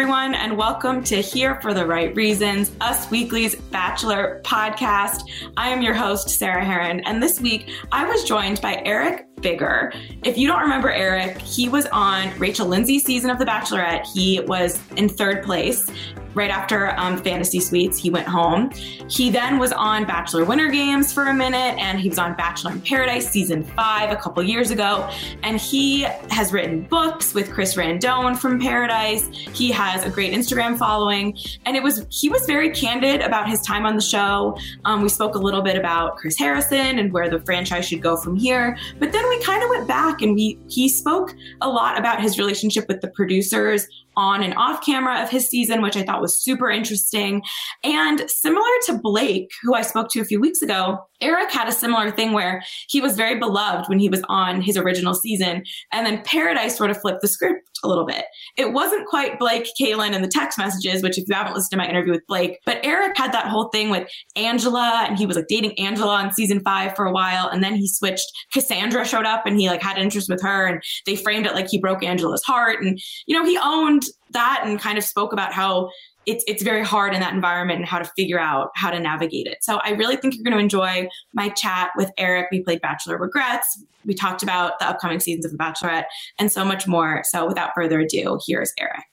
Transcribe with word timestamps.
Everyone, 0.00 0.34
and 0.34 0.56
welcome 0.56 1.04
to 1.04 1.16
Here 1.16 1.60
for 1.60 1.74
the 1.74 1.84
Right 1.84 2.16
Reasons, 2.16 2.72
Us 2.80 3.10
Weekly's 3.10 3.54
Bachelor 3.54 4.40
podcast. 4.42 5.24
I 5.58 5.68
am 5.68 5.82
your 5.82 5.92
host, 5.92 6.30
Sarah 6.30 6.64
Hearon, 6.64 7.02
and 7.04 7.22
this 7.22 7.38
week 7.38 7.70
I 7.92 8.08
was 8.08 8.24
joined 8.24 8.62
by 8.62 8.80
Eric 8.86 9.26
Bigger. 9.42 9.92
If 10.24 10.38
you 10.38 10.48
don't 10.48 10.62
remember 10.62 10.90
Eric, 10.90 11.36
he 11.42 11.68
was 11.68 11.84
on 11.88 12.30
Rachel 12.38 12.66
Lindsay's 12.66 13.04
season 13.04 13.28
of 13.28 13.38
The 13.38 13.44
Bachelorette. 13.44 14.06
He 14.06 14.40
was 14.40 14.80
in 14.96 15.06
third 15.06 15.42
place 15.42 15.86
right 16.34 16.50
after 16.50 16.90
um, 16.98 17.16
Fantasy 17.18 17.60
Suites, 17.60 17.98
he 17.98 18.10
went 18.10 18.26
home. 18.26 18.70
He 19.08 19.30
then 19.30 19.58
was 19.58 19.72
on 19.72 20.04
Bachelor 20.04 20.44
Winter 20.44 20.68
Games 20.68 21.12
for 21.12 21.26
a 21.26 21.34
minute, 21.34 21.76
and 21.78 21.98
he 21.98 22.08
was 22.08 22.18
on 22.18 22.34
Bachelor 22.36 22.72
in 22.72 22.80
Paradise 22.80 23.30
season 23.30 23.64
five 23.64 24.10
a 24.10 24.16
couple 24.16 24.42
years 24.42 24.70
ago. 24.70 25.10
And 25.42 25.58
he 25.58 26.02
has 26.30 26.52
written 26.52 26.82
books 26.82 27.34
with 27.34 27.50
Chris 27.52 27.74
Randone 27.74 28.36
from 28.36 28.60
Paradise. 28.60 29.26
He 29.28 29.70
has 29.72 30.04
a 30.04 30.10
great 30.10 30.32
Instagram 30.32 30.78
following, 30.78 31.36
and 31.66 31.76
it 31.76 31.82
was 31.82 32.06
he 32.10 32.28
was 32.28 32.46
very 32.46 32.70
candid 32.70 33.20
about 33.22 33.48
his 33.48 33.60
time 33.62 33.86
on 33.86 33.96
the 33.96 34.02
show. 34.02 34.56
Um, 34.84 35.02
we 35.02 35.08
spoke 35.08 35.34
a 35.34 35.38
little 35.38 35.62
bit 35.62 35.76
about 35.76 36.16
Chris 36.16 36.38
Harrison 36.38 36.98
and 36.98 37.12
where 37.12 37.28
the 37.28 37.40
franchise 37.40 37.86
should 37.86 38.02
go 38.02 38.16
from 38.16 38.36
here, 38.36 38.78
but 38.98 39.12
then 39.12 39.28
we 39.28 39.42
kind 39.42 39.62
of 39.62 39.70
went 39.70 39.88
back 39.88 40.22
and 40.22 40.34
we 40.34 40.58
he 40.68 40.88
spoke 40.88 41.34
a 41.60 41.68
lot 41.68 41.98
about 41.98 42.20
his 42.20 42.38
relationship 42.38 42.86
with 42.88 43.00
the 43.00 43.08
producers 43.08 43.86
on 44.16 44.42
and 44.42 44.54
off 44.54 44.84
camera 44.84 45.22
of 45.22 45.30
his 45.30 45.48
season, 45.48 45.82
which 45.82 45.96
I 45.96 46.02
thought 46.02 46.20
was 46.20 46.38
super 46.38 46.70
interesting. 46.70 47.42
And 47.84 48.28
similar 48.28 48.68
to 48.86 48.98
Blake, 48.98 49.50
who 49.62 49.74
I 49.74 49.82
spoke 49.82 50.08
to 50.10 50.20
a 50.20 50.24
few 50.24 50.40
weeks 50.40 50.62
ago, 50.62 50.98
Eric 51.20 51.52
had 51.52 51.68
a 51.68 51.72
similar 51.72 52.10
thing 52.10 52.32
where 52.32 52.62
he 52.88 53.00
was 53.00 53.16
very 53.16 53.38
beloved 53.38 53.88
when 53.88 53.98
he 53.98 54.08
was 54.08 54.22
on 54.28 54.62
his 54.62 54.76
original 54.76 55.14
season. 55.14 55.62
And 55.92 56.06
then 56.06 56.22
Paradise 56.24 56.76
sort 56.76 56.90
of 56.90 57.00
flipped 57.00 57.20
the 57.20 57.28
script 57.28 57.68
a 57.82 57.88
little 57.88 58.06
bit. 58.06 58.24
It 58.56 58.72
wasn't 58.72 59.06
quite 59.06 59.38
Blake, 59.38 59.66
Caelynn, 59.80 60.14
and 60.14 60.24
the 60.24 60.28
text 60.28 60.58
messages, 60.58 61.02
which 61.02 61.18
if 61.18 61.28
you 61.28 61.34
haven't 61.34 61.54
listened 61.54 61.72
to 61.72 61.76
my 61.76 61.88
interview 61.88 62.12
with 62.12 62.26
Blake, 62.26 62.58
but 62.66 62.78
Eric 62.84 63.16
had 63.16 63.32
that 63.32 63.46
whole 63.46 63.68
thing 63.68 63.90
with 63.90 64.08
Angela 64.36 65.04
and 65.06 65.18
he 65.18 65.26
was 65.26 65.36
like 65.36 65.46
dating 65.48 65.78
Angela 65.78 66.14
on 66.14 66.32
season 66.32 66.60
five 66.60 66.94
for 66.94 67.06
a 67.06 67.12
while. 67.12 67.48
And 67.48 67.62
then 67.62 67.74
he 67.74 67.88
switched. 67.88 68.26
Cassandra 68.52 69.06
showed 69.06 69.26
up 69.26 69.46
and 69.46 69.58
he 69.58 69.68
like 69.68 69.82
had 69.82 69.98
interest 69.98 70.28
with 70.28 70.42
her 70.42 70.66
and 70.66 70.82
they 71.06 71.16
framed 71.16 71.46
it 71.46 71.54
like 71.54 71.68
he 71.68 71.78
broke 71.78 72.02
Angela's 72.02 72.42
heart. 72.42 72.82
And, 72.82 73.00
you 73.26 73.38
know, 73.38 73.44
he 73.44 73.58
owned 73.62 73.99
that 74.30 74.62
and 74.64 74.80
kind 74.80 74.98
of 74.98 75.04
spoke 75.04 75.32
about 75.32 75.52
how 75.52 75.90
it's 76.26 76.44
it's 76.46 76.62
very 76.62 76.84
hard 76.84 77.14
in 77.14 77.20
that 77.20 77.34
environment 77.34 77.78
and 77.78 77.88
how 77.88 77.98
to 77.98 78.04
figure 78.16 78.38
out 78.38 78.70
how 78.74 78.90
to 78.90 79.00
navigate 79.00 79.46
it. 79.46 79.58
So 79.62 79.80
I 79.82 79.90
really 79.90 80.16
think 80.16 80.34
you're 80.34 80.44
going 80.44 80.56
to 80.56 80.62
enjoy 80.62 81.08
my 81.34 81.48
chat 81.50 81.90
with 81.96 82.10
Eric. 82.18 82.48
We 82.52 82.62
played 82.62 82.80
Bachelor 82.80 83.18
Regrets. 83.18 83.82
We 84.04 84.14
talked 84.14 84.42
about 84.42 84.78
the 84.78 84.86
upcoming 84.86 85.20
seasons 85.20 85.44
of 85.44 85.52
The 85.52 85.58
Bachelorette 85.58 86.04
and 86.38 86.52
so 86.52 86.64
much 86.64 86.86
more. 86.86 87.22
So 87.24 87.46
without 87.46 87.70
further 87.74 88.00
ado, 88.00 88.38
here's 88.46 88.72
Eric. 88.78 89.04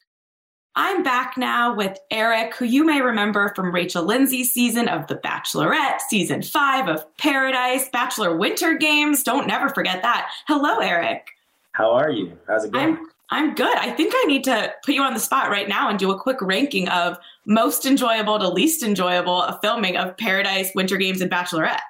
I'm 0.75 1.01
back 1.01 1.37
now 1.37 1.73
with 1.73 1.97
Eric, 2.11 2.53
who 2.55 2.65
you 2.65 2.85
may 2.85 3.01
remember 3.01 3.51
from 3.55 3.73
Rachel 3.73 4.03
Lindsay's 4.03 4.51
season 4.51 4.87
of 4.87 5.07
The 5.07 5.15
Bachelorette, 5.15 6.01
season 6.07 6.43
five 6.43 6.87
of 6.87 7.03
Paradise, 7.17 7.89
Bachelor 7.89 8.37
Winter 8.37 8.75
Games. 8.75 9.23
Don't 9.23 9.47
never 9.47 9.69
forget 9.69 10.03
that. 10.03 10.29
Hello, 10.47 10.77
Eric. 10.77 11.29
How 11.71 11.91
are 11.91 12.11
you? 12.11 12.37
How's 12.47 12.65
it 12.65 12.71
going? 12.71 12.97
I'm 12.97 13.09
I'm 13.29 13.55
good. 13.55 13.75
I 13.77 13.91
think 13.91 14.13
I 14.15 14.23
need 14.27 14.43
to 14.45 14.73
put 14.85 14.95
you 14.95 15.01
on 15.01 15.13
the 15.13 15.19
spot 15.19 15.49
right 15.49 15.67
now 15.67 15.89
and 15.89 15.99
do 15.99 16.11
a 16.11 16.19
quick 16.19 16.41
ranking 16.41 16.87
of 16.89 17.17
most 17.45 17.85
enjoyable 17.85 18.39
to 18.39 18.47
least 18.47 18.83
enjoyable 18.83 19.41
of 19.41 19.59
filming 19.61 19.97
of 19.97 20.15
Paradise, 20.17 20.71
Winter 20.75 20.97
Games, 20.97 21.19
and 21.19 21.29
Bachelorette. 21.29 21.81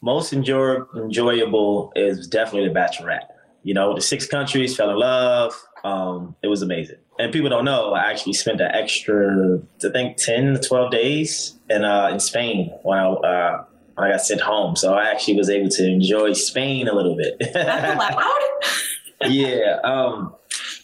Most 0.00 0.32
enjoy- 0.32 0.82
enjoyable 0.96 1.92
is 1.94 2.26
definitely 2.26 2.68
The 2.68 2.74
Bachelorette. 2.74 3.26
You 3.62 3.74
know, 3.74 3.94
the 3.94 4.00
six 4.00 4.26
countries 4.26 4.76
fell 4.76 4.90
in 4.90 4.96
love. 4.96 5.54
Um, 5.84 6.34
it 6.42 6.48
was 6.48 6.62
amazing. 6.62 6.96
And 7.18 7.32
people 7.32 7.48
don't 7.48 7.64
know, 7.64 7.92
I 7.92 8.10
actually 8.10 8.32
spent 8.32 8.60
an 8.60 8.70
extra, 8.72 9.58
I 9.84 9.88
think, 9.90 10.16
10 10.16 10.54
to 10.54 10.60
12 10.60 10.90
days 10.90 11.54
in, 11.70 11.84
uh, 11.84 12.08
in 12.08 12.18
Spain 12.18 12.72
while 12.82 13.20
I, 13.24 13.28
uh, 13.28 13.64
I 13.98 14.10
got 14.10 14.22
sent 14.22 14.40
home. 14.40 14.74
So 14.74 14.94
I 14.94 15.10
actually 15.10 15.36
was 15.36 15.50
able 15.50 15.68
to 15.68 15.86
enjoy 15.86 16.32
Spain 16.32 16.88
a 16.88 16.94
little 16.94 17.14
bit. 17.14 17.36
That's 17.52 17.94
allowed? 17.94 19.30
yeah. 19.30 19.78
Um, 19.84 20.34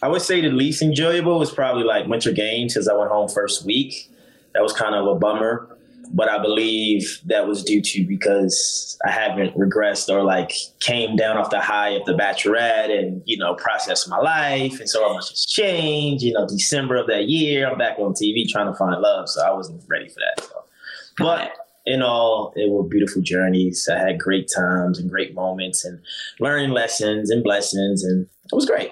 I 0.01 0.07
would 0.07 0.21
say 0.21 0.41
the 0.41 0.49
least 0.49 0.81
enjoyable 0.81 1.39
was 1.39 1.51
probably 1.51 1.83
like 1.83 2.07
Winter 2.07 2.31
Games 2.31 2.73
because 2.73 2.87
I 2.87 2.95
went 2.95 3.11
home 3.11 3.27
first 3.27 3.65
week. 3.65 4.09
That 4.53 4.63
was 4.63 4.73
kind 4.73 4.95
of 4.95 5.05
a 5.05 5.15
bummer, 5.15 5.77
but 6.11 6.29
I 6.29 6.41
believe 6.41 7.21
that 7.25 7.47
was 7.47 7.63
due 7.63 7.81
to 7.81 8.05
because 8.05 8.97
I 9.05 9.11
haven't 9.11 9.55
regressed 9.57 10.09
or 10.09 10.23
like 10.23 10.53
came 10.79 11.15
down 11.15 11.37
off 11.37 11.49
the 11.49 11.59
high 11.59 11.89
of 11.89 12.05
the 12.05 12.13
Bachelorette 12.13 12.97
and 12.97 13.21
you 13.25 13.37
know 13.37 13.55
processed 13.55 14.09
my 14.09 14.17
life, 14.17 14.79
and 14.79 14.89
so 14.89 15.13
much 15.13 15.29
has 15.29 15.45
changed. 15.45 16.23
You 16.23 16.33
know, 16.33 16.47
December 16.47 16.95
of 16.95 17.07
that 17.07 17.27
year, 17.27 17.69
I'm 17.69 17.77
back 17.77 17.99
on 17.99 18.13
TV 18.13 18.47
trying 18.47 18.67
to 18.67 18.73
find 18.73 18.99
love, 19.01 19.29
so 19.29 19.41
I 19.45 19.51
wasn't 19.51 19.83
ready 19.87 20.07
for 20.07 20.19
that. 20.19 20.45
So. 20.45 20.63
But 21.17 21.51
in 21.85 22.01
all, 22.01 22.53
it 22.55 22.69
were 22.69 22.83
beautiful 22.83 23.21
journeys. 23.21 23.89
I 23.91 23.97
had 23.97 24.19
great 24.19 24.49
times 24.55 24.99
and 24.99 25.09
great 25.09 25.33
moments 25.33 25.83
and 25.83 25.99
learning 26.39 26.69
lessons 26.69 27.29
and 27.29 27.43
blessings, 27.43 28.03
and 28.03 28.27
it 28.51 28.55
was 28.55 28.65
great. 28.65 28.91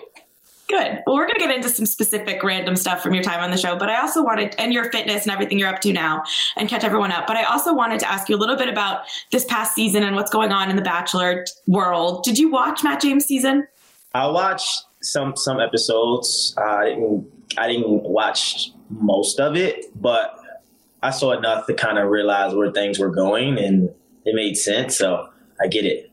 Good. 0.68 1.02
Well, 1.06 1.16
we're 1.16 1.28
going 1.28 1.40
to 1.40 1.48
get 1.48 1.56
into 1.56 1.70
some 1.70 1.86
specific 1.86 2.44
random 2.44 2.76
stuff 2.76 3.02
from 3.02 3.14
your 3.14 3.24
time 3.24 3.40
on 3.40 3.52
the 3.52 3.58
show, 3.58 3.78
but 3.78 3.90
I 3.90 4.02
also 4.02 4.22
wanted, 4.22 4.54
and 4.60 4.74
your 4.74 4.92
fitness 4.92 5.24
and 5.24 5.32
everything 5.32 5.58
you're 5.58 5.70
up 5.70 5.80
to 5.82 5.94
now, 5.94 6.24
and 6.58 6.68
catch 6.68 6.84
everyone 6.84 7.12
up. 7.14 7.26
But 7.26 7.38
I 7.38 7.44
also 7.46 7.74
wanted 7.74 8.02
to 8.02 8.12
ask 8.12 8.28
you 8.28 8.36
a 8.36 8.38
little 8.38 8.58
bit 8.58 8.68
about 8.68 9.04
this 9.32 9.46
past 9.46 9.76
season 9.76 10.04
and 10.04 10.18
what's 10.18 10.30
going 10.30 10.52
on 10.52 10.70
in 10.70 10.76
the 10.76 10.82
Bachelor 10.82 11.46
world. 11.68 12.26
Did 12.26 12.38
you 12.38 12.52
watch 12.52 12.84
Matt 12.84 13.02
James' 13.02 13.26
season? 13.26 13.66
I 14.14 14.28
watched 14.28 14.84
some 15.02 15.38
some 15.38 15.62
episodes. 15.62 16.54
Uh, 16.58 16.62
I 16.62 16.86
didn't 16.90 17.32
I 17.58 17.68
didn't 17.68 18.04
watch 18.04 18.72
most 18.90 19.40
of 19.40 19.56
it, 19.56 19.86
but 20.00 20.38
I 21.02 21.12
saw 21.12 21.32
enough 21.32 21.66
to 21.68 21.74
kind 21.74 21.98
of 21.98 22.10
realize 22.10 22.54
where 22.54 22.72
things 22.72 23.00
were 23.00 23.12
going, 23.12 23.58
and 23.58 23.90
it 24.26 24.36
made 24.36 24.58
sense. 24.58 24.98
So 24.98 25.30
I 25.62 25.68
get 25.68 25.86
it. 25.86 26.07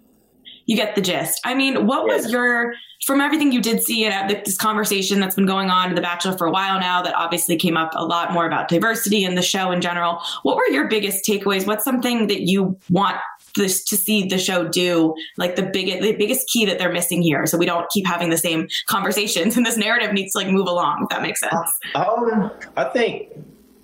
You 0.66 0.76
get 0.76 0.94
the 0.94 1.00
gist. 1.00 1.40
I 1.44 1.54
mean, 1.54 1.86
what 1.86 2.06
yeah. 2.06 2.16
was 2.16 2.30
your 2.30 2.74
from 3.04 3.20
everything 3.20 3.52
you 3.52 3.60
did 3.60 3.82
see 3.82 4.04
and 4.04 4.30
this 4.30 4.56
conversation 4.56 5.20
that's 5.20 5.34
been 5.34 5.46
going 5.46 5.68
on 5.68 5.90
in 5.90 5.94
The 5.94 6.00
Bachelor 6.00 6.38
for 6.38 6.46
a 6.46 6.50
while 6.50 6.80
now, 6.80 7.02
that 7.02 7.14
obviously 7.14 7.56
came 7.56 7.76
up 7.76 7.90
a 7.94 8.04
lot 8.04 8.32
more 8.32 8.46
about 8.46 8.68
diversity 8.68 9.24
in 9.24 9.34
the 9.34 9.42
show 9.42 9.70
in 9.70 9.80
general. 9.80 10.22
What 10.42 10.56
were 10.56 10.66
your 10.68 10.88
biggest 10.88 11.28
takeaways? 11.28 11.66
What's 11.66 11.84
something 11.84 12.28
that 12.28 12.42
you 12.42 12.78
want 12.88 13.16
this 13.56 13.84
to 13.84 13.96
see 13.96 14.26
the 14.26 14.38
show 14.38 14.66
do 14.66 15.14
like 15.36 15.56
the 15.56 15.62
biggest 15.62 16.02
the 16.02 16.16
biggest 16.16 16.48
key 16.48 16.64
that 16.64 16.78
they're 16.78 16.92
missing 16.92 17.22
here 17.22 17.46
so 17.46 17.56
we 17.56 17.66
don't 17.66 17.88
keep 17.90 18.06
having 18.06 18.30
the 18.30 18.36
same 18.36 18.66
conversations 18.86 19.56
and 19.56 19.64
this 19.64 19.76
narrative 19.76 20.12
needs 20.12 20.32
to 20.32 20.38
like 20.38 20.48
move 20.48 20.66
along 20.66 21.02
if 21.02 21.08
that 21.10 21.22
makes 21.22 21.40
sense 21.40 21.78
um 21.94 22.50
i 22.76 22.84
think 22.84 23.28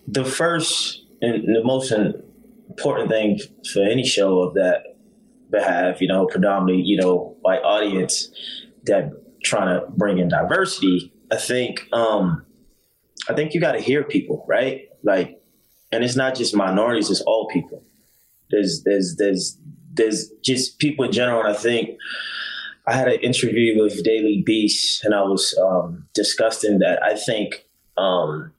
the 0.09 0.25
first 0.25 1.05
and 1.23 1.55
the 1.55 1.63
most 1.63 1.93
important 1.93 3.09
thing 3.09 3.39
for 3.73 3.83
any 3.83 4.05
show 4.05 4.41
of 4.41 4.55
that 4.55 4.90
behalf 5.51 6.01
you 6.01 6.09
know 6.09 6.27
predominantly 6.27 6.83
you 6.83 6.97
know 6.97 7.37
white 7.43 7.63
audience 7.63 8.31
that 8.85 9.11
trying 9.43 9.81
to 9.81 9.87
bring 9.91 10.19
in 10.19 10.29
diversity, 10.29 11.13
I 11.31 11.37
think 11.37 11.89
um, 11.93 12.45
I 13.29 13.35
think 13.35 13.55
you 13.55 13.61
got 13.61 13.73
to 13.73 13.81
hear 13.81 14.03
people, 14.03 14.45
right? 14.49 14.89
Like, 15.03 15.43
and 15.93 16.05
it's 16.05 16.17
not 16.17 16.35
just 16.35 16.55
minorities; 16.55 17.11
it's 17.11 17.21
all 17.23 17.49
people. 17.49 17.83
There's 18.51 18.83
there's 18.85 19.17
there's 19.17 19.59
there's 19.93 20.31
just 20.45 20.79
people 20.79 21.05
in 21.05 21.13
general, 21.13 21.41
and 21.41 21.49
I 21.49 21.55
think 21.55 21.99
I 22.87 22.95
had 22.95 23.09
an 23.09 23.21
interview 23.21 23.81
with 23.81 24.03
Daily 24.05 24.43
Beast, 24.45 25.05
and 25.05 25.15
I 25.15 25.23
was 25.23 25.57
um, 25.59 26.07
discussing 26.15 26.79
that 26.81 27.03
I 27.03 27.17
think 27.17 27.67
um, 27.97 28.53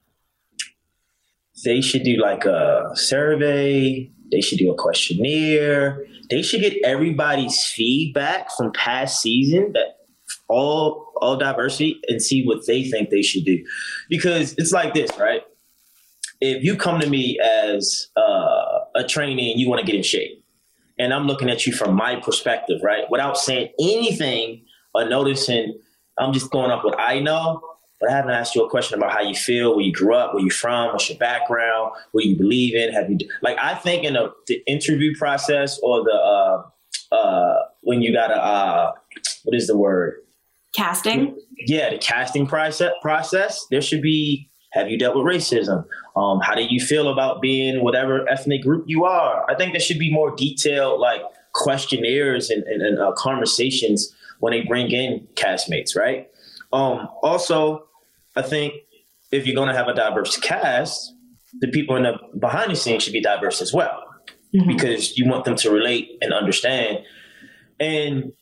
they 1.64 1.80
should 1.80 2.02
do 2.02 2.16
like 2.20 2.44
a 2.44 2.90
survey. 2.94 4.10
They 4.30 4.40
should 4.40 4.58
do 4.58 4.70
a 4.70 4.74
questionnaire. 4.74 6.06
They 6.32 6.40
should 6.40 6.62
get 6.62 6.82
everybody's 6.82 7.62
feedback 7.62 8.50
from 8.56 8.72
past 8.72 9.20
season 9.20 9.72
that 9.74 9.98
all 10.48 11.12
all 11.16 11.36
diversity 11.36 12.00
and 12.08 12.22
see 12.22 12.42
what 12.46 12.66
they 12.66 12.84
think 12.84 13.10
they 13.10 13.20
should 13.20 13.44
do. 13.44 13.62
Because 14.08 14.54
it's 14.56 14.72
like 14.72 14.94
this, 14.94 15.10
right? 15.18 15.42
If 16.40 16.64
you 16.64 16.74
come 16.74 17.00
to 17.00 17.06
me 17.06 17.38
as 17.38 18.08
uh, 18.16 18.78
a 18.94 19.04
trainee 19.06 19.52
and 19.52 19.60
you 19.60 19.68
want 19.68 19.80
to 19.80 19.86
get 19.86 19.94
in 19.94 20.02
shape, 20.02 20.42
and 20.98 21.12
I'm 21.12 21.26
looking 21.26 21.50
at 21.50 21.66
you 21.66 21.72
from 21.74 21.94
my 21.94 22.16
perspective, 22.16 22.80
right? 22.82 23.04
Without 23.10 23.36
saying 23.36 23.68
anything 23.78 24.64
or 24.94 25.06
noticing, 25.06 25.78
I'm 26.18 26.32
just 26.32 26.50
going 26.50 26.70
up 26.70 26.82
what 26.82 26.98
I 26.98 27.20
know 27.20 27.60
but 28.02 28.10
I 28.10 28.16
haven't 28.16 28.32
asked 28.32 28.56
you 28.56 28.64
a 28.64 28.68
question 28.68 28.98
about 28.98 29.12
how 29.12 29.20
you 29.20 29.34
feel, 29.34 29.76
where 29.76 29.84
you 29.84 29.92
grew 29.92 30.16
up, 30.16 30.34
where 30.34 30.42
you're 30.42 30.50
from, 30.50 30.88
what's 30.88 31.08
your 31.08 31.18
background, 31.18 31.92
what 32.10 32.24
you 32.24 32.36
believe 32.36 32.74
in. 32.74 32.92
Have 32.92 33.08
you 33.08 33.16
like 33.42 33.56
I 33.60 33.76
think 33.76 34.02
in 34.02 34.14
the, 34.14 34.32
the 34.48 34.60
interview 34.66 35.16
process 35.16 35.78
or 35.84 36.02
the 36.02 36.12
uh, 36.12 37.14
uh, 37.14 37.58
when 37.82 38.02
you 38.02 38.12
got 38.12 38.32
a 38.32 38.42
uh, 38.42 38.92
what 39.44 39.54
is 39.54 39.68
the 39.68 39.76
word 39.76 40.16
casting? 40.74 41.38
Yeah, 41.56 41.90
the 41.90 41.98
casting 41.98 42.44
process. 42.44 42.90
Process 43.00 43.64
there 43.70 43.80
should 43.80 44.02
be. 44.02 44.50
Have 44.72 44.88
you 44.88 44.98
dealt 44.98 45.14
with 45.14 45.26
racism? 45.26 45.84
Um, 46.16 46.40
how 46.40 46.54
do 46.54 46.62
you 46.62 46.80
feel 46.80 47.08
about 47.08 47.40
being 47.42 47.84
whatever 47.84 48.28
ethnic 48.28 48.62
group 48.62 48.84
you 48.88 49.04
are? 49.04 49.48
I 49.48 49.54
think 49.54 49.74
there 49.74 49.80
should 49.80 49.98
be 49.98 50.10
more 50.10 50.34
detailed 50.34 50.98
like 50.98 51.20
questionnaires 51.52 52.48
and, 52.48 52.64
and, 52.64 52.80
and 52.80 52.98
uh, 52.98 53.12
conversations 53.12 54.12
when 54.40 54.52
they 54.52 54.62
bring 54.62 54.90
in 54.90 55.28
castmates, 55.34 55.94
right? 55.94 56.30
Um, 56.72 57.06
also, 57.22 57.86
I 58.36 58.42
think 58.42 58.74
if 59.30 59.46
you're 59.46 59.56
going 59.56 59.68
to 59.68 59.74
have 59.74 59.88
a 59.88 59.94
diverse 59.94 60.36
cast, 60.36 61.14
the 61.60 61.68
people 61.68 61.96
in 61.96 62.04
the 62.04 62.18
behind 62.38 62.70
the 62.70 62.76
scenes 62.76 63.02
should 63.02 63.12
be 63.12 63.20
diverse 63.20 63.60
as 63.60 63.72
well, 63.72 64.04
mm-hmm. 64.54 64.68
because 64.68 65.16
you 65.16 65.28
want 65.28 65.44
them 65.44 65.56
to 65.56 65.70
relate 65.70 66.08
and 66.20 66.32
understand. 66.32 66.98
And 67.78 68.32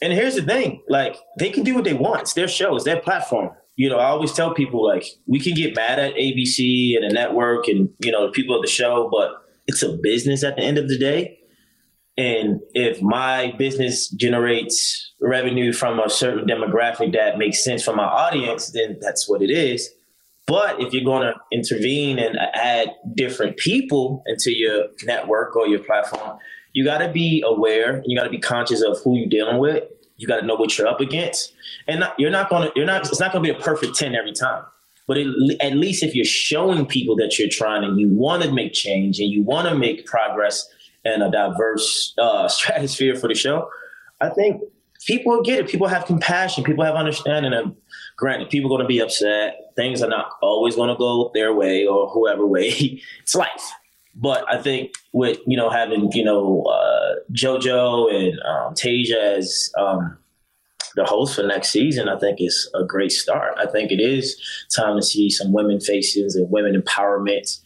and 0.00 0.12
here's 0.12 0.36
the 0.36 0.42
thing: 0.42 0.82
like 0.88 1.16
they 1.38 1.50
can 1.50 1.64
do 1.64 1.74
what 1.74 1.84
they 1.84 1.94
want. 1.94 2.22
It's 2.22 2.34
their 2.34 2.48
show. 2.48 2.74
It's 2.76 2.84
their 2.84 3.00
platform. 3.00 3.50
You 3.76 3.90
know, 3.90 3.98
I 3.98 4.06
always 4.06 4.32
tell 4.32 4.54
people 4.54 4.86
like 4.86 5.04
we 5.26 5.38
can 5.38 5.54
get 5.54 5.76
mad 5.76 5.98
at 5.98 6.14
ABC 6.14 6.96
and 6.96 7.10
the 7.10 7.12
network 7.12 7.68
and 7.68 7.90
you 7.98 8.10
know 8.10 8.26
the 8.26 8.32
people 8.32 8.56
of 8.56 8.62
the 8.62 8.68
show, 8.68 9.08
but 9.10 9.32
it's 9.66 9.82
a 9.82 9.96
business 10.02 10.42
at 10.44 10.56
the 10.56 10.62
end 10.62 10.78
of 10.78 10.88
the 10.88 10.98
day. 10.98 11.38
And 12.18 12.60
if 12.72 13.02
my 13.02 13.54
business 13.58 14.08
generates 14.08 15.12
revenue 15.26 15.72
from 15.72 15.98
a 15.98 16.08
certain 16.08 16.46
demographic 16.46 17.12
that 17.12 17.38
makes 17.38 17.62
sense 17.62 17.84
for 17.84 17.94
my 17.94 18.04
audience, 18.04 18.70
then 18.70 18.98
that's 19.00 19.28
what 19.28 19.42
it 19.42 19.50
is. 19.50 19.90
But 20.46 20.80
if 20.80 20.92
you're 20.92 21.04
going 21.04 21.22
to 21.22 21.34
intervene 21.50 22.18
and 22.18 22.38
add 22.38 22.94
different 23.14 23.56
people 23.56 24.22
into 24.26 24.56
your 24.56 24.86
network 25.04 25.56
or 25.56 25.66
your 25.66 25.80
platform, 25.80 26.38
you 26.72 26.84
got 26.84 26.98
to 26.98 27.10
be 27.10 27.42
aware. 27.44 27.96
And 27.96 28.04
you 28.06 28.16
got 28.16 28.24
to 28.24 28.30
be 28.30 28.38
conscious 28.38 28.82
of 28.82 28.98
who 29.02 29.16
you're 29.16 29.28
dealing 29.28 29.58
with. 29.58 29.84
You 30.18 30.28
got 30.28 30.40
to 30.40 30.46
know 30.46 30.54
what 30.54 30.78
you're 30.78 30.86
up 30.86 31.00
against, 31.00 31.52
and 31.86 32.00
not, 32.00 32.18
you're 32.18 32.30
not 32.30 32.48
going 32.48 32.68
to. 32.68 32.72
You're 32.74 32.86
not. 32.86 33.06
It's 33.06 33.20
not 33.20 33.32
going 33.32 33.44
to 33.44 33.52
be 33.52 33.58
a 33.58 33.62
perfect 33.62 33.96
ten 33.96 34.14
every 34.14 34.32
time. 34.32 34.64
But 35.06 35.18
it, 35.18 35.26
at 35.60 35.74
least 35.74 36.02
if 36.02 36.14
you're 36.14 36.24
showing 36.24 36.86
people 36.86 37.16
that 37.16 37.38
you're 37.38 37.50
trying 37.50 37.84
and 37.84 38.00
you 38.00 38.08
want 38.08 38.42
to 38.42 38.50
make 38.50 38.72
change 38.72 39.20
and 39.20 39.28
you 39.28 39.42
want 39.42 39.68
to 39.68 39.74
make 39.74 40.06
progress 40.06 40.66
and 41.04 41.22
a 41.22 41.30
diverse 41.30 42.14
uh, 42.16 42.48
stratosphere 42.48 43.14
for 43.14 43.28
the 43.28 43.34
show, 43.34 43.68
I 44.22 44.30
think 44.30 44.62
people 45.06 45.40
get 45.42 45.60
it. 45.60 45.68
People 45.68 45.86
have 45.86 46.04
compassion. 46.04 46.64
People 46.64 46.84
have 46.84 46.94
understanding. 46.94 47.52
And 47.52 47.74
granted, 48.16 48.50
people 48.50 48.68
are 48.68 48.76
going 48.76 48.82
to 48.82 48.88
be 48.88 48.98
upset. 48.98 49.72
Things 49.76 50.02
are 50.02 50.08
not 50.08 50.32
always 50.42 50.76
going 50.76 50.88
to 50.88 50.96
go 50.96 51.30
their 51.32 51.54
way 51.54 51.86
or 51.86 52.08
whoever 52.08 52.46
way. 52.46 53.00
it's 53.22 53.34
life. 53.34 53.70
But 54.14 54.44
I 54.50 54.60
think 54.60 54.94
with 55.12 55.38
you 55.46 55.58
know 55.58 55.68
having 55.68 56.10
you 56.12 56.24
know 56.24 56.62
uh, 56.62 57.16
JoJo 57.32 58.12
and 58.14 58.40
um, 58.40 58.74
Tayshia 58.74 59.36
as 59.36 59.70
um, 59.76 60.16
the 60.94 61.04
host 61.04 61.36
for 61.36 61.42
next 61.42 61.68
season, 61.68 62.08
I 62.08 62.18
think 62.18 62.40
is 62.40 62.70
a 62.74 62.82
great 62.82 63.12
start. 63.12 63.54
I 63.58 63.66
think 63.66 63.92
it 63.92 64.00
is 64.00 64.40
time 64.74 64.96
to 64.96 65.02
see 65.02 65.28
some 65.28 65.52
women 65.52 65.80
faces 65.80 66.34
and 66.34 66.50
women 66.50 66.80
empowerment. 66.80 67.60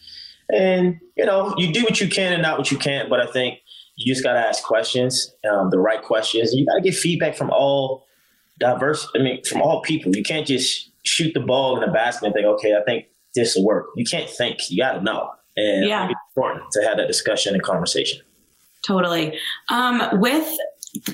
And 0.52 1.00
you 1.16 1.24
know, 1.24 1.54
you 1.56 1.72
do 1.72 1.84
what 1.84 2.00
you 2.00 2.08
can 2.08 2.32
and 2.32 2.42
not 2.42 2.58
what 2.58 2.72
you 2.72 2.78
can't. 2.78 3.08
But 3.08 3.20
I 3.20 3.26
think 3.26 3.59
you 4.00 4.14
just 4.14 4.24
got 4.24 4.32
to 4.32 4.38
ask 4.38 4.64
questions, 4.64 5.34
um, 5.50 5.70
the 5.70 5.78
right 5.78 6.02
questions. 6.02 6.54
You 6.54 6.64
got 6.64 6.76
to 6.76 6.80
get 6.80 6.94
feedback 6.94 7.36
from 7.36 7.50
all 7.50 8.06
diverse. 8.58 9.06
I 9.14 9.18
mean, 9.18 9.42
from 9.44 9.60
all 9.60 9.82
people. 9.82 10.16
You 10.16 10.22
can't 10.22 10.46
just 10.46 10.90
shoot 11.02 11.34
the 11.34 11.40
ball 11.40 11.74
in 11.76 11.86
the 11.86 11.92
basket 11.92 12.26
and 12.26 12.34
think, 12.34 12.46
okay, 12.46 12.74
I 12.74 12.82
think 12.84 13.06
this 13.34 13.54
will 13.54 13.64
work. 13.64 13.86
You 13.96 14.04
can't 14.04 14.28
think. 14.28 14.70
You 14.70 14.78
got 14.78 14.92
to 14.92 15.02
know. 15.02 15.30
And 15.56 15.86
yeah. 15.86 16.04
it's 16.04 16.14
important 16.34 16.70
to 16.72 16.82
have 16.82 16.96
that 16.96 17.08
discussion 17.08 17.54
and 17.54 17.62
conversation. 17.62 18.20
Totally. 18.86 19.38
Um, 19.68 20.02
with 20.20 20.50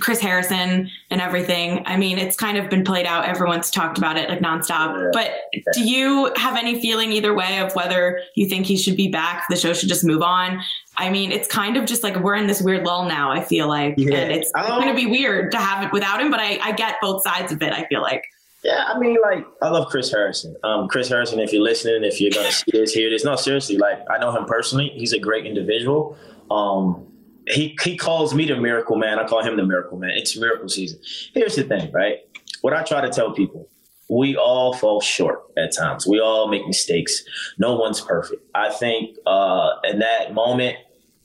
Chris 0.01 0.21
Harrison 0.21 0.91
and 1.11 1.21
everything. 1.21 1.83
I 1.87 1.97
mean, 1.97 2.19
it's 2.19 2.37
kind 2.37 2.57
of 2.57 2.71
been 2.71 2.85
played 2.85 3.07
out. 3.07 3.27
Everyone's 3.27 3.71
talked 3.71 3.99
about 3.99 4.17
it 4.17 4.29
like 4.29 4.41
nonstop. 4.41 5.13
But 5.13 5.33
do 5.75 5.87
you 5.87 6.33
have 6.37 6.57
any 6.57 6.81
feeling 6.81 7.13
either 7.13 7.35
way 7.35 7.59
of 7.61 7.75
whether 7.75 8.21
you 8.35 8.49
think 8.49 8.67
he 8.67 8.77
should 8.77 8.97
be 8.97 9.09
back? 9.09 9.45
The 9.51 9.57
show 9.57 9.73
should 9.75 9.89
just 9.89 10.05
move 10.05 10.23
on. 10.23 10.63
I 10.97 11.11
mean, 11.11 11.31
it's 11.31 11.47
kind 11.47 11.77
of 11.77 11.85
just 11.85 12.03
like 12.03 12.17
we're 12.17 12.37
in 12.37 12.47
this 12.47 12.63
weird 12.63 12.85
lull 12.87 13.07
now. 13.07 13.31
I 13.31 13.43
feel 13.43 13.69
like, 13.69 13.95
yeah. 13.99 14.17
and 14.17 14.33
it's 14.33 14.51
um, 14.55 14.81
going 14.81 14.89
to 14.89 14.95
be 14.95 15.07
weird 15.07 15.53
to 15.53 15.59
have 15.59 15.85
it 15.85 15.93
without 15.93 16.21
him. 16.21 16.31
But 16.31 16.41
I, 16.41 16.59
I 16.63 16.73
get 16.73 16.97
both 17.03 17.23
sides 17.23 17.53
of 17.53 17.63
it. 17.63 17.73
I 17.73 17.87
feel 17.87 18.01
like. 18.01 18.25
Yeah, 18.65 18.85
I 18.89 18.99
mean, 18.99 19.17
like 19.23 19.47
I 19.63 19.69
love 19.69 19.89
Chris 19.89 20.11
Harrison. 20.11 20.57
Um, 20.65 20.89
Chris 20.89 21.09
Harrison, 21.09 21.39
if 21.39 21.53
you're 21.53 21.63
listening, 21.63 22.03
if 22.03 22.21
you're 22.21 22.33
gonna 22.33 22.51
see 22.51 22.73
this, 22.73 22.93
hear 22.93 23.11
this, 23.11 23.25
no, 23.25 23.37
seriously, 23.37 23.77
like 23.77 23.99
I 24.11 24.19
know 24.19 24.33
him 24.33 24.45
personally. 24.45 24.89
He's 24.89 25.13
a 25.13 25.21
great 25.21 25.47
individual. 25.47 26.17
Um, 26.51 27.07
he 27.47 27.77
he 27.83 27.97
calls 27.97 28.35
me 28.35 28.47
the 28.47 28.57
miracle 28.57 28.97
man. 28.97 29.19
I 29.19 29.27
call 29.27 29.43
him 29.43 29.57
the 29.57 29.65
miracle 29.65 29.99
man. 29.99 30.11
It's 30.11 30.37
miracle 30.37 30.69
season. 30.69 31.01
Here's 31.33 31.57
the 31.57 31.63
thing, 31.63 31.93
right? 31.93 32.19
What 32.63 32.75
I 32.75 32.83
try 32.83 33.01
to 33.01 33.11
tell 33.11 33.33
people, 33.33 33.69
we 34.09 34.37
all 34.37 34.75
fall 34.75 35.01
short 35.01 35.43
at 35.57 35.75
times. 35.77 36.07
We 36.07 36.21
all 36.21 36.49
make 36.49 36.67
mistakes. 36.67 37.23
No 37.59 37.77
one's 37.77 38.01
perfect. 38.01 38.43
I 38.55 38.71
think 38.71 39.17
uh, 39.27 39.71
in 39.85 40.01
that 40.01 40.35
moment, 40.35 40.77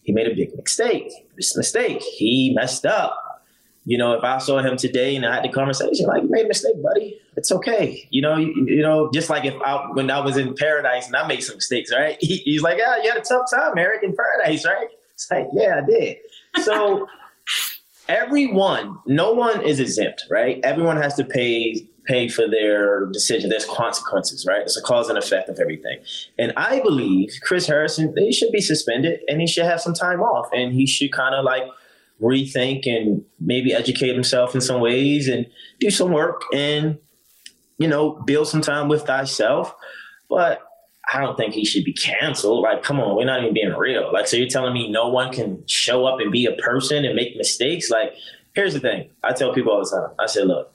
he 0.03 0.12
made 0.12 0.27
a 0.27 0.35
big 0.35 0.56
mistake. 0.56 1.12
This 1.35 1.56
mistake. 1.56 2.01
He 2.01 2.53
messed 2.56 2.85
up. 2.85 3.18
You 3.85 3.97
know, 3.97 4.13
if 4.13 4.23
I 4.23 4.38
saw 4.38 4.59
him 4.59 4.77
today 4.77 5.15
and 5.15 5.25
I 5.25 5.35
had 5.35 5.44
the 5.44 5.50
conversation, 5.50 6.06
like, 6.06 6.21
you 6.21 6.29
made 6.29 6.45
a 6.45 6.47
mistake, 6.47 6.81
buddy. 6.83 7.19
It's 7.35 7.51
okay. 7.51 8.07
You 8.12 8.21
know, 8.21 8.35
you, 8.35 8.53
you 8.68 8.81
know, 8.83 9.09
just 9.12 9.29
like 9.29 9.44
if 9.44 9.56
I 9.65 9.88
when 9.94 10.12
I 10.12 10.19
was 10.19 10.37
in 10.37 10.54
paradise 10.54 11.07
and 11.07 11.16
I 11.16 11.25
made 11.25 11.42
some 11.42 11.56
mistakes, 11.56 11.92
right? 11.92 12.18
He, 12.21 12.37
he's 12.37 12.61
like, 12.61 12.78
yeah, 12.78 13.01
you 13.01 13.09
had 13.09 13.18
a 13.18 13.23
tough 13.23 13.49
time, 13.51 13.78
Eric, 13.78 14.04
in 14.04 14.16
paradise, 14.16 14.66
right? 14.66 14.87
It's 15.21 15.31
like, 15.31 15.47
yeah, 15.54 15.81
I 15.83 15.85
did. 15.85 16.18
So 16.63 17.07
everyone, 18.09 18.97
no 19.06 19.33
one 19.33 19.61
is 19.61 19.80
exempt, 19.80 20.25
right? 20.30 20.59
Everyone 20.63 20.97
has 20.97 21.13
to 21.16 21.23
pay 21.23 21.87
pay 22.07 22.28
for 22.28 22.47
their 22.49 23.06
decision. 23.06 23.51
There's 23.51 23.66
consequences, 23.66 24.47
right? 24.47 24.61
It's 24.61 24.75
a 24.75 24.81
cause 24.81 25.07
and 25.07 25.19
effect 25.19 25.49
of 25.49 25.59
everything. 25.59 25.99
And 26.40 26.51
I 26.57 26.80
believe 26.80 27.31
Chris 27.44 27.68
Harrison, 27.68 28.11
he 28.18 28.33
should 28.33 28.51
be 28.51 28.59
suspended 28.59 29.19
and 29.28 29.40
he 29.40 29.45
should 29.45 29.66
have 29.66 29.80
some 29.80 29.94
time 29.94 30.19
off 30.19 30.49
and 30.51 30.73
he 30.73 30.87
should 30.87 31.11
kind 31.11 31.35
of 31.35 31.45
like 31.45 31.63
rethink 32.19 32.87
and 32.87 33.23
maybe 33.40 33.71
educate 33.71 34.13
himself 34.13 34.56
in 34.56 34.61
some 34.61 34.81
ways 34.81 35.28
and 35.28 35.45
do 35.80 35.92
some 35.92 36.11
work 36.11 36.42
and 36.54 36.97
you 37.78 37.87
know 37.87 38.11
build 38.11 38.47
some 38.47 38.61
time 38.61 38.87
with 38.87 39.07
thyself 39.07 39.73
but 40.30 40.61
I 41.13 41.19
don't 41.19 41.35
think 41.35 41.53
he 41.53 41.65
should 41.65 41.83
be 41.83 41.94
canceled. 41.94 42.63
Like, 42.63 42.83
come 42.83 42.99
on, 42.99 43.15
we're 43.15 43.25
not 43.25 43.41
even 43.41 43.53
being 43.53 43.73
real. 43.73 44.11
Like, 44.13 44.27
so 44.27 44.37
you're 44.37 44.47
telling 44.47 44.73
me 44.73 44.89
no 44.89 45.09
one 45.09 45.33
can 45.33 45.63
show 45.68 46.06
up 46.06 46.19
and 46.19 46.31
be 46.31 46.45
a 46.45 46.53
person 46.53 47.03
and 47.03 47.15
make 47.15 47.35
mistakes? 47.35 47.89
Like, 47.89 48.13
here's 48.53 48.73
the 48.73 48.80
thing. 48.80 49.09
I 49.23 49.33
tell 49.33 49.53
people 49.53 49.73
all 49.73 49.83
the 49.83 49.89
time. 49.89 50.15
I 50.19 50.27
say, 50.27 50.44
look, 50.44 50.73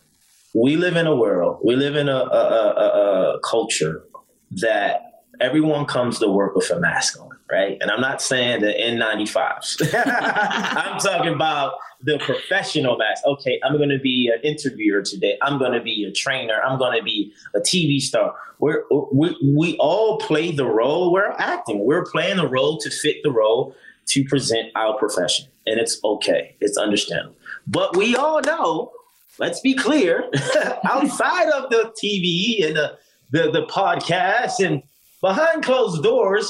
we 0.55 0.77
live 0.77 0.97
in 0.97 1.07
a 1.07 1.15
world, 1.15 1.61
we 1.65 1.77
live 1.77 1.97
in 1.97 2.09
a, 2.09 2.17
a, 2.17 2.17
a, 2.17 3.35
a 3.35 3.41
culture 3.41 4.05
that 4.53 5.23
everyone 5.41 5.85
comes 5.85 6.19
to 6.19 6.29
work 6.29 6.55
with 6.55 6.71
a 6.71 6.81
mask 6.81 7.21
on, 7.21 7.26
right? 7.51 7.79
And 7.81 7.91
I'm 7.91 8.01
not 8.01 8.21
saying 8.21 8.61
the 8.61 8.73
N95s. 8.73 9.95
I'm 10.87 10.99
talking 10.99 11.33
about 11.33 11.75
the 12.03 12.19
professional 12.19 12.97
mask. 12.97 13.25
Okay, 13.25 13.61
I'm 13.65 13.77
going 13.77 13.91
to 13.91 13.99
be 13.99 14.31
an 14.33 14.41
interviewer 14.43 15.03
today. 15.03 15.39
I'm 15.43 15.59
going 15.59 15.73
to 15.73 15.81
be 15.81 16.05
a 16.05 16.13
trainer. 16.13 16.61
I'm 16.63 16.79
going 16.79 16.97
to 16.99 17.05
be 17.05 17.33
a 17.55 17.61
TV 17.61 18.01
star. 18.01 18.35
We're, 18.59 18.85
we 19.13 19.37
we 19.43 19.77
all 19.79 20.19
play 20.19 20.51
the 20.51 20.67
role. 20.67 21.13
We're 21.13 21.33
acting. 21.33 21.85
We're 21.85 22.05
playing 22.05 22.39
the 22.39 22.49
role 22.49 22.79
to 22.79 22.91
fit 22.91 23.17
the 23.23 23.31
role 23.31 23.75
to 24.09 24.25
present 24.25 24.71
our 24.75 24.97
profession, 24.99 25.47
and 25.67 25.79
it's 25.81 26.01
okay. 26.05 26.57
It's 26.61 26.77
understandable. 26.77 27.37
But 27.67 27.97
we 27.97 28.17
all 28.17 28.41
know. 28.41 28.93
Let's 29.39 29.61
be 29.61 29.75
clear. 29.75 30.31
outside 30.89 31.51
of 31.51 31.69
the 31.71 31.93
TV 32.03 32.67
and 32.67 32.77
the 32.77 32.99
the, 33.31 33.51
the 33.51 33.67
podcast 33.67 34.65
and 34.65 34.83
behind 35.21 35.65
closed 35.65 36.03
doors, 36.03 36.49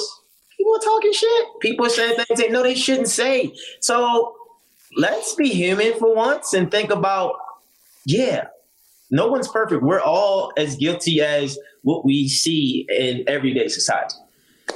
people 0.66 0.76
are 0.76 0.94
talking 0.94 1.12
shit. 1.12 1.46
People 1.60 1.88
saying 1.88 2.16
things 2.16 2.40
they 2.40 2.48
know 2.48 2.62
they 2.62 2.74
shouldn't 2.74 3.08
say. 3.08 3.54
So 3.80 4.34
let's 4.96 5.34
be 5.34 5.48
human 5.48 5.98
for 5.98 6.14
once 6.14 6.54
and 6.54 6.70
think 6.70 6.90
about 6.90 7.34
Yeah, 8.04 8.46
no 9.10 9.28
one's 9.28 9.48
perfect. 9.48 9.82
We're 9.82 10.00
all 10.00 10.52
as 10.56 10.76
guilty 10.76 11.20
as 11.20 11.58
what 11.82 12.04
we 12.04 12.28
see 12.28 12.86
in 12.88 13.24
everyday 13.26 13.68
society. 13.68 14.14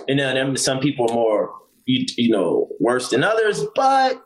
And 0.09 0.19
then 0.19 0.57
some 0.57 0.81
people 0.81 1.11
are 1.11 1.15
more, 1.15 1.55
you, 1.85 2.07
you 2.17 2.31
know, 2.31 2.69
worse 2.81 3.11
than 3.11 3.25
others, 3.25 3.65
but 3.75 4.23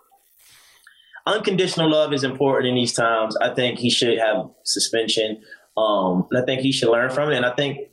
unconditional 1.27 1.91
love 1.91 2.13
is 2.13 2.25
important 2.25 2.69
in 2.69 2.75
these 2.75 2.93
times. 2.93 3.37
I 3.39 3.55
think 3.55 3.79
he 3.79 3.91
should 3.91 4.19
have 4.19 4.51
suspension. 4.65 5.43
Um, 5.77 6.29
I 6.35 6.43
think 6.43 6.61
he 6.61 6.73
should 6.73 6.91
learn 6.91 7.11
from 7.11 7.31
it. 7.31 7.37
And 7.37 7.47
I 7.47 7.55
think 7.55 7.89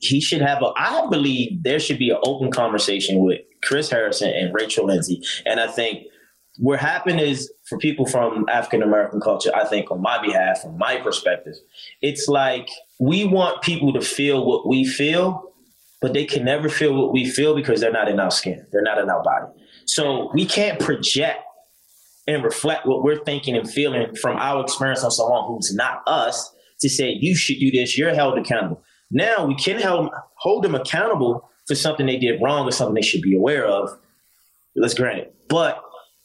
he 0.00 0.20
should 0.20 0.40
have 0.40 0.62
a, 0.62 0.72
I 0.76 1.06
believe 1.10 1.62
there 1.62 1.78
should 1.78 1.98
be 1.98 2.10
an 2.10 2.18
open 2.24 2.50
conversation 2.50 3.22
with 3.22 3.40
Chris 3.62 3.90
Harrison 3.90 4.30
and 4.30 4.52
Rachel 4.54 4.86
Lindsay. 4.86 5.22
And 5.44 5.60
I 5.60 5.66
think 5.66 6.04
what 6.56 6.80
happened 6.80 7.20
is 7.20 7.52
for 7.68 7.78
people 7.78 8.06
from 8.06 8.46
African 8.48 8.82
American 8.82 9.20
culture, 9.20 9.54
I 9.54 9.66
think 9.66 9.90
on 9.90 10.00
my 10.00 10.20
behalf, 10.20 10.62
from 10.62 10.78
my 10.78 10.96
perspective, 10.96 11.54
it's 12.00 12.28
like 12.28 12.68
we 12.98 13.24
want 13.24 13.62
people 13.62 13.92
to 13.92 14.00
feel 14.00 14.44
what 14.44 14.66
we 14.66 14.86
feel, 14.86 15.52
but 16.00 16.14
they 16.14 16.24
can 16.24 16.44
never 16.44 16.68
feel 16.70 16.94
what 16.94 17.12
we 17.12 17.28
feel 17.28 17.54
because 17.54 17.80
they're 17.80 17.92
not 17.92 18.08
in 18.08 18.18
our 18.18 18.30
skin. 18.30 18.66
They're 18.72 18.82
not 18.82 18.98
in 18.98 19.10
our 19.10 19.22
body. 19.22 19.46
So 19.86 20.30
we 20.32 20.46
can't 20.46 20.80
project 20.80 21.40
and 22.26 22.42
reflect 22.42 22.86
what 22.86 23.02
we're 23.02 23.22
thinking 23.24 23.54
and 23.56 23.70
feeling 23.70 24.14
from 24.14 24.38
our 24.38 24.62
experience 24.62 25.04
on 25.04 25.10
someone 25.10 25.44
who's 25.46 25.74
not 25.74 26.02
us 26.06 26.54
to 26.80 26.88
say, 26.88 27.16
you 27.20 27.34
should 27.36 27.58
do 27.58 27.70
this, 27.70 27.98
you're 27.98 28.14
held 28.14 28.38
accountable. 28.38 28.82
Now 29.10 29.46
we 29.46 29.54
can 29.54 29.78
help, 29.78 30.12
hold 30.34 30.64
them 30.64 30.74
accountable 30.74 31.48
for 31.66 31.74
something 31.74 32.06
they 32.06 32.18
did 32.18 32.40
wrong 32.40 32.66
or 32.66 32.70
something 32.70 32.94
they 32.94 33.02
should 33.02 33.22
be 33.22 33.36
aware 33.36 33.66
of. 33.66 33.90
Let's 34.76 34.94
grant 34.94 35.18
it. 35.18 35.34
But 35.48 35.82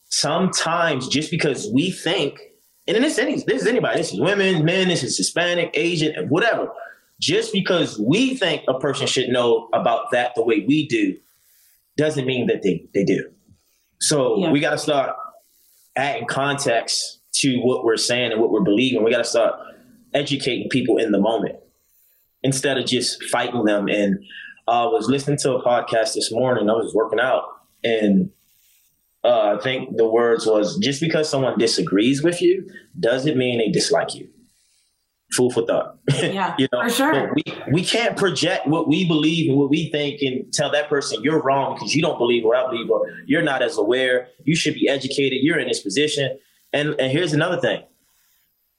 sometimes 0.10 1.08
just 1.08 1.32
because 1.32 1.70
we 1.74 1.92
think, 1.92 2.40
and 2.88 2.98
this, 2.98 3.18
any, 3.18 3.36
this 3.42 3.64
is 3.64 3.68
anybody, 3.68 3.98
this 3.98 4.14
is 4.14 4.20
women, 4.20 4.64
men, 4.64 4.88
this 4.88 5.04
is 5.04 5.18
Hispanic, 5.18 5.72
Asian, 5.74 6.30
whatever. 6.30 6.70
Just 7.20 7.54
because 7.54 8.00
we 8.00 8.36
think 8.36 8.64
a 8.68 8.80
person 8.80 9.08
should 9.08 9.30
know 9.30 9.70
about 9.74 10.12
that 10.12 10.36
the 10.36 10.44
way 10.44 10.64
we 10.68 10.88
do, 10.88 11.18
doesn't 11.98 12.26
mean 12.26 12.48
that 12.48 12.62
they, 12.62 12.86
they 12.94 13.04
do. 13.04 13.30
So 14.02 14.38
yeah. 14.38 14.52
we 14.52 14.60
got 14.60 14.72
to 14.72 14.78
start 14.78 15.16
adding 15.96 16.28
context 16.28 17.22
to 17.36 17.58
what 17.60 17.84
we're 17.86 17.98
saying 17.98 18.34
and 18.34 18.42
what 18.42 18.52
we're 18.52 18.62
believing. 18.62 19.04
We 19.04 19.12
got 19.12 19.20
to 19.20 19.24
start 19.24 19.56
educating 20.14 20.70
people 20.70 20.98
in 20.98 21.12
the 21.12 21.20
moment 21.20 21.56
instead 22.46 22.78
of 22.78 22.86
just 22.86 23.22
fighting 23.26 23.66
them. 23.66 23.88
And 23.90 24.24
I 24.68 24.84
uh, 24.84 24.90
was 24.90 25.10
listening 25.10 25.38
to 25.40 25.56
a 25.56 25.64
podcast 25.64 26.14
this 26.14 26.32
morning. 26.32 26.70
I 26.70 26.74
was 26.74 26.94
working 26.94 27.20
out, 27.20 27.44
and 27.84 28.30
uh, 29.24 29.58
I 29.58 29.62
think 29.62 29.98
the 29.98 30.08
words 30.08 30.46
was 30.46 30.78
just 30.78 31.02
because 31.02 31.28
someone 31.28 31.58
disagrees 31.58 32.24
with 32.24 32.42
you 32.42 32.70
doesn't 33.00 33.36
mean 33.36 33.58
they 33.58 33.70
dislike 33.70 34.14
you. 34.16 34.30
Fool 35.34 35.52
for 35.52 35.66
thought. 35.66 35.98
Yeah, 36.22 36.56
you 36.60 36.68
know, 36.72 36.84
for 36.84 36.90
sure. 36.90 37.34
we 37.36 37.44
we 37.72 37.84
can't 37.84 38.16
project 38.16 38.68
what 38.68 38.88
we 38.88 39.08
believe 39.08 39.50
and 39.50 39.58
what 39.58 39.70
we 39.70 39.90
think 39.90 40.22
and 40.22 40.54
tell 40.54 40.72
that 40.72 40.88
person 40.88 41.24
you're 41.24 41.42
wrong 41.42 41.76
because 41.76 41.96
you 41.96 42.02
don't 42.02 42.20
believe 42.20 42.44
what 42.44 42.58
I 42.58 42.70
believe 42.70 42.90
or 42.90 43.08
you're 43.26 43.42
not 43.42 43.64
as 43.64 43.78
aware. 43.78 44.28
You 44.44 44.56
should 44.56 44.76
be 44.76 44.88
educated. 44.88 45.40
You're 45.42 45.60
in 45.60 45.68
this 45.68 45.82
position. 45.82 46.38
And 46.74 46.96
and 47.00 47.12
here's 47.12 47.34
another 47.34 47.60
thing. 47.60 47.84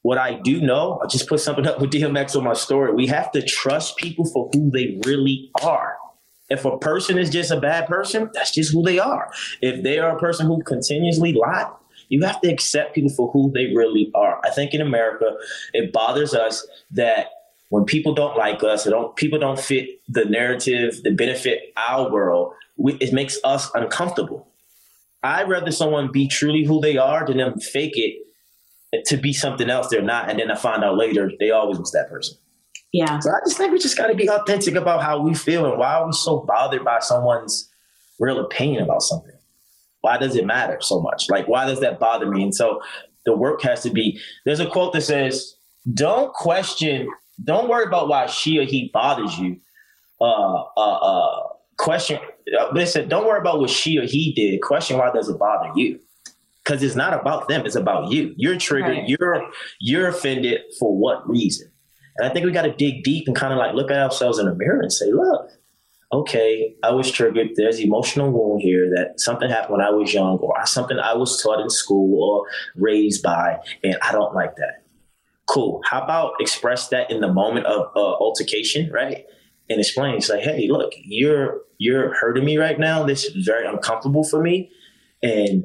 What 0.07 0.19
I 0.19 0.35
do 0.35 0.61
know, 0.61 1.01
I 1.03 1.09
just 1.09 1.29
put 1.29 1.41
something 1.41 1.67
up 1.71 1.81
with 1.81 1.91
DMX 1.91 2.37
on 2.37 2.45
my 2.45 2.53
story. 2.53 2.95
We 2.95 3.09
have 3.09 3.33
to 3.33 3.43
trust 3.43 3.97
people 3.97 4.25
for 4.25 4.49
who 4.53 4.71
they 4.71 5.01
really 5.05 5.51
are. 5.65 5.97
If 6.49 6.65
a 6.65 6.79
person 6.79 7.19
is 7.19 7.29
just 7.29 7.51
a 7.51 7.59
bad 7.59 7.89
person, 7.89 8.31
that's 8.33 8.53
just 8.53 8.73
who 8.73 8.85
they 8.85 9.01
are. 9.01 9.33
If 9.63 9.83
they 9.83 9.99
are 9.99 10.17
a 10.17 10.21
person 10.21 10.47
who 10.47 10.63
continuously 10.63 11.33
lie, 11.33 11.69
you 12.09 12.23
have 12.23 12.41
to 12.43 12.49
accept 12.49 12.95
people 12.95 13.11
for 13.11 13.33
who 13.33 13.51
they 13.51 13.75
really 13.75 14.13
are. 14.15 14.41
I 14.45 14.51
think 14.51 14.75
in 14.75 14.81
America, 14.81 15.33
it 15.73 15.93
bothers 15.93 16.35
us 16.35 16.65
that 16.93 17.31
when 17.71 17.85
people 17.85 18.15
don't 18.15 18.37
like 18.37 18.63
us, 18.63 18.85
don't 18.85 19.17
people 19.17 19.41
don't 19.41 19.59
fit 19.59 19.89
the 20.09 20.25
narrative 20.25 21.03
that 21.03 21.17
benefit 21.17 21.75
our 21.77 22.13
world, 22.13 22.53
we, 22.77 22.93
it 23.01 23.13
makes 23.13 23.41
us 23.43 23.73
uncomfortable. 23.75 24.47
I'd 25.25 25.49
rather 25.49 25.73
someone 25.73 26.13
be 26.13 26.29
truly 26.29 26.63
who 26.63 26.81
they 26.81 26.97
are 26.97 27.27
than 27.27 27.39
them 27.39 27.59
fake 27.59 27.97
it 27.97 28.26
to 29.07 29.17
be 29.17 29.33
something 29.33 29.71
else 29.71 29.89
they're 29.89 30.03
not, 30.03 30.31
and 30.31 30.39
then 30.39 30.51
I 30.51 30.55
find 30.55 30.83
out 30.85 30.97
later 30.97 31.31
they 31.39 31.51
always 31.51 31.79
was 31.79 31.93
that 31.93 32.09
person. 32.09 32.37
Yeah. 32.93 33.19
So 33.19 33.31
I 33.31 33.41
just 33.45 33.59
think 33.59 33.73
we 33.73 33.79
just 33.79 33.97
got 33.99 34.07
to 34.07 34.15
be 34.15 34.29
authentic 34.29 34.75
about 34.75 35.03
how 35.03 35.21
we 35.21 35.35
feel 35.35 35.67
and 35.67 35.79
why 35.79 35.95
are 35.95 36.07
we 36.07 36.13
so 36.13 36.45
bothered 36.47 36.85
by 36.85 37.01
someone's 37.01 37.69
real 38.19 38.39
opinion 38.39 38.83
about 38.85 39.03
something? 39.03 39.35
Why 40.01 40.17
does 40.17 40.37
it 40.37 40.47
matter 40.47 40.79
so 40.81 41.01
much? 41.01 41.29
Like, 41.29 41.49
why 41.49 41.67
does 41.67 41.81
that 41.81 41.99
bother 41.99 42.31
me? 42.31 42.43
And 42.43 42.55
so 42.55 42.81
the 43.25 43.37
work 43.37 43.63
has 43.63 43.83
to 43.83 43.91
be 43.91 44.19
there's 44.45 44.61
a 44.61 44.71
quote 44.71 44.93
that 44.95 45.03
says, 45.03 45.57
don't 45.93 46.33
question, 46.33 47.09
don't 47.45 47.69
worry 47.69 47.85
about 47.85 48.09
why 48.09 48.27
she 48.27 48.59
or 48.59 48.65
he 48.65 48.91
bothers 48.95 49.39
you. 49.39 49.59
Uh, 50.21 50.63
uh, 50.77 50.97
uh, 50.97 51.49
question, 51.77 52.19
but 52.73 52.81
it 52.81 52.87
said, 52.87 53.09
don't 53.11 53.27
worry 53.27 53.41
about 53.41 53.61
what 53.61 53.69
she 53.69 53.99
or 53.99 54.05
he 54.05 54.33
did. 54.33 54.63
Question 54.63 54.97
why 54.97 55.13
does 55.13 55.29
it 55.29 55.39
bother 55.39 55.71
you? 55.77 56.01
Because 56.67 56.83
it's 56.83 56.97
not 56.97 57.15
about 57.15 57.47
them, 57.47 57.65
it's 57.65 57.77
about 57.77 58.11
you. 58.11 58.35
You're 58.37 58.57
triggered, 58.57 58.97
right. 58.97 59.09
you're 59.09 59.49
you're 59.79 60.09
offended 60.09 60.63
for 60.81 60.97
what 60.97 61.29
reason? 61.29 61.71
And 62.17 62.29
I 62.29 62.33
think 62.33 62.45
we 62.45 62.51
got 62.51 62.63
to 62.63 62.73
dig 62.73 63.05
deep 63.05 63.29
and 63.29 63.37
kind 63.37 63.53
of 63.53 63.59
like 63.59 63.75
look 63.75 63.91
at 63.91 63.99
ourselves 63.99 64.39
in 64.39 64.47
the 64.47 64.55
mirror 64.55 64.81
and 64.81 64.93
say, 64.93 65.13
look, 65.13 65.49
okay, 66.13 66.75
I 66.83 66.91
was 66.91 67.11
triggered. 67.11 67.51
There's 67.55 67.79
emotional 67.79 68.31
wound 68.33 68.63
here 68.63 68.91
that 68.97 69.21
something 69.21 69.49
happened 69.49 69.79
when 69.79 69.81
I 69.81 69.91
was 69.91 70.13
young 70.13 70.39
or 70.39 70.67
something 70.67 70.99
I 70.99 71.15
was 71.15 71.41
taught 71.41 71.61
in 71.61 71.71
school 71.71 72.23
or 72.23 72.47
raised 72.75 73.23
by, 73.23 73.59
and 73.85 73.97
I 74.03 74.11
don't 74.13 74.35
like 74.35 74.57
that. 74.57 74.85
Cool. 75.47 75.81
How 75.85 76.03
about 76.03 76.33
express 76.41 76.89
that 76.89 77.11
in 77.13 77.21
the 77.21 77.33
moment 77.33 77.67
of 77.67 77.93
uh, 77.95 78.01
altercation, 78.01 78.91
right? 78.91 79.25
And 79.69 79.79
explain. 79.79 80.17
It's 80.17 80.29
like, 80.29 80.43
hey, 80.43 80.67
look, 80.69 80.93
you're 80.97 81.61
you're 81.79 82.13
hurting 82.15 82.45
me 82.45 82.57
right 82.57 82.79
now. 82.79 83.05
This 83.05 83.25
is 83.25 83.45
very 83.45 83.67
uncomfortable 83.67 84.25
for 84.25 84.43
me, 84.43 84.71
and 85.23 85.65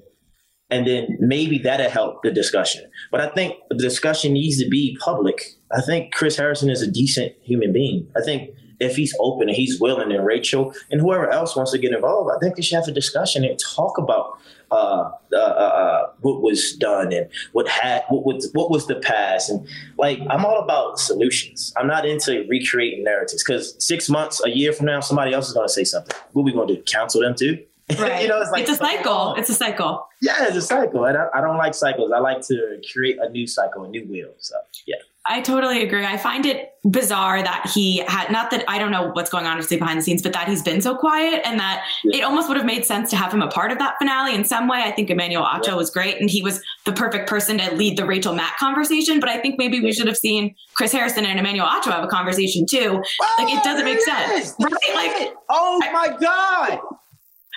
and 0.72 0.88
then 0.88 1.18
maybe 1.20 1.58
that'll 1.60 1.90
help 1.90 2.24
the 2.24 2.32
discussion. 2.32 2.90
But 3.12 3.22
I 3.22 3.30
think 3.30 3.56
the 3.70 3.76
discussion 3.76 4.34
needs 4.34 4.58
to 4.64 4.70
be 4.70 4.98
public. 5.02 5.56
I 5.72 5.82
think 5.82 6.14
Chris 6.14 6.38
Harrison 6.38 6.70
is 6.70 6.82
a 6.82 6.90
decent 6.90 7.34
human 7.44 7.74
being. 7.74 8.08
I 8.16 8.22
think 8.22 8.52
if 8.80 8.96
he's 8.96 9.16
open 9.20 9.48
and 9.48 9.56
he's 9.56 9.80
willing, 9.80 10.12
and 10.12 10.26
Rachel 10.26 10.74
and 10.90 11.00
whoever 11.00 11.30
else 11.30 11.56
wants 11.56 11.72
to 11.72 11.78
get 11.78 11.94
involved, 11.94 12.32
I 12.36 12.40
think 12.40 12.56
they 12.56 12.64
should 12.64 12.78
have 12.78 12.88
a 12.88 12.92
discussion 12.92 13.44
and 13.44 13.60
talk 13.60 13.98
about 13.98 14.40
uh, 14.72 15.12
uh, 15.34 15.36
uh, 15.36 15.38
uh 15.38 16.10
what 16.22 16.42
was 16.42 16.74
done 16.78 17.12
and 17.12 17.30
what 17.52 17.68
had 17.68 18.04
what 18.08 18.26
was 18.26 18.50
what 18.54 18.72
was 18.72 18.88
the 18.88 18.96
past. 18.96 19.50
And 19.50 19.68
like, 19.98 20.20
I'm 20.30 20.46
all 20.46 20.64
about 20.64 20.98
solutions. 20.98 21.74
I'm 21.78 21.88
not 21.88 22.06
into 22.06 22.46
recreating 22.50 23.04
narratives 23.04 23.44
because 23.44 23.76
six 23.86 24.10
months, 24.10 24.42
a 24.44 24.50
year 24.50 24.72
from 24.72 24.88
now, 24.88 25.02
somebody 25.02 25.34
else 25.34 25.48
is 25.50 25.54
going 25.54 25.68
to 25.68 25.74
say 25.74 25.84
something. 25.84 26.16
What 26.32 26.44
are 26.44 26.46
we 26.46 26.54
going 26.54 26.70
to 26.70 26.76
do? 26.76 26.82
Counsel 26.84 27.22
them 27.22 27.36
too? 27.36 27.64
Right. 28.02 28.24
you 28.24 28.28
know, 28.28 28.42
it's 28.42 28.52
like 28.52 28.64
it's 28.64 28.72
a 28.72 28.76
cycle. 28.76 29.36
It's 29.36 29.50
a 29.50 29.54
cycle. 29.54 30.08
Yeah, 30.22 30.48
it's 30.48 30.56
a 30.56 30.62
cycle. 30.62 31.06
And 31.06 31.18
I, 31.18 31.28
I, 31.34 31.42
don't 31.42 31.58
like 31.58 31.74
cycles. 31.74 32.12
I 32.12 32.20
like 32.20 32.42
to 32.48 32.82
create 32.92 33.18
a 33.20 33.30
new 33.30 33.46
cycle, 33.48 33.84
a 33.84 33.88
new 33.88 34.06
wheel. 34.06 34.32
So 34.40 34.56
yeah. 34.88 34.96
I 35.28 35.42
totally 35.42 35.84
agree. 35.84 36.04
I 36.04 36.18
find 36.18 36.48
it 36.48 36.74
bizarre 36.84 37.44
that 37.44 37.70
he 37.72 38.00
had 38.08 38.32
not 38.32 38.50
that 38.50 38.66
I 38.68 38.80
don't 38.80 38.90
know 38.90 39.12
what's 39.14 39.30
going 39.30 39.46
on 39.46 39.62
behind 39.70 40.00
the 40.00 40.04
scenes, 40.04 40.24
but 40.24 40.34
that 40.34 40.48
he's 40.48 40.64
been 40.64 40.82
so 40.82 40.96
quiet 40.96 41.42
and 41.46 41.60
that 41.60 41.86
yeah. 42.04 42.20
it 42.20 42.24
almost 42.24 42.48
would 42.48 42.58
have 42.58 42.66
made 42.66 42.86
sense 42.86 43.12
to 43.12 43.16
have 43.16 43.32
him 43.32 43.44
a 43.44 43.48
part 43.48 43.72
of 43.72 43.78
that 43.78 43.96
finale 44.00 44.34
in 44.34 44.44
some 44.44 44.68
way. 44.68 44.82
I 44.84 44.92
think 44.92 45.12
Emmanuel 45.12 45.44
Acho 45.44 45.68
yeah. 45.68 45.76
was 45.76 45.92
great 45.92 46.20
and 46.20 46.28
he 46.28 46.42
was 46.42 46.60
the 46.86 46.92
perfect 46.92 47.30
person 47.30 47.60
to 47.60 47.76
lead 47.76 47.98
the 47.98 48.06
Rachel 48.06 48.34
Matt 48.34 48.58
conversation. 48.58 49.20
But 49.20 49.30
I 49.30 49.38
think 49.40 49.60
maybe 49.60 49.80
we 49.80 49.94
should 49.94 50.08
have 50.08 50.18
seen 50.18 50.56
Chris 50.74 50.92
Harrison 50.92 51.24
and 51.26 51.40
Emmanuel 51.40 51.68
Acho 51.68 51.92
have 51.92 52.04
a 52.04 52.08
conversation 52.08 52.66
too. 52.66 53.00
Oh, 53.22 53.36
like 53.38 53.54
it 53.54 53.64
doesn't 53.64 53.86
make 53.86 54.00
oh, 54.02 54.40
sense. 54.40 54.56
Right? 54.60 54.96
Like 54.96 55.34
oh 55.50 55.80
my 55.94 56.18
God. 56.20 56.80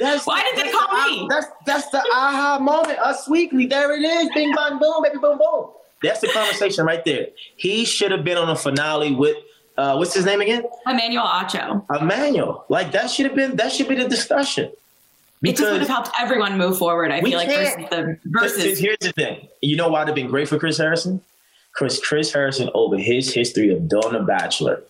That's, 0.00 0.26
Why 0.26 0.42
did 0.42 0.64
they 0.64 0.72
call 0.72 0.88
the, 0.88 1.10
me? 1.10 1.26
That's 1.30 1.46
that's 1.66 1.88
the 1.90 2.02
aha 2.12 2.58
moment. 2.60 2.98
Us 2.98 3.28
weekly. 3.28 3.66
There 3.66 3.94
it 3.96 4.02
is. 4.02 4.28
Bing 4.34 4.52
bang 4.52 4.78
boom, 4.78 5.02
baby 5.02 5.18
boom 5.18 5.38
boom. 5.38 5.70
That's 6.02 6.20
the 6.20 6.28
conversation 6.28 6.84
right 6.84 7.04
there. 7.04 7.28
He 7.56 7.84
should 7.84 8.10
have 8.10 8.24
been 8.24 8.36
on 8.36 8.50
a 8.50 8.56
finale 8.56 9.14
with 9.14 9.36
uh, 9.76 9.96
what's 9.96 10.14
his 10.14 10.24
name 10.24 10.40
again? 10.40 10.64
Emmanuel 10.86 11.24
Acho. 11.24 11.84
Emmanuel. 12.00 12.64
Like 12.68 12.92
that 12.92 13.10
should 13.10 13.26
have 13.26 13.36
been 13.36 13.56
that 13.56 13.72
should 13.72 13.88
be 13.88 13.94
the 13.94 14.08
discussion. 14.08 14.72
Because 15.40 15.60
it 15.60 15.62
just 15.62 15.72
would 15.72 15.80
have 15.80 15.88
helped 15.88 16.10
everyone 16.18 16.56
move 16.58 16.78
forward. 16.78 17.10
I 17.10 17.20
feel 17.20 17.36
like 17.36 17.48
versus 17.48 17.88
the 17.90 18.18
versus. 18.26 18.78
Here's 18.78 18.98
the 18.98 19.12
thing. 19.12 19.48
You 19.60 19.76
know 19.76 19.88
why 19.88 20.02
it'd 20.02 20.08
have 20.08 20.14
been 20.16 20.28
great 20.28 20.48
for 20.48 20.58
Chris 20.58 20.78
Harrison? 20.78 21.20
Because 21.72 22.00
Chris 22.00 22.32
Harrison, 22.32 22.70
over 22.72 22.96
his 22.96 23.34
history 23.34 23.70
of 23.70 23.88
doing 23.88 24.12
The 24.12 24.20
Bachelor, 24.20 24.82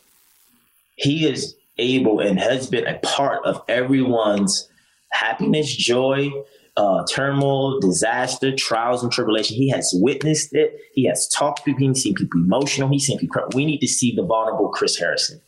he 0.97 1.27
is 1.27 1.57
able 1.79 2.21
and 2.21 2.39
has 2.39 2.69
been 2.69 2.87
a 2.87 2.99
part 2.99 3.45
of 3.45 3.63
everyone's 3.69 4.69
happiness, 5.15 5.75
joy, 5.75 6.31
uh, 6.77 7.05
turmoil, 7.09 7.81
disaster, 7.81 8.55
trials, 8.55 9.03
and 9.03 9.13
tribulation. 9.13 9.57
He 9.57 9.71
has 9.71 9.91
witnessed 9.95 10.55
it. 10.55 10.77
He 10.93 11.05
has 11.05 11.29
talked 11.29 11.59
to 11.59 11.65
people. 11.65 11.89
He's 11.89 12.03
seen 12.03 12.15
people 12.15 12.41
emotional. 12.41 12.89
He's 12.89 13.07
seen 13.07 13.19
people. 13.19 13.43
We 13.55 13.65
need 13.65 13.79
to 13.79 13.87
see 13.87 14.15
the 14.15 14.25
vulnerable 14.25 14.69
Chris 14.71 14.99
Harrison. 14.99 15.41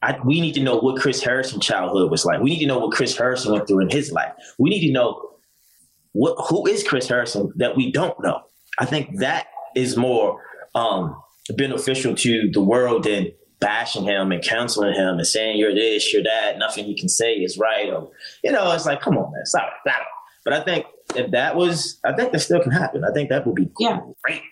I, 0.00 0.16
we 0.24 0.40
need 0.40 0.54
to 0.54 0.62
know 0.62 0.78
what 0.78 1.00
Chris 1.00 1.22
Harrison's 1.22 1.66
childhood 1.66 2.10
was 2.10 2.24
like. 2.24 2.40
We 2.40 2.50
need 2.50 2.60
to 2.60 2.66
know 2.66 2.78
what 2.78 2.92
Chris 2.92 3.18
Harrison 3.18 3.52
went 3.52 3.66
through 3.66 3.80
in 3.80 3.90
his 3.90 4.12
life. 4.12 4.32
We 4.56 4.70
need 4.70 4.86
to 4.86 4.92
know 4.92 5.30
what 6.12 6.36
who 6.48 6.66
is 6.66 6.84
Chris 6.84 7.08
Harrison 7.08 7.52
that 7.56 7.76
we 7.76 7.90
don't 7.90 8.14
know. 8.22 8.40
I 8.78 8.84
think 8.84 9.18
that 9.18 9.48
is 9.74 9.96
more 9.96 10.40
um, 10.76 11.20
beneficial 11.56 12.14
to 12.14 12.50
the 12.52 12.62
world 12.62 13.04
than 13.04 13.32
bashing 13.60 14.04
him 14.04 14.32
and 14.32 14.42
counseling 14.42 14.94
him 14.94 15.18
and 15.18 15.26
saying 15.26 15.58
you're 15.58 15.74
this, 15.74 16.12
you're 16.12 16.22
that, 16.22 16.58
nothing 16.58 16.86
you 16.86 16.94
can 16.94 17.08
say 17.08 17.34
is 17.34 17.58
right. 17.58 17.92
Or, 17.92 18.10
you 18.42 18.52
know, 18.52 18.72
it's 18.72 18.86
like, 18.86 19.00
come 19.00 19.18
on, 19.18 19.32
man, 19.32 19.46
stop 19.46 19.72
it. 19.84 19.92
But 20.44 20.52
I 20.52 20.60
think 20.60 20.86
if 21.14 21.30
that 21.32 21.56
was, 21.56 21.98
I 22.04 22.12
think 22.12 22.32
that 22.32 22.40
still 22.40 22.62
can 22.62 22.72
happen. 22.72 23.04
I 23.04 23.12
think 23.12 23.28
that 23.30 23.46
would 23.46 23.54
be 23.54 23.70
yeah. 23.78 24.00
great. 24.22 24.42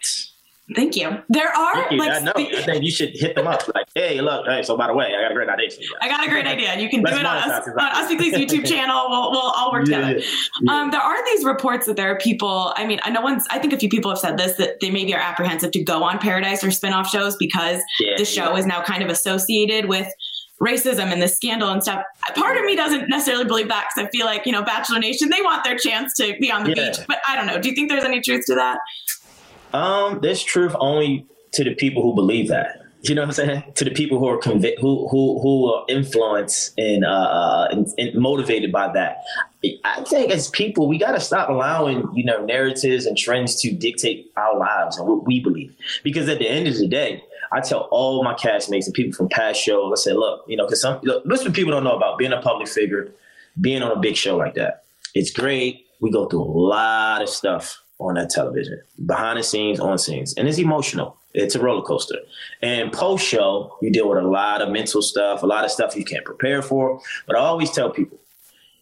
Thank 0.75 0.97
you. 0.97 1.17
There 1.29 1.49
are 1.49 1.93
you. 1.93 1.99
like 1.99 2.11
I 2.11 2.19
know. 2.19 2.33
I 2.35 2.63
think 2.63 2.83
you 2.83 2.91
should 2.91 3.11
hit 3.11 3.37
them 3.37 3.47
up. 3.47 3.63
Like, 3.73 3.87
hey, 3.95 4.21
look, 4.21 4.47
hey. 4.47 4.65
So 4.65 4.77
by 4.77 4.89
the 4.89 4.95
way, 4.95 5.13
I 5.17 5.23
got 5.23 5.31
a 5.31 5.35
great 5.35 5.49
idea 5.49 5.71
for 5.71 5.81
you. 5.81 5.95
I 6.03 6.09
got 6.09 6.27
a 6.27 6.29
great 6.29 6.47
idea. 6.47 6.77
You 6.81 6.89
can 6.89 7.05
do 7.05 7.13
it 7.13 7.25
on 7.25 7.37
us, 7.37 7.69
on 7.69 7.79
Us 7.79 8.11
Weekly's 8.11 8.35
YouTube 8.35 8.67
channel. 8.69 9.07
We'll 9.09 9.31
we'll 9.31 9.53
all 9.53 9.71
work 9.71 9.87
yeah, 9.87 10.01
together. 10.01 10.27
Yeah. 10.63 10.73
Um, 10.73 10.91
there 10.91 11.01
are 11.01 11.25
these 11.27 11.45
reports 11.45 11.87
that 11.87 11.95
there 11.95 12.11
are 12.11 12.19
people. 12.19 12.73
I 12.77 12.85
mean, 12.85 12.99
I 13.05 13.11
know 13.11 13.21
one's. 13.21 13.47
I 13.51 13.61
think 13.61 13.75
a 13.75 13.79
few 13.79 13.89
people 13.89 14.11
have 14.11 14.19
said 14.19 14.39
this 14.39 14.55
that 14.55 14.81
they 14.81 14.91
maybe 14.91 15.15
are 15.15 15.21
apprehensive 15.21 15.71
to 15.71 15.85
go 15.85 16.03
on 16.03 16.19
Paradise 16.19 16.65
or 16.65 16.69
spinoff 16.69 17.07
shows 17.07 17.37
because 17.37 17.81
yeah, 18.01 18.15
the 18.17 18.25
show 18.25 18.57
is 18.57 18.67
now 18.67 18.83
kind 18.83 19.05
of 19.05 19.09
associated 19.09 19.89
with 19.89 20.13
racism 20.61 21.13
and 21.13 21.21
the 21.21 21.29
scandal 21.29 21.69
and 21.69 21.83
stuff. 21.83 22.03
Part 22.35 22.57
of 22.57 22.65
me 22.65 22.77
doesn't 22.77 23.09
necessarily 23.09 23.45
believe 23.45 23.69
that 23.69 23.89
because 23.95 24.09
I 24.09 24.11
feel 24.17 24.27
like, 24.27 24.47
you 24.47 24.53
know, 24.53 24.63
Bachelor 24.63 24.99
Nation, 24.99 25.29
they 25.29 25.43
want 25.43 25.65
their 25.65 25.77
chance 25.77 26.15
to 26.15 26.35
be 26.41 26.51
on 26.51 26.65
the 26.65 26.75
yeah. 26.75 26.91
beach. 26.91 26.99
But 27.07 27.19
I 27.29 27.37
don't 27.37 27.47
know. 27.47 27.61
Do 27.61 27.69
you 27.69 27.75
think 27.75 27.91
there's 27.91 28.05
any 28.05 28.21
truth 28.21 28.45
to 28.47 28.55
that? 28.55 28.79
Um, 29.77 30.21
there's 30.23 30.43
truth 30.43 30.75
only 30.81 31.27
to 31.53 31.65
the 31.65 31.75
people 31.75 32.03
who 32.03 32.15
believe 32.15 32.49
that. 32.49 32.83
You 33.03 33.15
know 33.15 33.23
what 33.23 33.29
I'm 33.29 33.33
saying? 33.35 33.73
To 33.75 33.85
the 33.85 33.91
people 33.91 34.19
who 34.19 34.27
are 34.27 34.39
convict, 34.39 34.81
who 34.81 35.07
who 35.09 35.39
who 35.41 35.73
are 35.73 35.85
influenced 35.89 36.73
and, 36.77 37.05
uh, 37.05 37.09
uh, 37.09 37.69
and, 37.71 37.87
and 37.99 38.15
motivated 38.15 38.73
by 38.73 38.91
that. 38.95 39.23
I 39.85 40.03
think 40.03 40.33
as 40.33 40.49
people, 40.49 40.89
we 40.89 40.99
got 40.99 41.13
to 41.13 41.21
stop 41.21 41.49
allowing 41.49 42.09
you 42.15 42.25
know 42.25 42.45
narratives 42.45 43.07
and 43.07 43.17
trends 43.17 43.61
to 43.63 43.73
dictate 43.73 44.33
our 44.37 44.59
lives 44.59 44.99
and 44.99 45.07
what 45.07 45.25
we 45.25 45.41
believe. 45.41 45.77
Because 46.03 46.29
at 46.29 46.39
the 46.39 46.49
end 46.49 46.67
of 46.67 46.77
the 46.79 46.89
day, 46.89 47.23
I 47.53 47.61
tell 47.61 47.89
all 47.93 48.25
my 48.25 48.35
castmates 48.35 48.87
and 48.87 48.95
people 48.95 49.13
from 49.13 49.29
past 49.29 49.61
shows, 49.61 49.93
I 49.93 50.03
say, 50.03 50.13
look, 50.13 50.45
you 50.49 50.57
know, 50.57 50.65
because 50.65 50.81
some 50.81 51.01
look, 51.05 51.25
people 51.55 51.73
don't 51.73 51.85
know 51.85 51.97
about 51.97 52.19
being 52.19 52.33
a 52.33 52.41
public 52.41 52.69
figure, 52.69 53.13
being 53.61 53.83
on 53.83 53.93
a 53.93 54.01
big 54.01 54.17
show 54.17 54.37
like 54.37 54.55
that. 54.55 54.85
It's 55.15 55.31
great. 55.31 55.87
We 56.01 56.11
go 56.11 56.27
through 56.27 56.43
a 56.43 56.51
lot 56.51 57.23
of 57.23 57.29
stuff 57.29 57.83
on 57.99 58.15
that 58.15 58.31
television, 58.31 58.81
behind 59.07 59.39
the 59.39 59.43
scenes, 59.43 59.81
on 59.81 59.99
scenes, 59.99 60.35
and 60.35 60.49
it's 60.49 60.59
emotional. 60.59 61.17
It's 61.33 61.55
a 61.55 61.61
roller 61.61 61.83
coaster. 61.83 62.19
And 62.63 62.93
post 62.93 63.27
show, 63.27 63.77
you 63.83 63.91
deal 63.91 64.09
with 64.09 64.19
a 64.19 64.27
lot 64.27 64.63
of 64.63 64.71
mental 64.71 65.03
stuff, 65.03 65.43
a 65.43 65.47
lot 65.47 65.65
of 65.65 65.71
stuff 65.71 65.97
you 65.97 66.05
can't 66.05 66.25
prepare 66.25 66.63
for. 66.63 67.01
But 67.27 67.37
I 67.37 67.41
always 67.41 67.71
tell 67.71 67.91
people, 67.91 68.19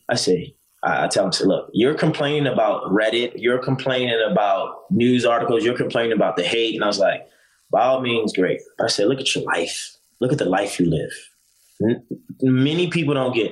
I 0.09 0.15
say, 0.15 0.55
I 0.83 1.09
tell 1.09 1.25
them, 1.25 1.33
say, 1.33 1.47
look, 1.47 1.71
you're 1.73 1.95
complaining 1.95 2.47
about 2.47 2.85
Reddit, 2.85 3.33
you're 3.37 3.59
complaining 3.59 4.21
about 4.31 4.85
news 4.91 5.25
articles, 5.25 5.65
you're 5.65 5.77
complaining 5.77 6.13
about 6.13 6.37
the 6.37 6.45
hate. 6.45 6.75
And 6.75 6.85
I 6.85 6.87
was 6.87 6.99
like, 6.99 7.27
by 7.71 7.85
all 7.85 8.01
means, 8.01 8.33
great. 8.33 8.61
But 8.79 8.85
I 8.85 8.89
said, 8.89 9.09
look 9.09 9.21
at 9.21 9.35
your 9.35 9.45
life. 9.45 9.97
Look 10.21 10.31
at 10.31 10.39
the 10.39 10.45
life 10.45 10.79
you 10.79 10.87
live. 10.87 11.97
Many 12.41 12.89
people 12.89 13.15
don't 13.15 13.35
get 13.35 13.51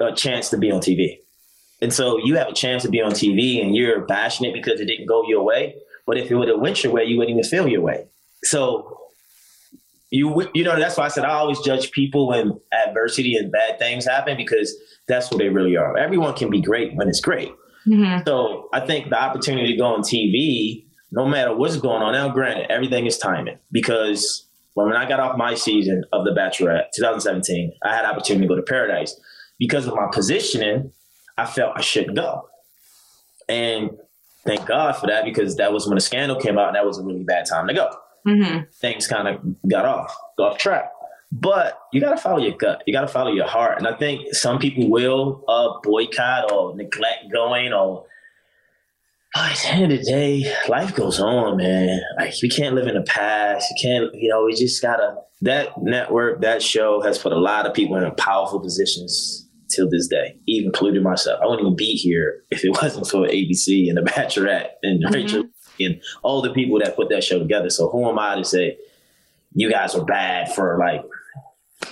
a 0.00 0.12
chance 0.12 0.50
to 0.50 0.56
be 0.56 0.70
on 0.70 0.80
TV. 0.80 1.18
And 1.80 1.92
so 1.92 2.18
you 2.18 2.36
have 2.36 2.48
a 2.48 2.52
chance 2.52 2.82
to 2.82 2.88
be 2.88 3.00
on 3.00 3.12
TV 3.12 3.62
and 3.62 3.74
you're 3.74 4.04
bashing 4.06 4.48
it 4.48 4.52
because 4.52 4.80
it 4.80 4.86
didn't 4.86 5.06
go 5.06 5.22
your 5.28 5.44
way. 5.44 5.76
But 6.06 6.18
if 6.18 6.30
it 6.30 6.34
would 6.34 6.48
have 6.48 6.60
went 6.60 6.82
your 6.82 6.92
way, 6.92 7.04
you 7.04 7.18
wouldn't 7.18 7.36
even 7.36 7.48
feel 7.48 7.68
your 7.68 7.82
way. 7.82 8.08
So 8.42 8.98
you 10.10 10.48
you 10.54 10.64
know 10.64 10.78
that's 10.78 10.96
why 10.96 11.04
I 11.04 11.08
said 11.08 11.24
I 11.24 11.34
always 11.34 11.60
judge 11.60 11.90
people 11.90 12.28
when 12.28 12.58
adversity 12.72 13.36
and 13.36 13.52
bad 13.52 13.78
things 13.78 14.06
happen 14.06 14.36
because 14.36 14.74
that's 15.06 15.30
what 15.30 15.38
they 15.38 15.48
really 15.48 15.76
are. 15.76 15.96
Everyone 15.96 16.34
can 16.34 16.50
be 16.50 16.62
great 16.62 16.94
when 16.94 17.08
it's 17.08 17.20
great. 17.20 17.52
Mm-hmm. 17.86 18.26
So 18.26 18.68
I 18.72 18.80
think 18.80 19.10
the 19.10 19.20
opportunity 19.20 19.72
to 19.72 19.76
go 19.76 19.86
on 19.86 20.00
TV, 20.00 20.86
no 21.10 21.26
matter 21.26 21.54
what's 21.54 21.76
going 21.76 22.02
on. 22.02 22.12
Now, 22.12 22.28
granted, 22.28 22.70
everything 22.70 23.06
is 23.06 23.18
timing 23.18 23.58
because 23.72 24.46
when 24.74 24.92
I 24.94 25.08
got 25.08 25.20
off 25.20 25.36
my 25.36 25.54
season 25.54 26.04
of 26.12 26.24
The 26.24 26.30
Bachelorette, 26.30 26.90
2017, 26.94 27.72
I 27.82 27.94
had 27.94 28.04
opportunity 28.04 28.46
to 28.46 28.48
go 28.48 28.56
to 28.56 28.62
Paradise 28.62 29.18
because 29.58 29.86
of 29.86 29.94
my 29.94 30.08
positioning. 30.12 30.92
I 31.38 31.46
felt 31.46 31.72
I 31.76 31.80
shouldn't 31.80 32.16
go. 32.16 32.48
And 33.48 33.90
thank 34.44 34.66
God 34.66 34.96
for 34.96 35.06
that 35.06 35.24
because 35.24 35.56
that 35.56 35.72
was 35.72 35.86
when 35.86 35.94
the 35.94 36.00
scandal 36.00 36.38
came 36.38 36.58
out 36.58 36.68
and 36.68 36.76
that 36.76 36.84
was 36.84 36.98
a 36.98 37.02
really 37.02 37.22
bad 37.22 37.46
time 37.46 37.68
to 37.68 37.74
go. 37.74 37.90
Mm-hmm. 38.26 38.64
Things 38.74 39.06
kind 39.06 39.28
of 39.28 39.40
got 39.68 39.86
off, 39.86 40.14
got 40.36 40.52
off 40.52 40.58
track. 40.58 40.90
But 41.30 41.78
you 41.92 42.00
got 42.00 42.10
to 42.10 42.16
follow 42.16 42.38
your 42.38 42.56
gut. 42.56 42.82
You 42.86 42.92
got 42.92 43.02
to 43.02 43.08
follow 43.08 43.32
your 43.32 43.46
heart. 43.46 43.78
And 43.78 43.86
I 43.86 43.96
think 43.96 44.34
some 44.34 44.58
people 44.58 44.90
will 44.90 45.44
uh, 45.46 45.78
boycott 45.82 46.50
or 46.50 46.74
neglect 46.74 47.30
going 47.32 47.72
or 47.72 48.04
but 49.34 49.52
at 49.52 49.58
the 49.58 49.68
end 49.68 49.92
of 49.92 49.98
the 49.98 50.04
day, 50.04 50.54
life 50.68 50.94
goes 50.94 51.20
on, 51.20 51.58
man. 51.58 52.00
Like 52.18 52.32
we 52.42 52.48
can't 52.48 52.74
live 52.74 52.86
in 52.86 52.94
the 52.94 53.02
past. 53.02 53.70
You 53.70 53.76
can't, 53.80 54.14
you 54.14 54.30
know, 54.30 54.46
we 54.46 54.54
just 54.54 54.80
gotta 54.80 55.16
that 55.42 55.80
network, 55.80 56.40
that 56.40 56.62
show 56.62 57.02
has 57.02 57.18
put 57.18 57.32
a 57.32 57.38
lot 57.38 57.66
of 57.66 57.74
people 57.74 57.96
in 57.96 58.14
powerful 58.14 58.58
positions 58.58 59.47
till 59.68 59.88
this 59.88 60.08
day, 60.08 60.38
even 60.46 60.66
including 60.66 61.02
myself. 61.02 61.40
I 61.42 61.46
wouldn't 61.46 61.62
even 61.62 61.76
be 61.76 61.94
here 61.94 62.42
if 62.50 62.64
it 62.64 62.70
wasn't 62.70 63.06
for 63.06 63.26
ABC 63.26 63.88
and 63.88 63.96
The 63.96 64.02
Bachelorette 64.10 64.70
and 64.82 65.04
mm-hmm. 65.04 65.14
Rachel 65.14 65.44
and 65.80 66.00
all 66.22 66.42
the 66.42 66.52
people 66.52 66.78
that 66.80 66.96
put 66.96 67.08
that 67.10 67.22
show 67.22 67.38
together. 67.38 67.70
So 67.70 67.88
who 67.88 68.08
am 68.08 68.18
I 68.18 68.36
to 68.36 68.44
say 68.44 68.78
you 69.54 69.70
guys 69.70 69.94
are 69.94 70.04
bad 70.04 70.52
for 70.52 70.76
like, 70.78 71.02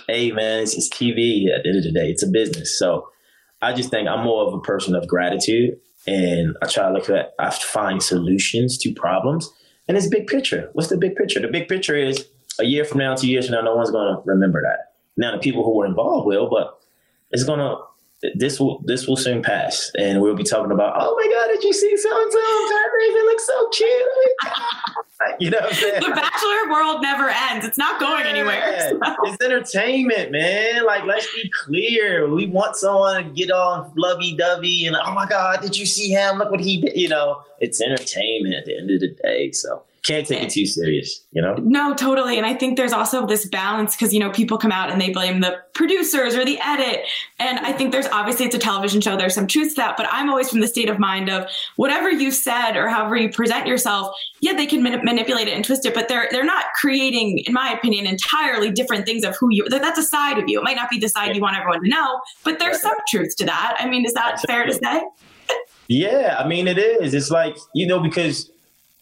hey 0.09 0.33
man, 0.33 0.63
it's, 0.63 0.75
it's 0.75 0.89
TV 0.89 1.49
at 1.55 1.63
the 1.63 1.69
end 1.69 1.79
of 1.79 1.85
the 1.85 1.93
day. 1.93 2.11
It's 2.11 2.23
a 2.23 2.29
business. 2.29 2.79
So 2.79 3.09
I 3.63 3.73
just 3.73 3.91
think 3.91 4.09
I'm 4.09 4.25
more 4.25 4.47
of 4.47 4.55
a 4.55 4.61
person 4.61 4.95
of 4.95 5.07
gratitude 5.07 5.79
and 6.07 6.57
I 6.63 6.67
try 6.67 6.89
to 6.89 6.95
look 6.95 7.09
at 7.11 7.33
I 7.39 7.51
find 7.51 8.03
solutions 8.03 8.79
to 8.79 8.93
problems. 8.93 9.51
And 9.89 9.97
it's 9.97 10.09
big 10.09 10.27
picture. 10.27 10.71
What's 10.73 10.89
the 10.89 10.97
big 10.97 11.17
picture? 11.17 11.41
The 11.41 11.49
big 11.49 11.69
picture 11.69 11.97
is 11.97 12.27
a 12.59 12.65
year 12.65 12.85
from 12.85 12.99
now, 12.99 13.15
two 13.15 13.31
years 13.31 13.47
from 13.47 13.55
now, 13.55 13.63
no 13.63 13.77
one's 13.77 13.91
gonna 13.91 14.21
remember 14.25 14.63
that. 14.63 14.93
Now 15.17 15.33
the 15.33 15.39
people 15.39 15.65
who 15.65 15.77
were 15.77 15.87
involved 15.87 16.27
will, 16.27 16.49
but 16.51 16.76
it's 17.31 17.45
gonna 17.45 17.77
this 18.35 18.59
will 18.59 18.83
this 18.85 19.07
will 19.07 19.17
soon 19.17 19.43
pass, 19.43 19.91
and 19.99 20.21
we'll 20.21 20.35
be 20.35 20.43
talking 20.43 20.73
about. 20.73 20.95
Oh 20.97 21.15
my 21.15 21.33
God, 21.33 21.53
did 21.53 21.63
you 21.63 21.73
see 21.73 21.97
so 21.97 22.23
and 22.23 22.33
so? 22.33 22.39
It 22.39 23.25
looks 23.27 23.47
so 23.47 23.69
cute. 23.69 25.41
you 25.41 25.51
know, 25.51 25.59
what 25.59 25.69
I'm 25.69 25.75
saying? 25.75 26.03
the 26.03 26.11
Bachelor 26.15 26.71
world 26.71 27.03
never 27.03 27.29
ends. 27.29 27.67
It's 27.67 27.79
not 27.79 28.01
going 28.01 28.27
anywhere. 28.27 28.75
So. 28.87 28.99
It's 29.25 29.43
entertainment, 29.43 30.33
man. 30.33 30.85
Like, 30.85 31.05
let's 31.05 31.27
be 31.35 31.51
clear. 31.65 32.29
We 32.33 32.47
want 32.47 32.77
someone 32.77 33.25
to 33.25 33.31
get 33.31 33.51
on 33.51 33.93
lovey 33.97 34.37
dovey 34.37 34.87
and 34.87 34.97
oh 34.97 35.13
my 35.13 35.27
God, 35.27 35.61
did 35.61 35.77
you 35.77 35.87
see 35.87 36.11
him? 36.11 36.39
Look 36.39 36.51
what 36.51 36.61
he 36.61 36.81
did. 36.81 36.97
You 36.97 37.09
know, 37.09 37.43
it's 37.59 37.81
entertainment 37.81 38.55
at 38.55 38.65
the 38.65 38.77
end 38.77 38.91
of 38.91 39.01
the 39.01 39.09
day. 39.09 39.53
So 39.53 39.83
can't 40.07 40.27
take 40.27 40.43
it 40.43 40.51
too 40.51 40.67
serious, 40.67 41.25
you 41.33 41.43
know? 41.43 41.57
No, 41.57 41.95
totally. 41.95 42.37
And 42.37 42.47
I 42.47 42.55
think 42.55 42.77
there's 42.77 42.93
also 42.93 43.27
this 43.27 43.47
balance 43.49 43.97
because, 43.97 44.15
you 44.15 44.21
know, 44.21 44.31
people 44.31 44.57
come 44.57 44.71
out 44.71 44.91
and 44.91 45.01
they 45.01 45.11
blame 45.11 45.41
the 45.41 45.59
producers 45.75 46.35
or 46.35 46.45
the 46.45 46.59
edit. 46.61 47.01
And 47.41 47.59
I 47.61 47.73
think 47.73 47.91
there's 47.91 48.07
obviously 48.07 48.47
it's 48.47 48.55
a 48.55 48.59
television 48.59 49.01
show, 49.01 49.17
there's 49.17 49.35
some 49.35 49.47
truth 49.47 49.71
to 49.71 49.77
that, 49.77 49.97
but 49.97 50.07
I'm 50.11 50.31
always 50.31 50.49
from 50.49 50.61
the 50.61 50.69
state 50.69 50.89
of 50.89 50.99
mind 50.99 51.29
of 51.29 51.51
whatever 51.75 52.11
you 52.11 52.31
said 52.31 52.77
or 52.77 52.89
however 52.89 53.17
you 53.17 53.31
present 53.31 53.67
yourself, 53.67 54.15
yeah, 54.41 54.53
they 54.53 54.67
can 54.67 54.83
manipulate 54.83 55.49
it 55.49 55.55
and 55.55 55.65
twist 55.65 55.85
it, 55.85 55.95
but 55.95 56.09
they're 56.09 56.29
they're 56.31 56.45
not 56.45 56.67
creating, 56.81 57.39
in 57.47 57.53
my 57.53 57.73
opinion, 57.73 58.07
entirely 58.07 58.71
different 58.71 59.07
things 59.07 59.25
of 59.25 59.37
who 59.37 59.49
you 59.51 59.67
that's 59.69 59.99
a 59.99 60.03
side 60.03 60.39
of 60.39 60.45
you. 60.49 60.61
It 60.61 60.65
might 60.65 60.77
not 60.77 60.89
be 60.89 60.99
the 60.99 61.09
side 61.09 61.35
you 61.35 61.43
want 61.43 61.57
everyone 61.57 61.83
to 61.83 61.89
know, 61.89 62.21
but 62.45 62.59
there's 62.59 62.81
some 62.81 62.97
truth 63.09 63.35
to 63.37 63.47
that. 63.47 63.77
I 63.79 63.89
mean, 63.89 64.05
is 64.05 64.13
that 64.13 64.41
fair 64.47 64.67
to 64.67 64.73
say? 64.73 65.03
Yeah, 65.89 66.37
I 66.39 66.47
mean 66.47 66.69
it 66.69 66.79
is. 66.79 67.15
It's 67.15 67.31
like, 67.31 67.57
you 67.75 67.87
know, 67.87 68.01
because 68.01 68.51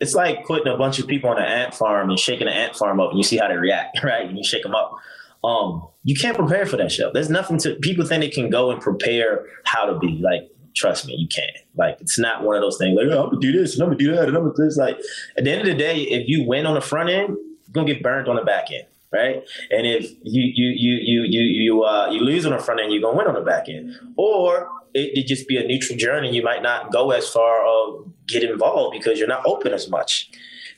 it's 0.01 0.15
like 0.15 0.45
putting 0.45 0.73
a 0.73 0.77
bunch 0.77 0.99
of 0.99 1.07
people 1.07 1.31
on 1.31 1.39
an 1.39 1.45
ant 1.45 1.75
farm 1.75 2.11
and 2.11 2.19
shaking 2.19 2.49
an 2.49 2.53
ant 2.53 2.77
farm 2.77 3.01
up 3.01 3.11
and 3.11 3.19
you 3.19 3.25
see 3.25 3.37
how 3.37 3.49
they 3.49 3.57
react, 3.57 4.01
right? 4.05 4.29
And 4.29 4.37
you 4.37 4.45
shake 4.45 4.63
them 4.63 4.75
up. 4.75 4.95
Um, 5.43 5.87
you 6.05 6.17
can't 6.17 6.37
prepare 6.37 6.67
for 6.67 6.77
that 6.79 6.91
show. 6.91 7.11
There's 7.13 7.31
nothing 7.31 7.59
to 7.59 7.75
people 7.77 8.05
think 8.05 8.23
they 8.23 8.31
can 8.31 8.51
go 8.51 8.71
and 8.71 8.81
prepare 8.81 9.47
how 9.65 9.85
to 9.85 9.99
be. 9.99 10.21
Like, 10.23 10.51
trust 10.75 11.07
me, 11.07 11.15
you 11.17 11.29
can't. 11.29 11.57
Like, 11.77 11.99
it's 12.01 12.19
not 12.19 12.43
one 12.43 12.57
of 12.57 12.63
those 12.63 12.79
things 12.79 12.97
like, 12.97 13.07
oh, 13.11 13.25
I'm 13.25 13.31
gonna 13.31 13.41
do 13.41 13.53
this 13.53 13.75
and 13.75 13.83
I'm 13.83 13.89
gonna 13.91 13.99
do 13.99 14.15
that 14.15 14.29
and 14.29 14.37
I'm 14.37 14.43
gonna 14.43 14.55
do 14.57 14.65
this. 14.65 14.77
Like, 14.77 14.99
at 15.37 15.45
the 15.45 15.51
end 15.51 15.61
of 15.61 15.67
the 15.67 15.75
day, 15.75 16.01
if 16.03 16.29
you 16.29 16.45
win 16.45 16.67
on 16.67 16.75
the 16.75 16.81
front 16.81 17.11
end, 17.11 17.29
you're 17.29 17.73
gonna 17.73 17.87
get 17.87 18.03
burned 18.03 18.29
on 18.29 18.37
the 18.37 18.43
back 18.43 18.73
end. 18.73 18.87
Right, 19.15 19.45
and 19.71 19.87
if 19.87 20.11
you 20.25 20.43
you 20.43 20.73
you 20.75 20.95
you 21.03 21.23
you 21.23 21.43
you 21.43 21.85
uh, 21.85 22.11
you 22.11 22.21
lose 22.21 22.45
on 22.47 22.51
the 22.53 22.59
front 22.59 22.81
end, 22.81 22.93
you're 22.93 23.01
gonna 23.01 23.17
win 23.17 23.29
on 23.29 23.35
the 23.35 23.43
back 23.43 23.69
end. 23.69 23.95
Or 24.17 24.69
it, 24.95 25.19
it 25.19 25.27
just 25.27 25.47
be 25.47 25.57
a 25.57 25.67
neutral 25.67 25.99
journey. 25.99 26.35
You 26.35 26.43
might 26.43 26.63
not 26.63 26.91
go 26.91 27.11
as 27.11 27.29
far 27.29 27.65
or 27.65 28.05
get 28.27 28.43
involved 28.43 28.97
because 28.97 29.19
you're 29.19 29.29
not 29.29 29.45
open 29.47 29.73
as 29.73 29.89
much. 29.89 30.31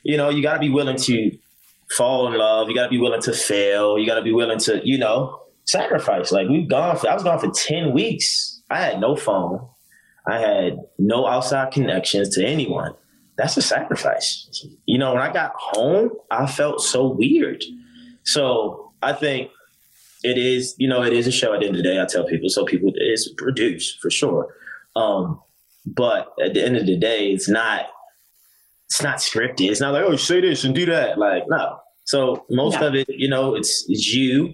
You 0.03 0.17
know, 0.17 0.29
you 0.29 0.41
got 0.41 0.53
to 0.53 0.59
be 0.59 0.69
willing 0.69 0.97
to 0.97 1.37
fall 1.89 2.27
in 2.27 2.37
love. 2.37 2.69
You 2.69 2.75
got 2.75 2.83
to 2.83 2.89
be 2.89 2.99
willing 2.99 3.21
to 3.21 3.33
fail. 3.33 3.97
You 3.97 4.05
got 4.05 4.15
to 4.15 4.23
be 4.23 4.33
willing 4.33 4.59
to, 4.59 4.81
you 4.83 4.97
know, 4.97 5.41
sacrifice. 5.65 6.31
Like 6.31 6.47
we've 6.49 6.67
gone, 6.67 6.97
for, 6.97 7.09
I 7.09 7.13
was 7.13 7.23
gone 7.23 7.39
for 7.39 7.51
10 7.51 7.93
weeks. 7.93 8.61
I 8.69 8.81
had 8.81 8.99
no 8.99 9.15
phone. 9.15 9.67
I 10.25 10.39
had 10.39 10.79
no 10.97 11.25
outside 11.25 11.71
connections 11.71 12.29
to 12.35 12.45
anyone. 12.45 12.93
That's 13.37 13.55
a 13.55 13.61
sacrifice. 13.61 14.65
You 14.85 14.97
know, 14.97 15.13
when 15.13 15.21
I 15.21 15.31
got 15.31 15.53
home, 15.55 16.09
I 16.31 16.47
felt 16.47 16.81
so 16.81 17.07
weird. 17.07 17.63
So 18.27 18.91
I 19.01 19.13
think 19.13 19.51
it 20.23 20.37
is, 20.37 20.75
you 20.77 20.87
know, 20.89 21.01
it 21.01 21.13
is 21.13 21.27
a 21.27 21.31
show 21.31 21.53
at 21.53 21.61
the 21.61 21.67
end 21.67 21.77
of 21.77 21.83
the 21.83 21.89
day. 21.89 22.01
I 22.01 22.05
tell 22.05 22.25
people, 22.25 22.49
so 22.49 22.65
people 22.65 22.91
it's 22.93 23.29
produced 23.33 24.01
for 24.01 24.09
sure. 24.11 24.53
Um, 24.97 25.39
but 25.85 26.33
at 26.43 26.53
the 26.53 26.61
end 26.63 26.75
of 26.75 26.85
the 26.85 26.97
day, 26.97 27.31
it's 27.31 27.47
not 27.47 27.85
it's 28.89 29.01
not 29.01 29.17
scripted. 29.17 29.69
It's 29.69 29.79
not 29.79 29.93
like, 29.93 30.03
oh, 30.03 30.15
say 30.17 30.41
this 30.41 30.63
and 30.65 30.75
do 30.75 30.85
that. 30.87 31.17
Like, 31.17 31.43
no. 31.47 31.79
So 32.05 32.45
most 32.49 32.75
Yeah. 32.79 32.87
of 32.87 32.95
it, 32.95 33.07
you 33.09 33.29
know, 33.29 33.55
it's, 33.55 33.85
it's 33.89 34.07
you. 34.13 34.53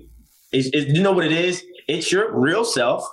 It's, 0.52 0.68
it, 0.74 0.96
you 0.96 1.02
know 1.04 1.12
what 1.12 1.26
it 1.26 1.32
is? 1.32 1.64
It's 1.88 2.12
your 2.12 2.32
real 2.32 2.66
self. 2.66 3.08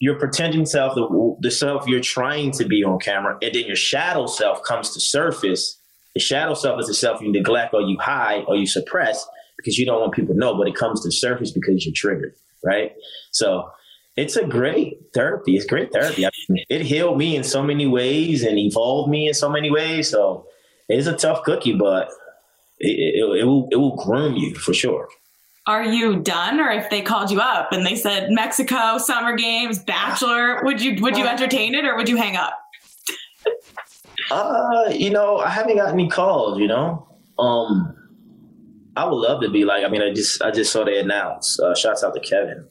Your 0.00 0.14
pretending 0.18 0.66
self, 0.66 0.94
the, 0.94 1.36
the 1.40 1.50
self 1.50 1.86
you're 1.86 2.00
trying 2.00 2.52
to 2.52 2.64
be 2.64 2.82
on 2.82 2.98
camera, 3.00 3.36
and 3.42 3.54
then 3.54 3.66
your 3.66 3.76
shadow 3.76 4.26
self 4.26 4.62
comes 4.62 4.94
to 4.94 5.00
surface. 5.00 5.76
The 6.14 6.20
shadow 6.20 6.54
self 6.54 6.80
is 6.80 6.86
the 6.86 6.94
self 6.94 7.20
you 7.20 7.30
neglect 7.30 7.74
or 7.74 7.82
you 7.82 7.98
hide 7.98 8.44
or 8.48 8.56
you 8.56 8.66
suppress 8.66 9.26
because 9.60 9.78
you 9.78 9.86
don't 9.86 10.00
want 10.00 10.12
people 10.12 10.34
to 10.34 10.40
know, 10.40 10.56
but 10.56 10.66
it 10.66 10.74
comes 10.74 11.02
to 11.02 11.10
surface 11.10 11.50
because 11.50 11.84
you're 11.84 11.94
triggered, 11.94 12.34
right? 12.64 12.92
So 13.30 13.70
it's 14.16 14.36
a 14.36 14.44
great 14.44 14.98
therapy. 15.14 15.56
It's 15.56 15.66
great 15.66 15.92
therapy. 15.92 16.26
I 16.26 16.30
mean, 16.48 16.64
it 16.68 16.82
healed 16.82 17.18
me 17.18 17.36
in 17.36 17.44
so 17.44 17.62
many 17.62 17.86
ways 17.86 18.42
and 18.42 18.58
evolved 18.58 19.10
me 19.10 19.28
in 19.28 19.34
so 19.34 19.48
many 19.48 19.70
ways. 19.70 20.10
So 20.10 20.46
it's 20.88 21.06
a 21.06 21.16
tough 21.16 21.42
cookie, 21.44 21.74
but 21.74 22.08
it, 22.78 22.90
it, 22.90 23.40
it 23.40 23.44
will 23.44 23.68
it 23.70 23.76
will 23.76 23.96
groom 23.96 24.36
you 24.36 24.54
for 24.54 24.74
sure. 24.74 25.08
Are 25.66 25.84
you 25.84 26.16
done, 26.16 26.58
or 26.58 26.70
if 26.70 26.90
they 26.90 27.02
called 27.02 27.30
you 27.30 27.40
up 27.40 27.72
and 27.72 27.86
they 27.86 27.94
said 27.94 28.30
Mexico 28.30 28.98
Summer 28.98 29.36
Games 29.36 29.78
Bachelor, 29.78 30.64
would 30.64 30.82
you 30.82 31.00
would 31.00 31.16
you 31.16 31.26
entertain 31.26 31.74
it 31.74 31.84
or 31.84 31.96
would 31.96 32.08
you 32.08 32.16
hang 32.16 32.36
up? 32.36 32.58
Uh, 34.30 34.90
you 34.90 35.10
know, 35.10 35.38
I 35.38 35.50
haven't 35.50 35.76
got 35.76 35.92
any 35.92 36.08
calls. 36.08 36.58
You 36.58 36.66
know, 36.66 37.08
um, 37.38 37.94
I 38.96 39.04
would 39.06 39.16
love 39.16 39.40
to 39.42 39.48
be 39.50 39.64
like. 39.64 39.84
I 39.84 39.88
mean, 39.88 40.02
I 40.02 40.12
just 40.12 40.42
I 40.42 40.50
just 40.50 40.72
saw 40.72 40.84
they 40.84 40.98
announced. 40.98 41.60
Uh, 41.60 41.74
shouts 41.74 42.02
out 42.04 42.14
to 42.14 42.20
Kevin. 42.20 42.66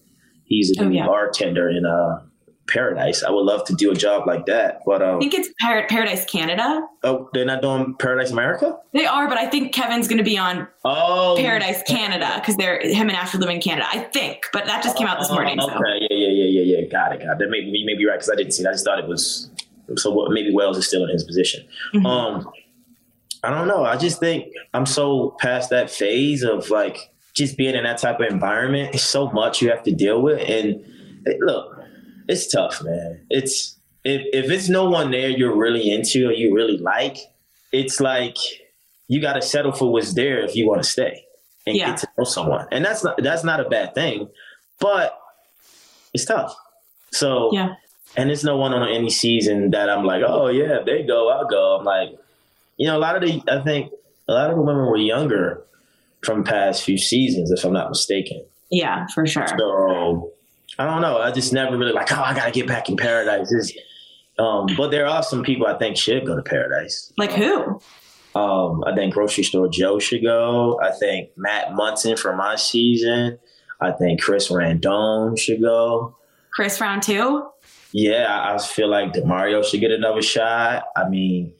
He's 0.45 0.77
a 0.77 0.83
Oh, 0.83 0.89
yeah. 0.89 1.05
bartender 1.05 1.69
in 1.69 1.85
uh 1.85 2.21
Paradise. 2.67 3.23
I 3.23 3.31
would 3.31 3.45
love 3.45 3.63
to 3.65 3.73
do 3.73 3.89
a 3.91 3.95
job 3.95 4.27
like 4.27 4.45
that, 4.45 4.81
but 4.85 5.01
I 5.01 5.13
um, 5.13 5.19
think 5.19 5.33
it's 5.33 5.49
Par- 5.59 5.87
Paradise 5.89 6.23
Canada. 6.25 6.85
oh, 7.03 7.27
they're 7.33 7.43
not 7.45 7.63
doing 7.63 7.95
Paradise 7.95 8.29
America. 8.29 8.77
They 8.93 9.07
are, 9.07 9.27
but 9.27 9.39
I 9.39 9.47
think 9.47 9.73
Kevin's 9.73 10.07
going 10.07 10.19
to 10.19 10.23
be 10.23 10.37
on 10.37 10.67
Oh, 10.85 11.35
Paradise 11.39 11.81
Canada 11.87 12.31
because 12.35 12.55
they're 12.57 12.79
him 12.81 13.07
and 13.09 13.17
Ashley 13.17 13.39
live 13.39 13.49
in 13.49 13.59
Canada. 13.59 13.87
I 13.91 13.99
think, 13.99 14.43
but 14.53 14.65
that 14.67 14.83
just 14.83 14.97
came 14.97 15.07
out 15.07 15.19
this 15.19 15.31
morning. 15.31 15.57
Oh, 15.59 15.67
So. 15.67 15.73
Okay, 15.73 16.07
yeah, 16.11 16.15
yeah, 16.15 16.27
yeah, 16.27 16.61
yeah, 16.61 16.77
yeah. 16.81 16.87
Got 16.91 17.13
it, 17.15 17.21
got 17.25 17.31
it. 17.33 17.39
That 17.39 17.49
may, 17.49 17.57
you 17.57 17.85
may 17.87 17.95
be 17.95 18.05
right 18.05 18.13
because 18.19 18.29
I 18.29 18.35
didn't 18.35 18.51
see. 18.51 18.61
It. 18.63 18.67
I 18.67 18.71
just 18.73 18.85
thought 18.85 18.99
it 18.99 19.07
was. 19.07 19.49
So 19.95 20.27
maybe 20.29 20.53
Wells 20.53 20.77
is 20.77 20.87
still 20.87 21.03
in 21.03 21.09
his 21.09 21.23
position. 21.23 21.65
Mhm. 21.95 22.05
Um, 22.05 22.51
I 23.43 23.49
don't 23.51 23.67
know. 23.67 23.85
I 23.85 23.95
just 23.97 24.19
think 24.19 24.53
I'm 24.73 24.85
so 24.85 25.35
past 25.39 25.69
that 25.69 25.89
phase 25.89 26.43
of 26.43 26.69
like 26.69 26.97
just 27.33 27.57
being 27.57 27.75
in 27.75 27.83
that 27.83 27.97
type 27.99 28.19
of 28.19 28.27
environment. 28.31 28.93
It's 28.95 29.03
so 29.03 29.29
much 29.31 29.61
you 29.61 29.69
have 29.69 29.83
to 29.83 29.91
deal 29.93 30.21
with, 30.21 30.39
and 30.41 30.83
it- 31.25 31.39
look, 31.39 31.77
it's 32.27 32.47
tough, 32.51 32.81
man. 32.83 33.21
It's 33.29 33.77
if 34.03 34.21
if 34.33 34.51
it's 34.51 34.69
no 34.69 34.89
one 34.89 35.11
there 35.11 35.29
you're 35.29 35.55
really 35.55 35.89
into 35.91 36.27
or 36.27 36.31
you 36.33 36.53
really 36.53 36.77
like, 36.77 37.17
it's 37.71 37.99
like 37.99 38.37
you 39.07 39.21
got 39.21 39.33
to 39.33 39.41
settle 39.41 39.71
for 39.71 39.91
what's 39.91 40.13
there 40.13 40.39
if 40.39 40.55
you 40.55 40.67
want 40.67 40.83
to 40.83 40.87
stay 40.89 41.23
and 41.65 41.75
Yeah. 41.77 41.87
get 41.91 41.97
to 41.99 42.07
know 42.17 42.23
someone, 42.25 42.67
and 42.71 42.83
that's 42.83 43.03
not 43.03 43.21
that's 43.23 43.43
not 43.43 43.59
a 43.59 43.69
bad 43.69 43.95
thing, 43.95 44.27
but 44.79 45.17
it's 46.13 46.25
tough. 46.25 46.55
So 47.11 47.51
Yeah. 47.53 47.75
and 48.17 48.29
there's 48.29 48.43
no 48.43 48.57
one 48.57 48.73
on 48.73 48.87
any 48.89 49.09
season 49.09 49.71
that 49.71 49.89
I'm 49.89 50.03
like, 50.03 50.23
oh 50.25 50.47
yeah, 50.47 50.79
if 50.79 50.85
they 50.85 51.03
go, 51.03 51.29
I'll 51.29 51.47
go. 51.47 51.77
I'm 51.77 51.85
like, 51.85 52.09
you 52.79 52.87
know, 52.87 52.97
a 52.97 52.99
lot 52.99 53.15
of 53.15 53.21
the 53.21 53.43
I 53.51 53.61
think 53.61 53.91
a 54.27 54.33
lot 54.33 54.49
of 54.49 54.55
the 54.55 54.61
women 54.61 54.87
were 54.87 54.97
younger 54.97 55.63
from 56.23 56.43
past 56.43 56.83
few 56.83 56.97
seasons, 56.97 57.51
if 57.51 57.63
I'm 57.63 57.73
not 57.73 57.89
mistaken. 57.89 58.43
Yeah, 58.71 59.05
for 59.13 59.27
sure. 59.27 59.45
So 59.47 60.31
I 60.79 60.85
don't 60.85 61.01
know. 61.01 61.17
I 61.17 61.31
just 61.31 61.53
never 61.53 61.77
really 61.77 61.91
like, 61.91 62.11
oh, 62.11 62.21
I 62.21 62.33
gotta 62.33 62.51
get 62.51 62.67
back 62.67 62.89
in 62.89 62.95
paradise. 62.95 63.51
It's, 63.51 63.73
um, 64.39 64.67
but 64.77 64.91
there 64.91 65.05
are 65.05 65.21
some 65.21 65.43
people 65.43 65.67
I 65.67 65.77
think 65.77 65.97
should 65.97 66.25
go 66.25 66.35
to 66.35 66.41
paradise. 66.41 67.11
Like 67.17 67.31
who? 67.31 67.81
Um, 68.33 68.83
I 68.85 68.95
think 68.95 69.13
grocery 69.13 69.43
store 69.43 69.67
Joe 69.67 69.99
should 69.99 70.23
go. 70.23 70.79
I 70.81 70.91
think 70.91 71.31
Matt 71.35 71.73
Munson 71.73 72.15
for 72.15 72.35
my 72.35 72.55
season. 72.55 73.39
I 73.81 73.91
think 73.91 74.21
Chris 74.21 74.49
Randone 74.49 75.37
should 75.37 75.61
go. 75.61 76.15
Chris 76.53 76.79
round 76.79 77.03
two? 77.03 77.45
Yeah, 77.91 78.27
I, 78.27 78.55
I 78.55 78.57
feel 78.59 78.87
like 78.87 79.13
Demario 79.13 79.65
should 79.65 79.81
get 79.81 79.91
another 79.91 80.21
shot. 80.21 80.83
I 80.95 81.09
mean, 81.09 81.53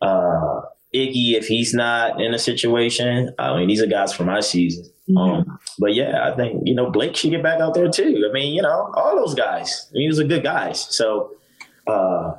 uh, 0.00 0.60
Iggy, 0.94 1.34
if 1.34 1.46
he's 1.46 1.74
not 1.74 2.20
in 2.20 2.32
a 2.32 2.38
situation, 2.38 3.34
I 3.38 3.56
mean, 3.56 3.68
these 3.68 3.82
are 3.82 3.86
guys 3.86 4.12
from 4.12 4.26
my 4.26 4.40
season. 4.40 4.84
Um, 5.16 5.58
but 5.78 5.94
yeah, 5.94 6.28
I 6.28 6.34
think 6.34 6.62
you 6.64 6.74
know 6.74 6.90
Blake 6.90 7.14
should 7.16 7.30
get 7.30 7.42
back 7.42 7.60
out 7.60 7.74
there 7.74 7.88
too. 7.88 8.26
I 8.28 8.32
mean, 8.32 8.54
you 8.54 8.62
know, 8.62 8.90
all 8.94 9.14
those 9.16 9.34
guys. 9.34 9.88
I 9.90 9.98
mean, 9.98 10.10
these 10.10 10.18
are 10.18 10.24
good 10.24 10.42
guys. 10.42 10.80
So 10.94 11.32
uh, 11.86 12.32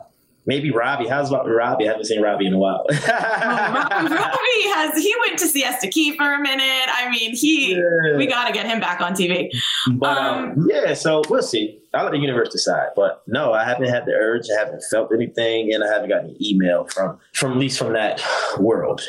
maybe 0.46 0.72
Robbie. 0.72 1.08
How's 1.08 1.30
about 1.30 1.48
Robbie? 1.48 1.86
I 1.88 1.92
haven't 1.92 2.06
seen 2.06 2.22
Robbie 2.22 2.46
in 2.48 2.54
a 2.54 2.58
while. 2.58 2.86
Robbie 2.90 3.06
Robbie 4.16 4.68
has 4.74 5.02
he 5.02 5.16
went 5.26 5.40
to 5.40 5.48
Siesta 5.48 5.88
Key 5.88 6.18
for 6.18 6.34
a 6.34 6.40
minute. 6.42 6.90
I 6.94 7.10
mean, 7.10 7.36
he 7.36 7.72
Yeah. 7.76 8.18
we 8.18 8.28
got 8.28 8.48
to 8.48 8.54
get 8.54 8.66
him 8.66 8.80
back 8.82 9.00
on 9.00 9.14
TV. 9.14 9.50
But 9.94 10.18
Um, 10.18 10.52
um, 10.52 10.68
yeah, 10.70 10.94
so 10.94 11.22
we'll 11.30 11.42
see. 11.44 11.80
I'll 11.98 12.04
let 12.04 12.12
the 12.12 12.20
universe 12.20 12.50
decide. 12.50 12.90
But 12.96 13.24
no, 13.28 13.54
I 13.54 13.64
haven't 13.64 13.90
had 13.90 14.06
the 14.06 14.14
urge. 14.14 14.46
I 14.56 14.60
haven't 14.60 14.84
felt 14.92 15.12
anything, 15.14 15.74
and 15.74 15.84
I 15.84 15.88
haven't 15.88 16.10
gotten 16.10 16.30
an 16.30 16.38
email 16.44 16.86
from 16.86 17.20
from 17.34 17.54
at 17.54 17.58
least 17.58 17.80
from 17.80 17.94
that 17.94 18.22
world. 18.60 19.02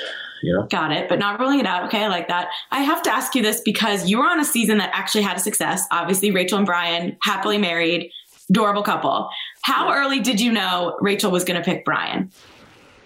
You 0.42 0.54
know. 0.54 0.66
Got 0.70 0.92
it, 0.92 1.08
but 1.08 1.18
not 1.18 1.40
ruling 1.40 1.58
it 1.58 1.66
out. 1.66 1.84
Okay, 1.86 2.04
I 2.04 2.08
like 2.08 2.28
that. 2.28 2.48
I 2.70 2.82
have 2.82 3.02
to 3.02 3.12
ask 3.12 3.34
you 3.34 3.42
this 3.42 3.60
because 3.60 4.08
you 4.08 4.18
were 4.18 4.24
on 4.24 4.38
a 4.38 4.44
season 4.44 4.78
that 4.78 4.90
actually 4.92 5.22
had 5.22 5.36
a 5.36 5.40
success. 5.40 5.84
Obviously, 5.90 6.30
Rachel 6.30 6.58
and 6.58 6.66
Bryan, 6.66 7.16
happily 7.22 7.58
married, 7.58 8.10
adorable 8.48 8.82
couple. 8.82 9.28
How 9.62 9.92
early 9.92 10.20
did 10.20 10.40
you 10.40 10.52
know 10.52 10.96
Rachel 11.00 11.30
was 11.30 11.44
going 11.44 11.60
to 11.60 11.64
pick 11.64 11.84
Bryan? 11.84 12.30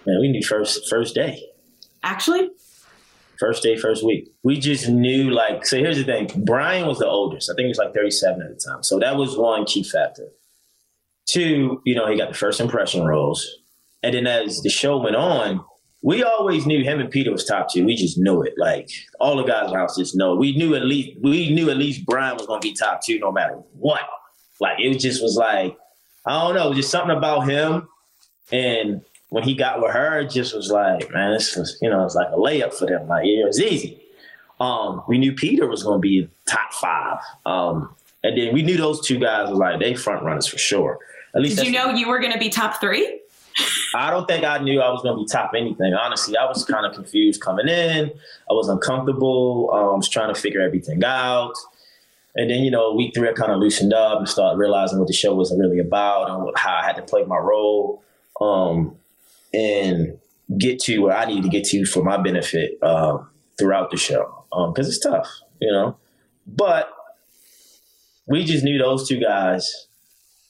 Man, 0.05 0.21
we 0.21 0.29
knew 0.29 0.43
first 0.43 0.87
first 0.89 1.15
day. 1.15 1.43
Actually, 2.03 2.51
First 3.39 3.63
day, 3.63 3.77
first 3.77 4.05
week. 4.05 4.31
We 4.43 4.59
just 4.59 4.89
knew 4.89 5.29
like 5.31 5.65
so 5.65 5.77
here's 5.77 5.97
the 5.97 6.03
thing. 6.03 6.29
Bryan 6.45 6.87
was 6.87 6.99
the 6.99 7.07
oldest. 7.07 7.49
I 7.49 7.55
think 7.55 7.65
he 7.65 7.69
was 7.69 7.77
like 7.77 7.93
37 7.93 8.41
at 8.41 8.49
the 8.49 8.55
time. 8.55 8.83
So 8.83 8.99
that 8.99 9.17
was 9.17 9.37
one 9.37 9.65
key 9.65 9.83
factor. 9.83 10.27
Two, 11.27 11.81
you 11.85 11.95
know, 11.95 12.07
he 12.07 12.17
got 12.17 12.29
the 12.29 12.37
first 12.37 12.59
impression 12.59 13.05
roles. 13.05 13.47
And 14.03 14.13
then 14.13 14.27
as 14.27 14.61
the 14.61 14.69
show 14.69 14.97
went 14.97 15.15
on, 15.15 15.63
we 16.03 16.21
always 16.21 16.65
knew 16.65 16.83
him 16.83 16.99
and 16.99 17.09
Peter 17.09 17.31
was 17.31 17.45
top 17.45 17.71
two. 17.71 17.85
We 17.85 17.95
just 17.95 18.17
knew 18.17 18.41
it. 18.43 18.53
Like 18.57 18.89
all 19.21 19.37
the 19.37 19.43
guys 19.43 19.67
in 19.67 19.71
the 19.71 19.77
house 19.77 19.97
just 19.97 20.15
know. 20.15 20.35
We 20.35 20.55
knew 20.55 20.75
at 20.75 20.83
least 20.83 21.17
we 21.21 21.53
knew 21.53 21.69
at 21.69 21.77
least 21.77 22.05
Bryan 22.05 22.35
was 22.37 22.45
gonna 22.45 22.59
be 22.59 22.73
top 22.73 23.01
two 23.03 23.19
no 23.19 23.31
matter 23.31 23.55
what. 23.73 24.01
Like 24.59 24.79
it 24.79 24.99
just 24.99 25.23
was 25.23 25.37
like, 25.37 25.77
I 26.25 26.41
don't 26.41 26.55
know, 26.55 26.73
just 26.73 26.91
something 26.91 27.15
about 27.15 27.49
him. 27.49 27.87
And 28.51 29.01
when 29.33 29.41
he 29.41 29.55
got 29.55 29.81
with 29.81 29.91
her, 29.91 30.19
it 30.19 30.29
just 30.29 30.55
was 30.55 30.69
like, 30.69 31.11
man, 31.11 31.33
this 31.33 31.55
was, 31.55 31.75
you 31.81 31.89
know, 31.89 32.05
it's 32.05 32.13
like 32.13 32.27
a 32.27 32.37
layup 32.37 32.71
for 32.71 32.85
them. 32.85 33.07
Like 33.07 33.25
it 33.25 33.43
was 33.43 33.59
easy. 33.59 33.99
Um, 34.59 35.01
we 35.07 35.17
knew 35.17 35.33
Peter 35.33 35.65
was 35.65 35.81
gonna 35.81 35.97
be 35.97 36.29
top 36.45 36.71
five. 36.71 37.17
Um, 37.43 37.95
and 38.23 38.37
then 38.37 38.53
we 38.53 38.61
knew 38.61 38.77
those 38.77 39.03
two 39.03 39.17
guys 39.17 39.49
were 39.49 39.55
like 39.55 39.79
they 39.79 39.95
front 39.95 40.23
runners 40.23 40.45
for 40.45 40.59
sure. 40.59 40.99
At 41.33 41.41
least 41.41 41.57
did 41.57 41.65
you 41.65 41.73
know 41.73 41.89
you 41.89 42.07
were 42.07 42.19
going 42.19 42.31
to 42.31 42.37
be 42.37 42.49
top 42.49 42.79
three? 42.79 43.21
I 43.95 44.11
don't 44.11 44.27
think 44.27 44.45
I 44.45 44.59
knew 44.59 44.79
I 44.81 44.91
was 44.91 45.01
going 45.01 45.17
to 45.17 45.23
be 45.23 45.27
top 45.27 45.53
anything. 45.57 45.95
Honestly, 45.95 46.37
I 46.37 46.45
was 46.45 46.63
kind 46.63 46.85
of 46.85 46.93
confused 46.93 47.41
coming 47.41 47.67
in. 47.67 48.11
I 48.49 48.53
was 48.53 48.69
uncomfortable. 48.69 49.71
Um, 49.73 49.79
I 49.79 49.95
was 49.95 50.09
trying 50.09 50.33
to 50.33 50.39
figure 50.39 50.61
everything 50.61 51.03
out. 51.03 51.53
And 52.35 52.51
then, 52.51 52.63
you 52.63 52.69
know, 52.69 52.93
week 52.93 53.15
three, 53.15 53.29
I 53.29 53.33
kind 53.33 53.51
of 53.51 53.57
loosened 53.57 53.93
up 53.93 54.19
and 54.19 54.29
started 54.29 54.59
realizing 54.59 54.99
what 54.99 55.07
the 55.07 55.13
show 55.13 55.33
was 55.33 55.51
really 55.57 55.79
about 55.79 56.29
and 56.29 56.55
how 56.55 56.75
I 56.75 56.85
had 56.85 56.95
to 56.97 57.01
play 57.01 57.23
my 57.25 57.37
role 57.37 58.03
um, 58.39 58.95
and 59.53 60.17
get 60.59 60.79
to 60.79 60.99
where 60.99 61.15
I 61.15 61.25
need 61.25 61.43
to 61.43 61.49
get 61.49 61.63
to 61.65 61.85
for 61.85 62.03
my 62.03 62.21
benefit 62.21 62.77
um, 62.81 63.29
throughout 63.57 63.91
the 63.91 63.97
show. 63.97 64.45
Because 64.51 64.87
it's 64.87 64.99
tough, 64.99 65.27
you 65.59 65.71
know. 65.71 65.97
But 66.45 66.89
we 68.27 68.43
just 68.43 68.63
knew 68.63 68.77
those 68.77 69.07
two 69.07 69.19
guys 69.19 69.87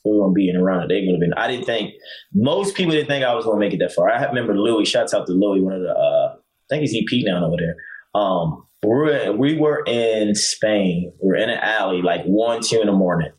were 0.04 0.18
going 0.18 0.32
to 0.32 0.36
be 0.36 0.50
in 0.50 0.58
the 0.58 0.64
runner. 0.64 0.88
They're 0.88 1.02
going 1.02 1.20
to 1.20 1.26
be. 1.26 1.32
I 1.38 1.48
didn't 1.48 1.66
think 1.66 1.94
most 2.34 2.76
people 2.76 2.92
didn't 2.92 3.08
think 3.08 3.24
I 3.24 3.34
was 3.34 3.46
going 3.46 3.60
to 3.60 3.66
make 3.66 3.74
it 3.74 3.80
that 3.80 3.94
far. 3.94 4.10
I 4.10 4.24
remember 4.26 4.58
Louis. 4.58 4.86
Shouts 4.86 5.14
out 5.14 5.26
to 5.28 5.34
Louis, 5.34 5.62
one 5.62 5.74
of 5.74 5.82
the. 5.82 5.90
Uh, 5.90 6.36
I 6.36 6.68
think 6.70 6.82
he's 6.82 6.96
EP 6.96 7.26
down 7.26 7.44
over 7.44 7.56
there. 7.58 7.76
Um, 8.16 8.66
we 8.84 8.90
were 8.90 9.32
we 9.34 9.58
were 9.58 9.84
in 9.86 10.36
Spain. 10.36 11.14
We 11.22 11.30
were 11.30 11.36
in 11.36 11.50
an 11.50 11.60
alley, 11.60 12.02
like 12.02 12.24
one, 12.26 12.62
two 12.62 12.82
in 12.82 12.88
the 12.88 12.94
morning, 12.94 13.32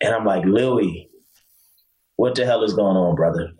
and 0.00 0.14
I'm 0.14 0.24
like, 0.24 0.44
Louis, 0.44 1.08
what 2.16 2.34
the 2.34 2.44
hell 2.44 2.64
is 2.64 2.74
going 2.74 2.96
on, 2.96 3.14
brother? 3.14 3.52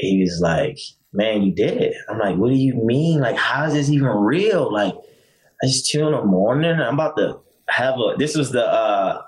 He 0.00 0.20
was 0.22 0.40
like, 0.42 0.78
Man, 1.12 1.42
you 1.42 1.52
did 1.52 1.80
it. 1.80 1.94
I'm 2.08 2.18
like, 2.18 2.36
What 2.36 2.50
do 2.50 2.56
you 2.56 2.74
mean? 2.74 3.20
Like, 3.20 3.36
how 3.36 3.64
is 3.66 3.74
this 3.74 3.90
even 3.90 4.08
real? 4.08 4.72
Like, 4.72 4.94
I 4.94 5.66
it's 5.66 5.88
two 5.90 6.06
in 6.06 6.12
the 6.12 6.24
morning. 6.24 6.70
I'm 6.72 6.94
about 6.94 7.16
to 7.18 7.38
have 7.68 7.94
a. 7.96 8.14
This 8.16 8.36
was 8.36 8.50
the 8.50 8.64
uh, 8.66 9.22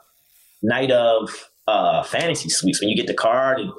night 0.63 0.91
of 0.91 1.49
uh, 1.69 2.03
fantasy 2.05 2.49
suites 2.49 2.81
when 2.81 2.89
you 2.89 2.97
get 2.97 3.07
the 3.07 3.15
card 3.15 3.61
and 3.61 3.73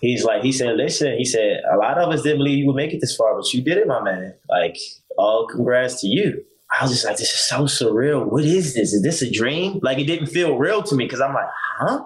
he's 0.00 0.24
like, 0.24 0.42
he 0.42 0.52
said, 0.52 0.76
listen, 0.76 1.16
he 1.18 1.24
said, 1.24 1.62
a 1.72 1.76
lot 1.76 1.98
of 1.98 2.08
us 2.12 2.22
didn't 2.22 2.38
believe 2.38 2.58
you 2.58 2.66
would 2.66 2.76
make 2.76 2.92
it 2.92 3.00
this 3.00 3.14
far, 3.16 3.34
but 3.36 3.52
you 3.52 3.62
did 3.62 3.78
it, 3.78 3.86
my 3.86 4.02
man. 4.02 4.34
Like, 4.48 4.76
all 5.16 5.46
congrats 5.46 6.00
to 6.02 6.06
you. 6.08 6.44
I 6.70 6.82
was 6.84 6.92
just 6.92 7.04
like, 7.04 7.16
this 7.16 7.32
is 7.32 7.48
so 7.48 7.64
surreal. 7.64 8.30
What 8.30 8.44
is 8.44 8.74
this? 8.74 8.92
Is 8.92 9.02
this 9.02 9.22
a 9.22 9.30
dream? 9.30 9.80
Like, 9.82 9.98
it 9.98 10.04
didn't 10.06 10.28
feel 10.28 10.56
real 10.56 10.82
to 10.84 10.94
me 10.94 11.04
because 11.04 11.20
I'm 11.20 11.34
like, 11.34 11.48
huh? 11.78 12.04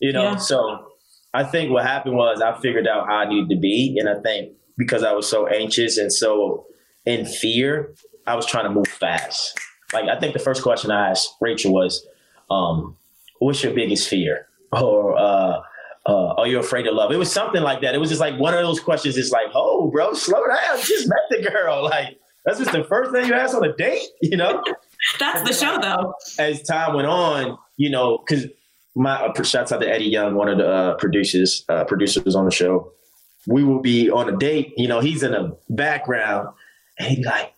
You 0.00 0.12
know, 0.12 0.22
Yeah. 0.22 0.36
so 0.36 0.86
I 1.34 1.44
think 1.44 1.70
what 1.70 1.84
happened 1.84 2.16
was 2.16 2.40
I 2.40 2.58
figured 2.60 2.86
out 2.86 3.06
how 3.06 3.16
I 3.16 3.28
needed 3.28 3.48
to 3.50 3.56
be. 3.56 3.96
And 3.98 4.08
I 4.08 4.20
think 4.20 4.52
because 4.76 5.02
I 5.02 5.12
was 5.12 5.28
so 5.28 5.46
anxious 5.46 5.98
and 5.98 6.12
so 6.12 6.66
in 7.06 7.26
fear, 7.26 7.94
I 8.26 8.34
was 8.36 8.46
trying 8.46 8.64
to 8.64 8.70
move 8.70 8.88
fast. 8.88 9.58
Like 9.92 10.08
I 10.08 10.18
think 10.18 10.32
the 10.32 10.38
first 10.38 10.62
question 10.62 10.90
I 10.90 11.10
asked 11.10 11.34
Rachel 11.40 11.72
was, 11.72 12.06
um, 12.50 12.96
"What's 13.38 13.62
your 13.62 13.74
biggest 13.74 14.08
fear?" 14.08 14.48
Or 14.72 15.18
uh, 15.18 15.60
uh, 16.06 16.34
"Are 16.38 16.46
you 16.46 16.58
afraid 16.58 16.86
of 16.86 16.94
love?" 16.94 17.12
It 17.12 17.18
was 17.18 17.30
something 17.30 17.62
like 17.62 17.82
that. 17.82 17.94
It 17.94 17.98
was 17.98 18.08
just 18.08 18.22
like 18.22 18.38
one 18.38 18.54
of 18.54 18.60
those 18.60 18.80
questions. 18.80 19.18
It's 19.18 19.30
like, 19.30 19.48
"Oh, 19.54 19.90
bro, 19.90 20.14
slow 20.14 20.46
down. 20.46 20.80
Just 20.82 21.08
met 21.08 21.18
the 21.28 21.50
girl. 21.50 21.82
Like 21.90 22.18
that's 22.44 22.58
just 22.58 22.72
the 22.72 22.82
first 22.84 23.12
thing 23.12 23.26
you 23.26 23.34
ask 23.34 23.54
on 23.54 23.64
a 23.64 23.76
date, 23.76 24.08
you 24.22 24.36
know." 24.36 24.64
that's 25.18 25.46
the 25.46 25.54
show, 25.54 25.78
though. 25.80 26.14
As 26.38 26.62
time 26.62 26.94
went 26.94 27.06
on, 27.06 27.58
you 27.76 27.90
know, 27.90 28.18
because 28.18 28.46
my 28.94 29.14
uh, 29.14 29.42
shouts 29.42 29.72
out 29.72 29.80
to 29.80 29.88
Eddie 29.88 30.06
Young, 30.06 30.34
one 30.34 30.48
of 30.48 30.58
the 30.58 30.68
uh, 30.68 30.94
producers, 30.96 31.64
uh, 31.68 31.84
producers 31.84 32.34
on 32.34 32.44
the 32.44 32.50
show. 32.50 32.92
We 33.46 33.64
will 33.64 33.80
be 33.80 34.10
on 34.10 34.28
a 34.28 34.36
date. 34.36 34.74
You 34.76 34.88
know, 34.88 35.00
he's 35.00 35.22
in 35.22 35.32
the 35.32 35.56
background, 35.68 36.48
and 36.98 37.08
he's 37.08 37.26
like, 37.26 37.52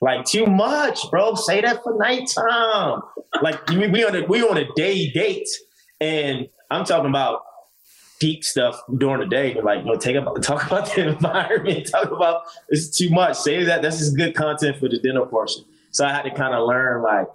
like 0.00 0.24
too 0.24 0.46
much, 0.46 1.10
bro. 1.10 1.34
Say 1.34 1.60
that 1.62 1.82
for 1.82 1.96
nighttime. 1.98 3.00
Like 3.42 3.66
we, 3.68 3.88
we 3.88 4.04
on 4.04 4.14
a 4.14 4.24
we 4.26 4.42
on 4.42 4.58
a 4.58 4.66
day 4.74 5.10
date, 5.10 5.48
and 6.00 6.48
I'm 6.70 6.84
talking 6.84 7.10
about 7.10 7.42
deep 8.18 8.44
stuff 8.44 8.80
during 8.96 9.20
the 9.20 9.26
day. 9.26 9.60
Like, 9.60 9.80
you 9.80 9.84
know, 9.86 9.96
take 9.96 10.16
about 10.16 10.42
talk 10.42 10.66
about 10.66 10.94
the 10.94 11.08
environment. 11.08 11.88
Talk 11.90 12.10
about 12.10 12.42
it's 12.68 12.96
too 12.96 13.10
much. 13.10 13.36
Say 13.36 13.64
that. 13.64 13.82
This 13.82 14.00
is 14.00 14.14
good 14.14 14.34
content 14.34 14.78
for 14.78 14.88
the 14.88 14.98
dinner 14.98 15.26
portion. 15.26 15.64
So 15.90 16.04
I 16.04 16.12
had 16.12 16.22
to 16.22 16.30
kind 16.30 16.54
of 16.54 16.66
learn, 16.66 17.02
like, 17.02 17.26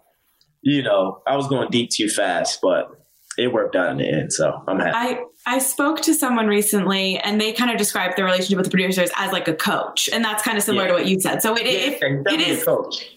you 0.62 0.84
know, 0.84 1.22
I 1.26 1.36
was 1.36 1.48
going 1.48 1.70
deep 1.70 1.90
too 1.90 2.10
fast, 2.10 2.60
but 2.62 2.90
it 3.38 3.54
worked 3.54 3.76
out 3.76 3.90
in 3.92 3.98
the 3.98 4.08
end. 4.08 4.34
So 4.34 4.62
I'm 4.68 4.80
happy. 4.80 4.92
I, 4.96 5.24
I 5.46 5.60
spoke 5.60 6.02
to 6.02 6.14
someone 6.14 6.48
recently 6.48 7.18
and 7.20 7.40
they 7.40 7.54
kind 7.54 7.72
of 7.72 7.78
described 7.78 8.18
the 8.18 8.24
relationship 8.24 8.58
with 8.58 8.66
the 8.66 8.72
producers 8.72 9.10
as 9.16 9.32
like 9.32 9.48
a 9.48 9.54
coach. 9.54 10.10
And 10.12 10.24
that's 10.24 10.44
kind 10.44 10.58
of 10.58 10.64
similar 10.64 10.84
yeah. 10.84 10.90
to 10.90 10.94
what 10.94 11.08
you 11.08 11.20
said. 11.20 11.42
So 11.42 11.56
it, 11.56 11.66
yeah, 11.66 12.08
it, 12.08 12.28
it 12.28 12.42
is, 12.42 12.66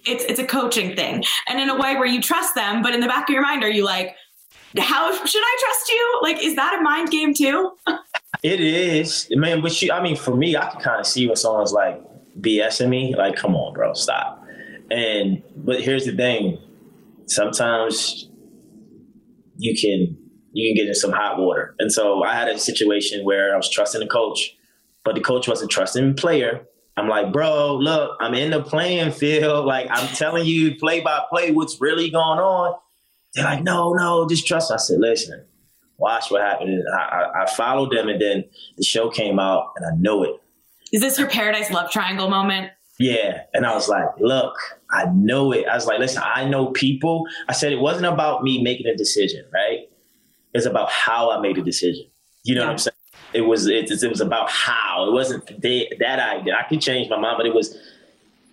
it's, 0.07 0.25
it's 0.25 0.39
a 0.39 0.47
coaching 0.47 0.95
thing. 0.95 1.25
And 1.49 1.61
in 1.61 1.69
a 1.69 1.75
way 1.75 1.97
where 1.97 2.07
you 2.07 2.23
trust 2.23 2.55
them, 2.55 2.81
but 2.81 2.95
in 2.95 3.01
the 3.01 3.09
back 3.09 3.29
of 3.29 3.33
your 3.33 3.43
mind, 3.43 3.65
are 3.65 3.71
you 3.71 3.85
like, 3.85 4.15
how 4.79 5.13
should 5.25 5.43
I 5.43 5.57
trust 5.61 5.89
you? 5.89 6.21
Like, 6.23 6.43
is 6.43 6.57
that 6.57 6.79
a 6.79 6.83
mind 6.83 7.11
game 7.11 7.35
too? 7.35 7.73
it 8.43 8.61
is, 8.61 9.29
man. 9.31 9.61
But 9.61 9.81
you, 9.81 9.93
I 9.93 10.03
mean, 10.03 10.17
for 10.17 10.35
me, 10.35 10.57
I 10.57 10.69
can 10.71 10.81
kind 10.81 11.01
of 11.01 11.07
see 11.07 11.27
when 11.27 11.37
someone's 11.37 11.73
like 11.73 12.01
BSing 12.41 12.89
me. 12.89 13.15
Like, 13.15 13.37
come 13.37 13.55
on, 13.55 13.73
bro, 13.73 13.95
stop. 13.95 14.45
And 14.91 15.43
but 15.57 15.81
here's 15.81 16.07
the 16.07 16.17
thing: 16.17 16.59
sometimes 17.27 18.29
you 19.57 19.75
can 19.75 20.17
you 20.53 20.69
can 20.69 20.77
get 20.77 20.89
in 20.89 20.95
some 20.95 21.13
hot 21.13 21.39
water. 21.39 21.75
And 21.79 21.93
so 21.93 22.23
I 22.23 22.35
had 22.35 22.49
a 22.49 22.59
situation 22.59 23.25
where 23.25 23.53
I 23.53 23.57
was 23.57 23.69
trusting 23.69 24.01
the 24.01 24.07
coach, 24.07 24.57
but 25.05 25.17
the 25.17 25.21
coach 25.21 25.49
wasn't 25.49 25.71
trusting 25.71 26.09
the 26.09 26.15
player. 26.15 26.67
I'm 26.97 27.09
like, 27.09 27.33
bro, 27.33 27.75
look, 27.77 28.17
I'm 28.21 28.35
in 28.35 28.53
the 28.53 28.63
playing 28.63 29.11
field. 29.13 29.67
Like 29.75 29.89
I'm 29.91 30.07
telling 30.15 30.47
you, 30.47 30.77
play 30.77 31.01
by 31.01 31.23
play, 31.29 31.51
what's 31.51 31.81
really 31.81 32.11
going 32.11 32.39
on. 32.39 32.79
They're 33.35 33.45
like, 33.45 33.65
no, 33.65 33.93
no, 33.95 34.29
just 34.29 34.47
trust. 34.47 34.71
I 34.71 34.77
said, 34.77 35.01
listen, 35.01 35.45
watch 35.97 36.31
what 36.31 36.43
happened. 36.43 36.85
I, 36.97 36.99
I, 36.99 37.43
I 37.43 37.47
followed 37.47 37.91
them, 37.91 38.09
and 38.09 38.21
then 38.21 38.45
the 38.77 38.85
show 38.85 39.11
came 39.11 39.41
out, 39.41 39.73
and 39.77 39.85
I 39.85 39.91
know 39.97 40.23
it. 40.23 40.41
Is 40.93 41.01
this 41.01 41.19
your 41.19 41.29
paradise 41.29 41.73
love 41.73 41.91
triangle 41.91 42.31
moment? 42.31 42.71
Yeah. 42.99 43.43
And 43.53 43.67
I 43.67 43.75
was 43.75 43.89
like, 43.89 44.09
look, 44.21 44.55
I 44.95 45.07
know 45.13 45.53
it. 45.53 45.67
I 45.67 45.75
was 45.75 45.87
like, 45.87 45.99
listen, 45.99 46.23
I 46.25 46.45
know 46.49 46.67
people. 46.67 47.27
I 47.49 47.53
said 47.53 47.73
it 47.73 47.81
wasn't 47.81 48.07
about 48.07 48.45
me 48.45 48.63
making 48.63 48.87
a 48.87 48.97
decision, 48.97 49.45
right? 49.53 49.89
It's 50.55 50.67
about 50.67 50.91
how 50.91 51.31
I 51.31 51.41
made 51.41 51.59
a 51.59 51.63
decision. 51.63 52.07
You 52.45 52.55
know 52.55 52.61
yeah. 52.61 52.67
what 52.67 52.73
I'm 52.73 52.79
saying? 52.79 52.95
It 53.33 53.41
was 53.43 53.67
it, 53.67 53.91
it 53.91 54.09
was 54.09 54.21
about 54.21 54.49
how. 54.51 55.07
It 55.09 55.13
wasn't 55.13 55.61
they, 55.61 55.91
that 55.99 56.21
idea. 56.21 56.55
I 56.55 56.69
could 56.69 56.81
change 56.81 57.11
my 57.11 57.19
mind, 57.19 57.37
but 57.37 57.47
it 57.47 57.55
was, 57.55 57.77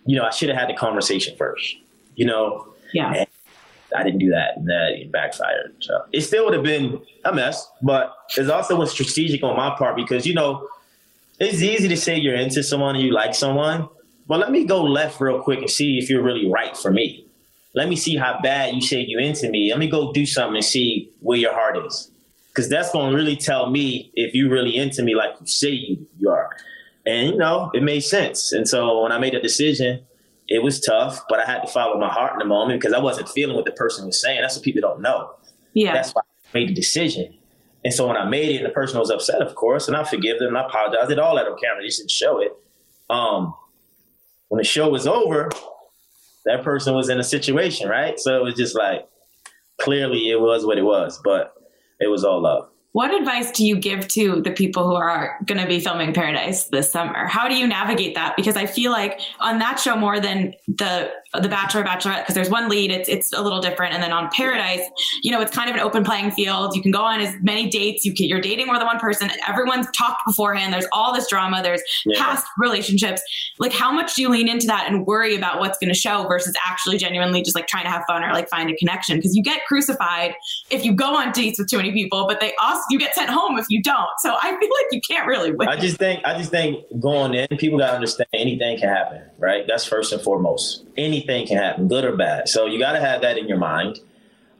you 0.05 0.17
know, 0.17 0.25
I 0.25 0.31
should 0.31 0.49
have 0.49 0.57
had 0.57 0.69
the 0.69 0.73
conversation 0.73 1.37
first. 1.37 1.75
You 2.15 2.25
know? 2.25 2.67
Yeah. 2.93 3.13
And 3.13 3.27
I 3.95 4.03
didn't 4.03 4.19
do 4.19 4.29
that, 4.31 4.57
and 4.57 4.67
that 4.67 5.09
backfired. 5.11 5.75
So 5.79 6.05
it 6.11 6.21
still 6.21 6.45
would 6.45 6.53
have 6.53 6.63
been 6.63 7.01
a 7.25 7.33
mess, 7.33 7.69
but 7.81 8.15
it 8.37 8.49
also 8.49 8.75
was 8.75 8.91
strategic 8.91 9.43
on 9.43 9.55
my 9.55 9.75
part 9.77 9.95
because 9.95 10.25
you 10.25 10.33
know 10.33 10.67
it's 11.39 11.61
easy 11.61 11.87
to 11.87 11.97
say 11.97 12.17
you're 12.17 12.35
into 12.35 12.63
someone 12.63 12.95
and 12.95 13.03
you 13.03 13.11
like 13.11 13.35
someone, 13.35 13.89
but 14.31 14.39
let 14.39 14.49
me 14.49 14.63
go 14.63 14.81
left 14.81 15.19
real 15.19 15.41
quick 15.41 15.59
and 15.59 15.69
see 15.69 15.97
if 15.97 16.09
you're 16.09 16.23
really 16.23 16.49
right 16.49 16.77
for 16.77 16.89
me. 16.89 17.27
Let 17.75 17.89
me 17.89 17.97
see 17.97 18.15
how 18.15 18.39
bad 18.41 18.73
you 18.73 18.79
say 18.79 19.01
you 19.05 19.19
into 19.19 19.49
me. 19.49 19.69
Let 19.71 19.77
me 19.77 19.89
go 19.89 20.13
do 20.13 20.25
something 20.25 20.55
and 20.55 20.63
see 20.63 21.11
where 21.19 21.37
your 21.37 21.53
heart 21.53 21.77
is. 21.85 22.09
Cause 22.53 22.69
that's 22.69 22.93
gonna 22.93 23.13
really 23.13 23.35
tell 23.35 23.69
me 23.69 24.09
if 24.15 24.33
you 24.33 24.49
really 24.49 24.77
into 24.77 25.03
me 25.03 25.15
like 25.15 25.31
you 25.41 25.47
say 25.47 25.71
you, 25.71 26.07
you 26.17 26.29
are. 26.29 26.49
And 27.05 27.31
you 27.31 27.35
know, 27.35 27.71
it 27.73 27.83
made 27.83 28.05
sense. 28.05 28.53
And 28.53 28.65
so 28.65 29.01
when 29.03 29.11
I 29.11 29.19
made 29.19 29.33
a 29.33 29.41
decision, 29.41 30.01
it 30.47 30.63
was 30.63 30.79
tough, 30.79 31.19
but 31.27 31.41
I 31.41 31.45
had 31.45 31.59
to 31.63 31.67
follow 31.67 31.99
my 31.99 32.07
heart 32.07 32.31
in 32.31 32.39
the 32.39 32.45
moment 32.45 32.79
because 32.79 32.93
I 32.93 32.99
wasn't 32.99 33.27
feeling 33.27 33.57
what 33.57 33.65
the 33.65 33.73
person 33.73 34.05
was 34.05 34.21
saying. 34.21 34.39
That's 34.39 34.55
what 34.55 34.63
people 34.63 34.79
don't 34.79 35.01
know. 35.01 35.29
Yeah. 35.73 35.91
That's 35.91 36.11
why 36.11 36.21
I 36.21 36.57
made 36.57 36.69
the 36.69 36.73
decision. 36.73 37.37
And 37.83 37.93
so 37.93 38.07
when 38.07 38.15
I 38.15 38.23
made 38.23 38.55
it 38.55 38.59
and 38.59 38.65
the 38.65 38.69
person 38.69 38.97
was 38.97 39.09
upset, 39.09 39.41
of 39.41 39.55
course, 39.55 39.89
and 39.89 39.97
I 39.97 40.05
forgive 40.05 40.39
them 40.39 40.55
and 40.55 40.57
I 40.57 40.67
apologize. 40.67 41.03
I 41.03 41.07
did 41.07 41.19
all 41.19 41.35
that 41.35 41.47
on 41.47 41.59
camera. 41.59 41.81
They 41.81 41.87
just 41.87 41.99
didn't 41.99 42.11
show 42.11 42.39
it. 42.39 42.55
Um, 43.09 43.55
when 44.51 44.57
the 44.57 44.65
show 44.65 44.89
was 44.89 45.07
over, 45.07 45.49
that 46.43 46.61
person 46.61 46.93
was 46.93 47.07
in 47.07 47.17
a 47.17 47.23
situation, 47.23 47.87
right? 47.87 48.19
So 48.19 48.35
it 48.35 48.43
was 48.43 48.53
just 48.53 48.75
like 48.75 49.07
clearly 49.79 50.29
it 50.29 50.41
was 50.41 50.65
what 50.65 50.77
it 50.77 50.81
was, 50.81 51.21
but 51.23 51.53
it 52.01 52.07
was 52.07 52.25
all 52.25 52.41
love. 52.41 52.67
What 52.91 53.13
advice 53.13 53.49
do 53.51 53.65
you 53.65 53.77
give 53.77 54.09
to 54.09 54.41
the 54.41 54.51
people 54.51 54.85
who 54.85 54.95
are 54.95 55.39
going 55.45 55.61
to 55.61 55.67
be 55.67 55.79
filming 55.79 56.13
Paradise 56.13 56.65
this 56.65 56.91
summer? 56.91 57.27
How 57.27 57.47
do 57.47 57.55
you 57.55 57.65
navigate 57.65 58.15
that? 58.15 58.35
Because 58.35 58.57
I 58.57 58.65
feel 58.65 58.91
like 58.91 59.21
on 59.39 59.59
that 59.59 59.79
show 59.79 59.95
more 59.95 60.19
than 60.19 60.53
the 60.67 61.09
the 61.39 61.47
Bachelor 61.47 61.83
Bachelorette, 61.83 62.23
because 62.23 62.35
there's 62.35 62.49
one 62.49 62.67
lead, 62.67 62.91
it's 62.91 63.07
it's 63.07 63.31
a 63.31 63.41
little 63.41 63.61
different, 63.61 63.93
and 63.93 64.03
then 64.03 64.11
on 64.11 64.29
Paradise, 64.31 64.81
you 65.23 65.31
know, 65.31 65.39
it's 65.41 65.51
kind 65.51 65.69
of 65.69 65.75
an 65.75 65.81
open 65.81 66.03
playing 66.03 66.31
field. 66.31 66.75
You 66.75 66.81
can 66.81 66.91
go 66.91 67.01
on 67.01 67.21
as 67.21 67.33
many 67.41 67.69
dates. 67.69 68.03
You 68.03 68.13
can, 68.13 68.27
you're 68.27 68.41
dating 68.41 68.67
more 68.67 68.77
than 68.77 68.85
one 68.85 68.99
person. 68.99 69.29
Everyone's 69.47 69.87
talked 69.91 70.25
beforehand. 70.25 70.73
There's 70.73 70.87
all 70.91 71.13
this 71.13 71.29
drama. 71.29 71.61
There's 71.63 71.81
yeah. 72.05 72.21
past 72.21 72.45
relationships. 72.57 73.21
Like, 73.59 73.71
how 73.71 73.91
much 73.91 74.15
do 74.15 74.21
you 74.21 74.29
lean 74.29 74.49
into 74.49 74.67
that 74.67 74.87
and 74.89 75.05
worry 75.05 75.35
about 75.35 75.59
what's 75.59 75.77
going 75.77 75.93
to 75.93 75.97
show 75.97 76.27
versus 76.27 76.53
actually 76.67 76.97
genuinely 76.97 77.41
just 77.41 77.55
like 77.55 77.67
trying 77.67 77.85
to 77.85 77.89
have 77.89 78.03
fun 78.07 78.23
or 78.23 78.33
like 78.33 78.49
find 78.49 78.69
a 78.69 78.75
connection? 78.75 79.17
Because 79.17 79.35
you 79.35 79.41
get 79.43 79.65
crucified 79.67 80.35
if 80.69 80.83
you 80.83 80.93
go 80.93 81.15
on 81.15 81.31
dates 81.31 81.59
with 81.59 81.69
too 81.69 81.77
many 81.77 81.93
people, 81.93 82.27
but 82.27 82.41
they 82.41 82.53
also 82.61 82.81
you 82.89 82.99
get 82.99 83.15
sent 83.15 83.29
home 83.29 83.57
if 83.57 83.67
you 83.69 83.81
don't. 83.81 84.09
So 84.19 84.35
I 84.41 84.49
feel 84.49 84.69
like 84.69 84.87
you 84.91 84.99
can't 85.01 85.27
really 85.27 85.53
win. 85.53 85.69
I 85.69 85.77
just 85.77 85.97
think 85.97 86.21
I 86.25 86.37
just 86.37 86.51
think 86.51 86.83
going 86.99 87.33
in, 87.33 87.47
people 87.57 87.79
gotta 87.79 87.93
understand 87.93 88.27
anything 88.33 88.79
can 88.79 88.89
happen, 88.89 89.21
right? 89.37 89.65
That's 89.65 89.85
first 89.85 90.11
and 90.11 90.21
foremost. 90.21 90.83
Anything 90.97 91.20
can 91.21 91.57
happen, 91.57 91.87
good 91.87 92.05
or 92.05 92.15
bad. 92.15 92.49
So 92.49 92.65
you 92.65 92.79
gotta 92.79 92.99
have 92.99 93.21
that 93.21 93.37
in 93.37 93.47
your 93.47 93.57
mind. 93.57 93.99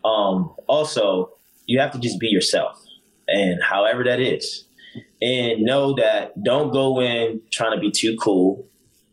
Um, 0.04 0.54
also, 0.68 1.32
you 1.66 1.80
have 1.80 1.92
to 1.92 2.00
just 2.00 2.20
be 2.20 2.28
yourself, 2.28 2.84
and 3.28 3.62
however 3.62 4.04
that 4.04 4.20
is, 4.20 4.66
and 5.22 5.62
know 5.62 5.94
that 5.96 6.42
don't 6.44 6.72
go 6.72 7.02
in 7.02 7.42
trying 7.52 7.76
to 7.76 7.80
be 7.80 7.92
too 7.92 8.18
cool. 8.18 8.66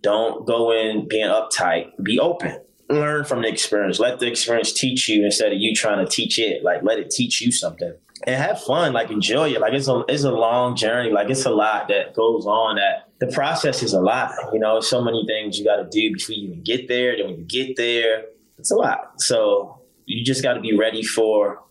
Don't 0.02 0.46
go 0.46 0.72
in 0.72 1.08
being 1.08 1.28
uptight. 1.28 1.90
Be 2.02 2.18
open 2.18 2.60
learn 2.90 3.24
from 3.24 3.42
the 3.42 3.48
experience. 3.48 3.98
Let 3.98 4.18
the 4.18 4.26
experience 4.26 4.72
teach 4.72 5.08
you 5.08 5.24
instead 5.24 5.52
of 5.52 5.58
you 5.58 5.74
trying 5.74 6.04
to 6.04 6.10
teach 6.10 6.38
it. 6.38 6.62
Like 6.62 6.82
let 6.82 6.98
it 6.98 7.10
teach 7.10 7.40
you 7.40 7.52
something 7.52 7.92
and 8.26 8.36
have 8.36 8.60
fun. 8.62 8.92
Like 8.92 9.10
enjoy 9.10 9.50
it. 9.50 9.60
Like 9.60 9.72
it's 9.72 9.88
a 9.88 10.04
it's 10.08 10.24
a 10.24 10.32
long 10.32 10.76
journey. 10.76 11.10
Like 11.10 11.30
it's 11.30 11.44
a 11.44 11.50
lot 11.50 11.88
that 11.88 12.14
goes 12.14 12.46
on. 12.46 12.76
That 12.76 13.08
the 13.18 13.32
process 13.32 13.82
is 13.82 13.92
a 13.92 14.00
lot. 14.00 14.32
You 14.52 14.60
know, 14.60 14.80
so 14.80 15.02
many 15.02 15.24
things 15.26 15.58
you 15.58 15.64
got 15.64 15.76
to 15.76 15.88
do 15.88 16.14
before 16.14 16.34
you 16.34 16.48
even 16.48 16.62
get 16.62 16.88
there. 16.88 17.16
Then 17.16 17.26
when 17.26 17.38
you 17.38 17.44
get 17.44 17.76
there, 17.76 18.24
it's 18.58 18.70
a 18.70 18.76
lot. 18.76 19.20
So 19.20 19.80
you 20.06 20.24
just 20.24 20.42
got 20.42 20.54
to 20.54 20.60
be 20.60 20.76
ready 20.76 21.02
for 21.02 21.62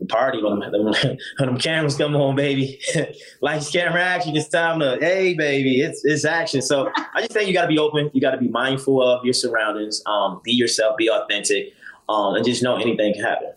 the 0.00 0.06
party 0.06 0.42
when 0.42 0.58
them, 0.72 0.84
when 0.84 1.48
them 1.48 1.58
cameras 1.58 1.96
come 1.96 2.14
on, 2.16 2.36
baby. 2.36 2.80
Lights, 3.40 3.70
camera, 3.70 4.02
action. 4.02 4.36
It's 4.36 4.48
time 4.48 4.80
to, 4.80 4.98
hey, 5.00 5.34
baby, 5.34 5.80
it's 5.80 6.04
it's 6.04 6.24
action. 6.24 6.62
So 6.62 6.90
I 6.96 7.20
just 7.20 7.32
think 7.32 7.48
you 7.48 7.54
got 7.54 7.62
to 7.62 7.68
be 7.68 7.78
open. 7.78 8.10
You 8.12 8.20
got 8.20 8.32
to 8.32 8.38
be 8.38 8.48
mindful 8.48 9.02
of 9.02 9.24
your 9.24 9.34
surroundings. 9.34 10.02
Um, 10.06 10.40
be 10.44 10.52
yourself. 10.52 10.96
Be 10.96 11.10
authentic. 11.10 11.72
Um, 12.08 12.34
and 12.34 12.44
just 12.44 12.62
know 12.62 12.76
anything 12.76 13.14
can 13.14 13.24
happen. 13.24 13.52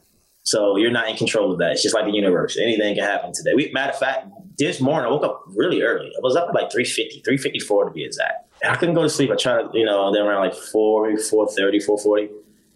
So 0.47 0.77
you're 0.77 0.91
not 0.91 1.09
in 1.09 1.17
control 1.17 1.51
of 1.51 1.59
that. 1.59 1.73
It's 1.73 1.83
just 1.83 1.93
like 1.93 2.05
the 2.05 2.11
universe. 2.11 2.57
Anything 2.57 2.95
can 2.95 3.03
happen 3.03 3.33
today. 3.33 3.53
We, 3.53 3.69
matter 3.73 3.91
of 3.91 3.99
fact, 3.99 4.27
this 4.57 4.79
morning 4.81 5.07
I 5.07 5.11
woke 5.11 5.23
up 5.23 5.43
really 5.47 5.81
early. 5.81 6.07
I 6.07 6.19
was 6.21 6.35
up 6.35 6.49
at 6.49 6.55
like 6.55 6.71
350, 6.71 7.21
354 7.21 7.85
to 7.85 7.91
be 7.91 8.03
exact. 8.03 8.49
And 8.63 8.71
I 8.71 8.75
couldn't 8.75 8.95
go 8.95 9.03
to 9.03 9.09
sleep. 9.09 9.29
I 9.29 9.35
tried, 9.35 9.65
you 9.73 9.85
know, 9.85 10.11
then 10.13 10.23
around 10.23 10.41
like 10.41 10.55
4, 10.55 11.17
430, 11.17 11.79
440. 11.79 12.29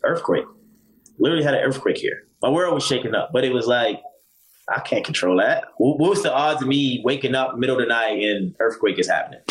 Earthquake. 0.03 0.45
Literally 1.19 1.43
had 1.43 1.53
an 1.53 1.61
earthquake 1.61 1.97
here 1.97 2.27
my 2.41 2.49
world 2.49 2.73
was 2.73 2.85
shaking 2.85 3.15
up, 3.15 3.31
but 3.31 3.43
it 3.43 3.53
was 3.53 3.67
like, 3.67 4.01
I 4.69 4.79
can't 4.79 5.03
control 5.03 5.37
that. 5.37 5.65
What 5.77 5.99
what's 5.99 6.21
the 6.21 6.33
odds 6.33 6.61
of 6.61 6.67
me 6.67 7.01
waking 7.03 7.35
up 7.35 7.57
middle 7.57 7.75
of 7.75 7.81
the 7.81 7.87
night 7.87 8.23
and 8.23 8.55
earthquake 8.59 8.99
is 8.99 9.07
happening? 9.07 9.41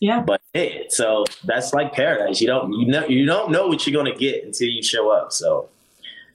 Yeah. 0.00 0.20
But 0.20 0.40
hey, 0.52 0.86
so 0.90 1.24
that's 1.44 1.72
like 1.72 1.92
paradise. 1.92 2.40
You 2.40 2.46
don't 2.46 2.72
you 2.72 2.86
know 2.86 3.06
you 3.06 3.26
don't 3.26 3.50
know 3.50 3.66
what 3.66 3.86
you're 3.86 3.96
gonna 3.96 4.16
get 4.16 4.44
until 4.44 4.68
you 4.68 4.82
show 4.82 5.10
up. 5.10 5.32
So 5.32 5.70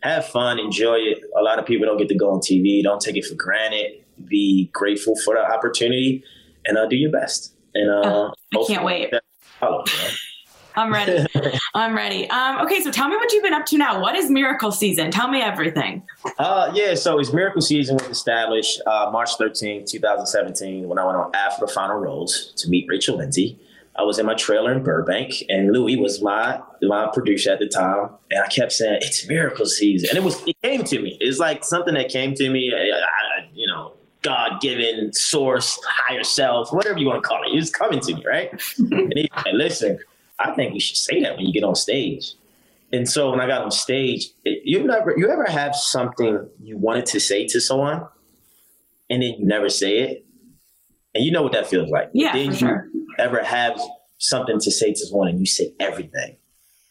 have 0.02 0.26
fun, 0.28 0.60
enjoy 0.60 0.96
it. 0.96 1.22
A 1.38 1.44
lot 1.44 1.60
of 1.60 1.66
people 1.66 1.86
don't 1.86 1.98
get 1.98 2.10
to 2.10 2.16
go 2.16 2.32
on 2.32 2.40
TV. 2.40 2.82
Don't 2.84 3.02
take 3.02 3.18
it 3.18 3.26
for 3.26 3.36
granted. 3.36 4.04
Be 4.26 4.70
grateful 4.74 5.16
for 5.24 5.36
the 5.36 5.42
opportunity 5.42 6.24
and 6.66 6.78
uh, 6.78 6.86
do 6.88 6.96
your 6.96 7.12
best. 7.12 7.54
And 7.74 7.90
uh, 7.90 8.32
I 8.54 8.66
can't 8.68 8.84
wait. 8.84 9.14
Follow, 9.60 9.84
I'm 10.76 10.94
ready. 10.94 11.26
I'm 11.74 11.96
ready. 11.96 12.30
Um, 12.30 12.60
okay, 12.62 12.80
so 12.82 12.92
tell 12.92 13.10
me 13.10 13.18
what 13.18 13.32
you've 13.34 13.44
been 13.44 13.54
up 13.54 13.66
to 13.68 13.78
now. 13.78 14.02
What 14.02 14.16
is 14.16 14.30
Miracle 14.30 14.72
Season? 14.72 15.12
Tell 15.12 15.28
me 15.28 15.42
everything. 15.42 16.04
Uh, 16.38 16.72
yeah, 16.74 16.96
so 16.96 17.20
it's 17.20 17.34
Miracle 17.34 17.62
Season 17.62 17.98
was 17.98 18.08
established 18.08 18.82
uh, 18.86 19.10
March 19.12 19.36
13, 19.38 19.86
2017, 19.86 20.88
when 20.88 20.98
I 20.98 21.06
went 21.06 21.18
on 21.18 21.36
After 21.36 21.66
the 21.66 21.72
Final 21.72 21.98
Rose 21.98 22.54
to 22.58 22.70
meet 22.70 22.86
Rachel 22.88 23.18
Lindsay. 23.18 23.60
I 23.96 24.04
was 24.04 24.18
in 24.18 24.26
my 24.26 24.34
trailer 24.34 24.72
in 24.72 24.84
Burbank, 24.84 25.44
and 25.50 25.74
Louis 25.74 25.98
was 25.98 26.22
my 26.22 26.62
my 26.82 27.10
producer 27.14 27.52
at 27.52 27.60
the 27.60 27.68
time, 27.68 28.10
and 28.32 28.42
I 28.42 28.48
kept 28.48 28.72
saying 28.72 29.00
it's 29.02 29.28
Miracle 29.28 29.66
Season, 29.66 30.10
and 30.10 30.18
it 30.18 30.24
was 30.24 30.42
it 30.48 30.56
came 30.62 30.84
to 30.86 31.02
me. 31.02 31.18
It's 31.20 31.40
like 31.40 31.64
something 31.64 31.94
that 31.96 32.10
came 32.10 32.34
to 32.36 32.50
me. 32.50 32.74
I, 32.74 32.98
I, 32.98 33.50
you 33.54 33.68
know, 33.68 33.94
God 34.22 34.62
given 34.62 35.12
source, 35.14 35.80
higher 35.86 36.24
self, 36.24 36.72
whatever 36.72 37.00
you 37.00 37.08
want 37.08 37.24
to 37.24 37.28
call 37.28 37.44
it. 37.44 37.54
It 37.54 37.56
was 37.56 37.72
coming 37.72 38.00
to 38.02 38.16
me, 38.16 38.24
right? 38.26 38.52
and 38.78 39.14
he 39.16 39.30
said, 39.44 39.54
listen, 39.54 40.00
I 40.40 40.54
think 40.54 40.74
you 40.74 40.80
should 40.80 40.98
say 40.98 41.22
that 41.22 41.38
when 41.38 41.46
you 41.46 41.54
get 41.54 41.64
on 41.64 41.76
stage. 41.76 42.34
And 42.92 43.08
so 43.08 43.30
when 43.30 43.40
I 43.40 43.48
got 43.48 43.62
on 43.62 43.72
stage, 43.72 44.30
it, 44.44 44.62
you 44.66 44.84
never 44.84 45.14
you 45.18 45.30
ever 45.30 45.46
have 45.46 45.76
something 45.76 46.48
you 46.62 46.78
wanted 46.78 47.06
to 47.08 47.20
say 47.20 47.46
to 47.48 47.62
someone, 47.62 48.08
and 49.10 49.22
then 49.22 49.36
you 49.38 49.46
never 49.46 49.70
say 49.70 50.00
it, 50.00 50.26
and 51.14 51.24
you 51.24 51.32
know 51.32 51.44
what 51.44 51.52
that 51.52 51.68
feels 51.68 51.90
like. 51.90 52.10
Yeah, 52.14 52.34
then 52.34 52.52
for 52.52 52.58
sure. 52.58 52.89
Ever 53.20 53.44
have 53.44 53.80
something 54.18 54.60
to 54.60 54.72
say 54.72 54.94
to 54.94 55.06
someone 55.06 55.28
and 55.30 55.40
you 55.40 55.46
say 55.46 55.74
everything. 55.80 56.36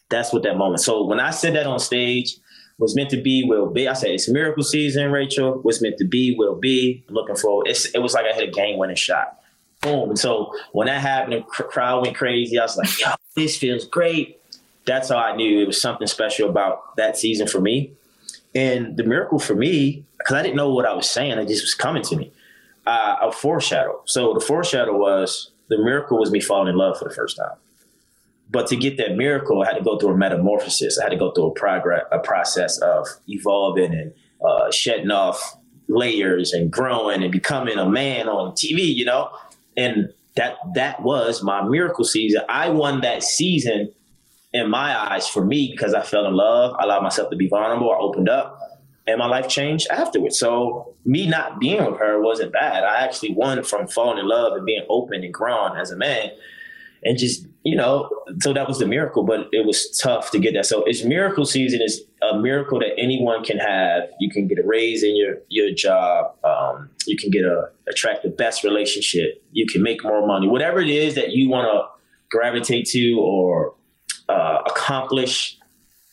That's 0.09 0.33
what 0.33 0.43
that 0.43 0.57
moment. 0.57 0.81
So 0.81 1.03
when 1.05 1.19
I 1.19 1.31
said 1.31 1.55
that 1.55 1.67
on 1.67 1.79
stage, 1.79 2.37
was 2.79 2.95
meant 2.95 3.09
to 3.09 3.21
be 3.21 3.43
will 3.43 3.69
be. 3.69 3.89
I 3.89 3.93
said 3.93 4.11
it's 4.11 4.29
miracle 4.29 4.63
season, 4.63 5.11
Rachel. 5.11 5.59
What's 5.63 5.81
meant 5.81 5.97
to 5.97 6.05
be 6.05 6.33
will 6.37 6.55
be. 6.55 7.03
I'm 7.09 7.13
looking 7.13 7.35
forward. 7.35 7.67
It's, 7.67 7.87
it 7.87 7.99
was 7.99 8.13
like 8.13 8.25
I 8.25 8.31
hit 8.31 8.47
a 8.47 8.51
game 8.51 8.77
winning 8.77 8.95
shot 8.95 9.39
boom. 9.81 10.09
And 10.09 10.19
so 10.19 10.53
when 10.71 10.87
that 10.87 11.01
happened, 11.01 11.33
the 11.33 11.41
crowd 11.41 12.03
went 12.03 12.17
crazy. 12.17 12.59
I 12.59 12.63
was 12.63 12.77
like, 12.77 12.99
yo, 12.99 13.11
this 13.35 13.57
feels 13.57 13.85
great. 13.85 14.39
That's 14.85 15.09
how 15.09 15.17
I 15.17 15.35
knew 15.35 15.61
it 15.61 15.67
was 15.67 15.81
something 15.81 16.07
special 16.07 16.49
about 16.49 16.95
that 16.97 17.17
season 17.17 17.47
for 17.47 17.61
me. 17.61 17.93
And 18.55 18.97
the 18.97 19.03
miracle 19.03 19.39
for 19.39 19.55
me, 19.55 20.05
because 20.17 20.35
I 20.35 20.41
didn't 20.41 20.55
know 20.55 20.73
what 20.73 20.85
I 20.85 20.93
was 20.93 21.09
saying, 21.09 21.37
it 21.37 21.47
just 21.47 21.63
was 21.63 21.75
coming 21.75 22.01
to 22.03 22.15
me. 22.15 22.31
Uh, 22.87 23.17
a 23.21 23.31
foreshadow. 23.31 24.01
So 24.05 24.33
the 24.33 24.39
foreshadow 24.39 24.97
was 24.97 25.51
the 25.69 25.77
miracle 25.77 26.19
was 26.19 26.31
me 26.31 26.39
falling 26.39 26.67
in 26.67 26.75
love 26.75 26.97
for 26.97 27.07
the 27.07 27.13
first 27.13 27.37
time. 27.37 27.57
But 28.51 28.67
to 28.67 28.75
get 28.75 28.97
that 28.97 29.15
miracle, 29.15 29.61
I 29.61 29.67
had 29.67 29.77
to 29.77 29.83
go 29.83 29.97
through 29.97 30.09
a 30.09 30.17
metamorphosis. 30.17 30.97
I 30.97 31.03
had 31.03 31.11
to 31.11 31.17
go 31.17 31.31
through 31.31 31.47
a 31.47 31.51
progress, 31.51 32.03
a 32.11 32.19
process 32.19 32.79
of 32.79 33.07
evolving 33.27 33.93
and 33.93 34.11
uh, 34.43 34.71
shedding 34.71 35.11
off 35.11 35.57
layers 35.87 36.51
and 36.51 36.71
growing 36.71 37.21
and 37.21 37.31
becoming 37.31 37.77
a 37.77 37.87
man 37.87 38.27
on 38.27 38.53
TV. 38.53 38.93
You 38.93 39.05
know, 39.05 39.29
and 39.77 40.11
that 40.35 40.57
that 40.73 41.01
was 41.03 41.43
my 41.43 41.61
miracle 41.61 42.03
season. 42.03 42.41
I 42.49 42.69
won 42.69 43.01
that 43.01 43.23
season 43.23 43.91
in 44.53 44.69
my 44.69 45.11
eyes 45.11 45.27
for 45.27 45.45
me 45.45 45.69
because 45.69 45.93
I 45.93 46.01
fell 46.01 46.25
in 46.25 46.33
love. 46.33 46.75
I 46.79 46.85
allowed 46.85 47.03
myself 47.03 47.29
to 47.29 47.35
be 47.35 47.47
vulnerable. 47.47 47.91
I 47.91 47.97
opened 47.97 48.29
up, 48.29 48.59
and 49.09 49.19
my 49.19 49.27
life 49.27 49.47
changed 49.47 49.87
afterwards. 49.89 50.39
So 50.39 50.93
me 51.05 51.27
not 51.27 51.59
being 51.59 51.83
with 51.83 51.99
her 51.99 52.21
wasn't 52.21 52.53
bad. 52.53 52.83
I 52.83 53.03
actually 53.03 53.33
won 53.33 53.63
from 53.63 53.87
falling 53.87 54.19
in 54.19 54.27
love 54.27 54.53
and 54.53 54.65
being 54.65 54.85
open 54.89 55.23
and 55.23 55.33
grown 55.33 55.77
as 55.77 55.91
a 55.91 55.97
man 55.97 56.31
and 57.03 57.17
just 57.17 57.47
you 57.63 57.75
know 57.75 58.09
so 58.39 58.53
that 58.53 58.67
was 58.67 58.79
the 58.79 58.85
miracle 58.85 59.23
but 59.23 59.47
it 59.51 59.65
was 59.65 59.97
tough 59.97 60.31
to 60.31 60.39
get 60.39 60.53
that. 60.53 60.65
So 60.65 60.83
it's 60.83 61.03
miracle 61.03 61.45
season. 61.45 61.81
Is 61.81 62.01
a 62.21 62.37
miracle 62.37 62.79
that 62.79 62.97
anyone 62.97 63.43
can 63.43 63.57
have. 63.57 64.03
You 64.19 64.29
can 64.29 64.47
get 64.47 64.59
a 64.59 64.63
raise 64.65 65.03
in 65.03 65.15
your 65.15 65.37
your 65.49 65.71
job. 65.71 66.35
Um, 66.43 66.89
you 67.05 67.17
can 67.17 67.29
get 67.29 67.43
a 67.43 67.69
attract 67.87 68.23
the 68.23 68.29
best 68.29 68.63
relationship. 68.63 69.43
You 69.51 69.65
can 69.65 69.81
make 69.81 70.03
more 70.03 70.25
money. 70.25 70.47
Whatever 70.47 70.79
it 70.79 70.89
is 70.89 71.15
that 71.15 71.31
you 71.31 71.49
want 71.49 71.67
to 71.67 71.87
gravitate 72.29 72.85
to 72.87 73.19
or 73.19 73.75
uh, 74.27 74.61
accomplish 74.65 75.57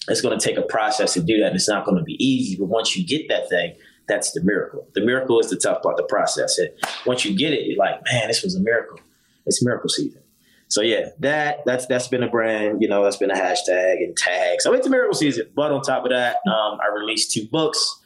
it's 0.08 0.20
going 0.20 0.38
to 0.38 0.44
take 0.44 0.56
a 0.56 0.62
process 0.62 1.14
to 1.14 1.20
do 1.20 1.38
that 1.38 1.48
and 1.48 1.56
it's 1.56 1.68
not 1.68 1.84
going 1.84 1.96
to 1.96 2.04
be 2.04 2.22
easy 2.24 2.56
but 2.56 2.66
once 2.66 2.96
you 2.96 3.06
get 3.06 3.28
that 3.28 3.48
thing 3.48 3.74
that's 4.08 4.32
the 4.32 4.42
miracle 4.42 4.86
the 4.94 5.04
miracle 5.04 5.38
is 5.40 5.50
the 5.50 5.56
tough 5.56 5.82
part 5.82 5.96
the 5.96 6.02
process 6.04 6.58
it 6.58 6.78
once 7.06 7.24
you 7.24 7.36
get 7.36 7.52
it 7.52 7.66
you're 7.66 7.78
like 7.78 8.00
man 8.04 8.28
this 8.28 8.42
was 8.42 8.54
a 8.54 8.60
miracle 8.60 8.98
it's 9.46 9.64
miracle 9.64 9.88
season 9.88 10.22
so 10.68 10.82
yeah, 10.82 11.10
that 11.20 11.64
that's 11.64 11.86
that's 11.86 12.08
been 12.08 12.22
a 12.22 12.28
brand, 12.28 12.82
you 12.82 12.88
know, 12.88 13.04
that's 13.04 13.16
been 13.16 13.30
a 13.30 13.34
hashtag 13.34 14.02
and 14.02 14.16
tag. 14.16 14.60
So 14.60 14.72
it's 14.72 14.86
a 14.86 14.90
miracle 14.90 15.14
season. 15.14 15.46
But 15.54 15.70
on 15.70 15.82
top 15.82 16.04
of 16.04 16.10
that, 16.10 16.36
um, 16.46 16.78
I 16.82 16.92
released 16.94 17.32
two 17.32 17.46
books 17.46 18.00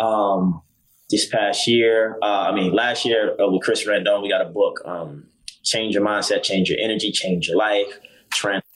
um, 0.00 0.62
this 1.08 1.26
past 1.26 1.68
year. 1.68 2.18
Uh, 2.20 2.48
I 2.50 2.54
mean, 2.54 2.72
last 2.72 3.04
year 3.04 3.36
uh, 3.40 3.48
with 3.50 3.62
Chris 3.62 3.86
Rendon, 3.86 4.22
we 4.22 4.28
got 4.28 4.42
a 4.42 4.50
book, 4.50 4.80
um, 4.84 5.28
Change 5.62 5.94
Your 5.94 6.04
Mindset, 6.04 6.42
Change 6.42 6.68
Your 6.68 6.78
Energy, 6.80 7.12
Change 7.12 7.48
Your 7.48 7.56
Life. 7.56 7.98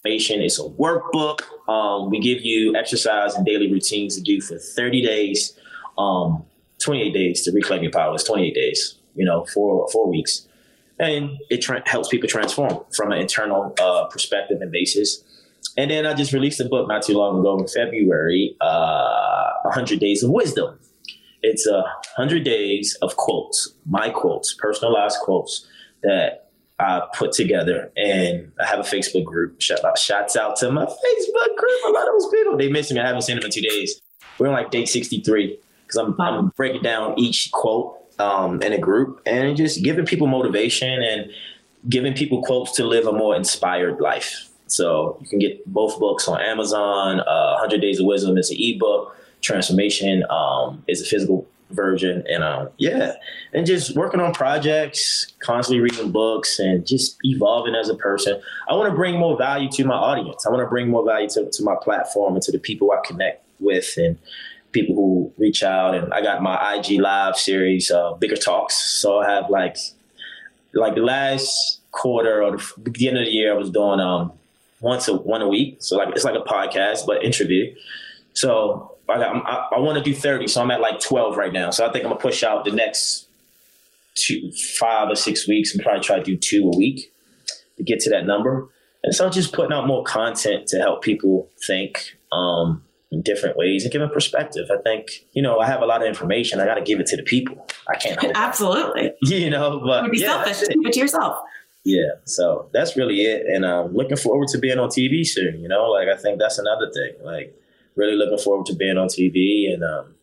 Transformation. 0.04 0.42
It's 0.42 0.58
a 0.58 0.64
workbook. 0.64 1.40
Um, 1.68 2.10
we 2.10 2.20
give 2.20 2.42
you 2.42 2.76
exercise 2.76 3.34
and 3.34 3.46
daily 3.46 3.72
routines 3.72 4.16
to 4.16 4.22
do 4.22 4.40
for 4.40 4.58
30 4.58 5.02
days, 5.02 5.58
um, 5.96 6.44
28 6.82 7.12
days 7.14 7.42
to 7.42 7.52
reclaim 7.52 7.82
your 7.82 7.92
power. 7.92 8.14
It's 8.14 8.24
28 8.24 8.54
days, 8.54 8.98
you 9.14 9.24
know, 9.24 9.46
four 9.46 9.88
four 9.90 10.10
weeks 10.10 10.46
and 10.98 11.30
it 11.50 11.60
tra- 11.60 11.82
helps 11.86 12.08
people 12.08 12.28
transform 12.28 12.84
from 12.94 13.12
an 13.12 13.18
internal 13.18 13.74
uh, 13.80 14.06
perspective 14.06 14.58
and 14.60 14.70
basis. 14.70 15.22
And 15.76 15.90
then 15.90 16.06
I 16.06 16.14
just 16.14 16.32
released 16.32 16.60
a 16.60 16.66
book 16.66 16.86
not 16.86 17.02
too 17.02 17.14
long 17.14 17.40
ago 17.40 17.58
in 17.58 17.66
February, 17.66 18.56
uh, 18.60 19.50
100 19.62 19.98
Days 19.98 20.22
of 20.22 20.30
Wisdom. 20.30 20.78
It's 21.42 21.66
a 21.66 21.78
uh, 21.78 21.82
100 22.16 22.44
days 22.44 22.96
of 23.02 23.16
quotes, 23.16 23.74
my 23.86 24.08
quotes, 24.10 24.54
personalized 24.54 25.18
quotes 25.20 25.66
that 26.02 26.43
I 26.78 27.02
put 27.14 27.32
together. 27.32 27.92
And 27.96 28.52
I 28.60 28.66
have 28.66 28.80
a 28.80 28.82
Facebook 28.82 29.24
group. 29.24 29.60
Shout 29.60 29.84
out, 29.84 29.98
shouts 29.98 30.36
out 30.36 30.56
to 30.56 30.70
my 30.70 30.84
Facebook 30.84 31.56
group. 31.56 31.80
A 31.88 31.90
lot 31.90 32.08
of 32.08 32.20
those 32.20 32.28
people, 32.30 32.56
they 32.56 32.70
miss 32.70 32.90
me. 32.90 33.00
I 33.00 33.06
haven't 33.06 33.22
seen 33.22 33.36
them 33.36 33.44
in 33.44 33.50
two 33.50 33.62
days. 33.62 34.00
We're 34.38 34.48
on 34.48 34.54
like 34.54 34.70
day 34.70 34.84
63 34.84 35.58
because 35.86 35.96
I'm, 35.96 36.20
I'm 36.20 36.48
breaking 36.56 36.82
down 36.82 37.18
each 37.18 37.52
quote 37.52 37.96
um, 38.18 38.62
in 38.62 38.72
a 38.72 38.78
group 38.78 39.20
and 39.26 39.56
just 39.56 39.82
giving 39.82 40.04
people 40.04 40.26
motivation 40.26 41.02
and 41.02 41.30
giving 41.88 42.14
people 42.14 42.42
quotes 42.42 42.72
to 42.72 42.84
live 42.84 43.06
a 43.06 43.12
more 43.12 43.36
inspired 43.36 44.00
life. 44.00 44.48
So 44.66 45.18
you 45.20 45.28
can 45.28 45.38
get 45.38 45.64
both 45.72 45.98
books 46.00 46.26
on 46.26 46.40
Amazon. 46.40 47.20
Uh, 47.20 47.58
100 47.60 47.80
Days 47.80 48.00
of 48.00 48.06
Wisdom 48.06 48.38
is 48.38 48.50
an 48.50 48.56
ebook. 48.58 49.16
Transformation 49.40 50.24
um, 50.30 50.82
is 50.88 51.02
a 51.02 51.04
physical 51.04 51.46
version. 51.70 52.24
And 52.28 52.42
um, 52.42 52.68
yeah, 52.78 53.12
and 53.52 53.66
just 53.66 53.96
working 53.96 54.20
on 54.20 54.32
projects, 54.32 55.26
constantly 55.40 55.80
reading 55.80 56.12
books, 56.12 56.58
and 56.58 56.86
just 56.86 57.16
evolving 57.22 57.74
as 57.74 57.88
a 57.88 57.94
person. 57.94 58.40
I 58.68 58.74
want 58.74 58.90
to 58.90 58.96
bring 58.96 59.18
more 59.18 59.36
value 59.36 59.68
to 59.72 59.84
my 59.84 59.94
audience. 59.94 60.46
I 60.46 60.50
want 60.50 60.62
to 60.62 60.68
bring 60.68 60.88
more 60.88 61.04
value 61.04 61.28
to, 61.30 61.50
to 61.50 61.62
my 61.62 61.74
platform 61.82 62.34
and 62.34 62.42
to 62.42 62.52
the 62.52 62.58
people 62.58 62.92
I 62.92 63.06
connect 63.06 63.44
with 63.60 63.94
and 63.96 64.18
people 64.72 64.94
who 64.94 65.32
reach 65.38 65.62
out 65.62 65.94
and 65.94 66.12
I 66.12 66.20
got 66.20 66.42
my 66.42 66.74
IG 66.74 67.00
live 67.00 67.36
series, 67.36 67.90
uh, 67.90 68.14
bigger 68.14 68.36
talks. 68.36 68.76
So 68.76 69.20
I 69.20 69.30
have 69.30 69.48
like, 69.48 69.76
like 70.74 70.96
the 70.96 71.02
last 71.02 71.80
quarter 71.92 72.42
or 72.42 72.56
the 72.56 72.72
beginning 72.82 73.22
of 73.22 73.26
the 73.26 73.32
year, 73.32 73.52
I 73.52 73.56
was 73.56 73.70
doing, 73.70 74.00
um, 74.00 74.32
once 74.80 75.06
a, 75.08 75.14
one 75.14 75.40
a 75.40 75.48
week. 75.48 75.76
So 75.78 75.96
like, 75.96 76.08
it's 76.10 76.24
like 76.24 76.34
a 76.34 76.44
podcast, 76.44 77.06
but 77.06 77.24
interview. 77.24 77.74
So 78.34 78.93
I 79.08 79.14
I, 79.14 79.68
I 79.76 79.78
want 79.78 79.98
to 79.98 80.04
do 80.04 80.14
30. 80.14 80.46
So 80.48 80.62
I'm 80.62 80.70
at 80.70 80.80
like 80.80 81.00
12 81.00 81.36
right 81.36 81.52
now. 81.52 81.70
So 81.70 81.86
I 81.86 81.92
think 81.92 82.04
I'm 82.04 82.10
gonna 82.10 82.20
push 82.20 82.42
out 82.42 82.64
the 82.64 82.72
next 82.72 83.28
two, 84.14 84.50
five 84.78 85.10
or 85.10 85.16
six 85.16 85.46
weeks 85.48 85.74
and 85.74 85.82
probably 85.82 86.02
try 86.02 86.18
to 86.18 86.24
do 86.24 86.36
two 86.36 86.70
a 86.72 86.76
week 86.76 87.12
to 87.76 87.82
get 87.82 88.00
to 88.00 88.10
that 88.10 88.26
number. 88.26 88.68
And 89.02 89.14
so 89.14 89.28
just 89.28 89.52
putting 89.52 89.72
out 89.72 89.86
more 89.86 90.02
content 90.04 90.66
to 90.68 90.78
help 90.78 91.02
people 91.02 91.50
think, 91.66 92.16
um, 92.32 92.82
in 93.14 93.22
different 93.22 93.56
ways 93.56 93.84
and 93.84 93.92
give 93.92 94.02
a 94.02 94.08
perspective. 94.08 94.68
I 94.70 94.80
think, 94.82 95.24
you 95.32 95.42
know, 95.42 95.58
I 95.58 95.66
have 95.66 95.82
a 95.82 95.86
lot 95.86 96.02
of 96.02 96.08
information. 96.08 96.60
I 96.60 96.66
got 96.66 96.74
to 96.74 96.82
give 96.82 97.00
it 97.00 97.06
to 97.06 97.16
the 97.16 97.22
people. 97.22 97.66
I 97.88 97.96
can't 97.96 98.32
Absolutely. 98.34 99.12
You 99.22 99.50
know, 99.50 99.80
but. 99.80 100.10
be 100.10 100.18
yeah, 100.18 100.44
selfish. 100.44 100.68
Keep 100.68 100.86
it 100.86 100.92
to 100.94 101.00
yourself. 101.00 101.38
Yeah. 101.84 102.12
So 102.24 102.68
that's 102.72 102.96
really 102.96 103.22
it. 103.22 103.46
And 103.46 103.64
I'm 103.64 103.86
um, 103.86 103.94
looking 103.94 104.16
forward 104.16 104.48
to 104.48 104.58
being 104.58 104.78
on 104.78 104.88
TV 104.88 105.26
soon. 105.26 105.60
You 105.60 105.68
know, 105.68 105.90
like 105.90 106.08
I 106.08 106.16
think 106.16 106.38
that's 106.38 106.58
another 106.58 106.90
thing. 106.90 107.14
Like, 107.22 107.54
really 107.96 108.16
looking 108.16 108.38
forward 108.38 108.66
to 108.66 108.74
being 108.74 108.96
on 108.96 109.08
TV. 109.08 109.72
And 109.72 109.84
um, 109.84 110.14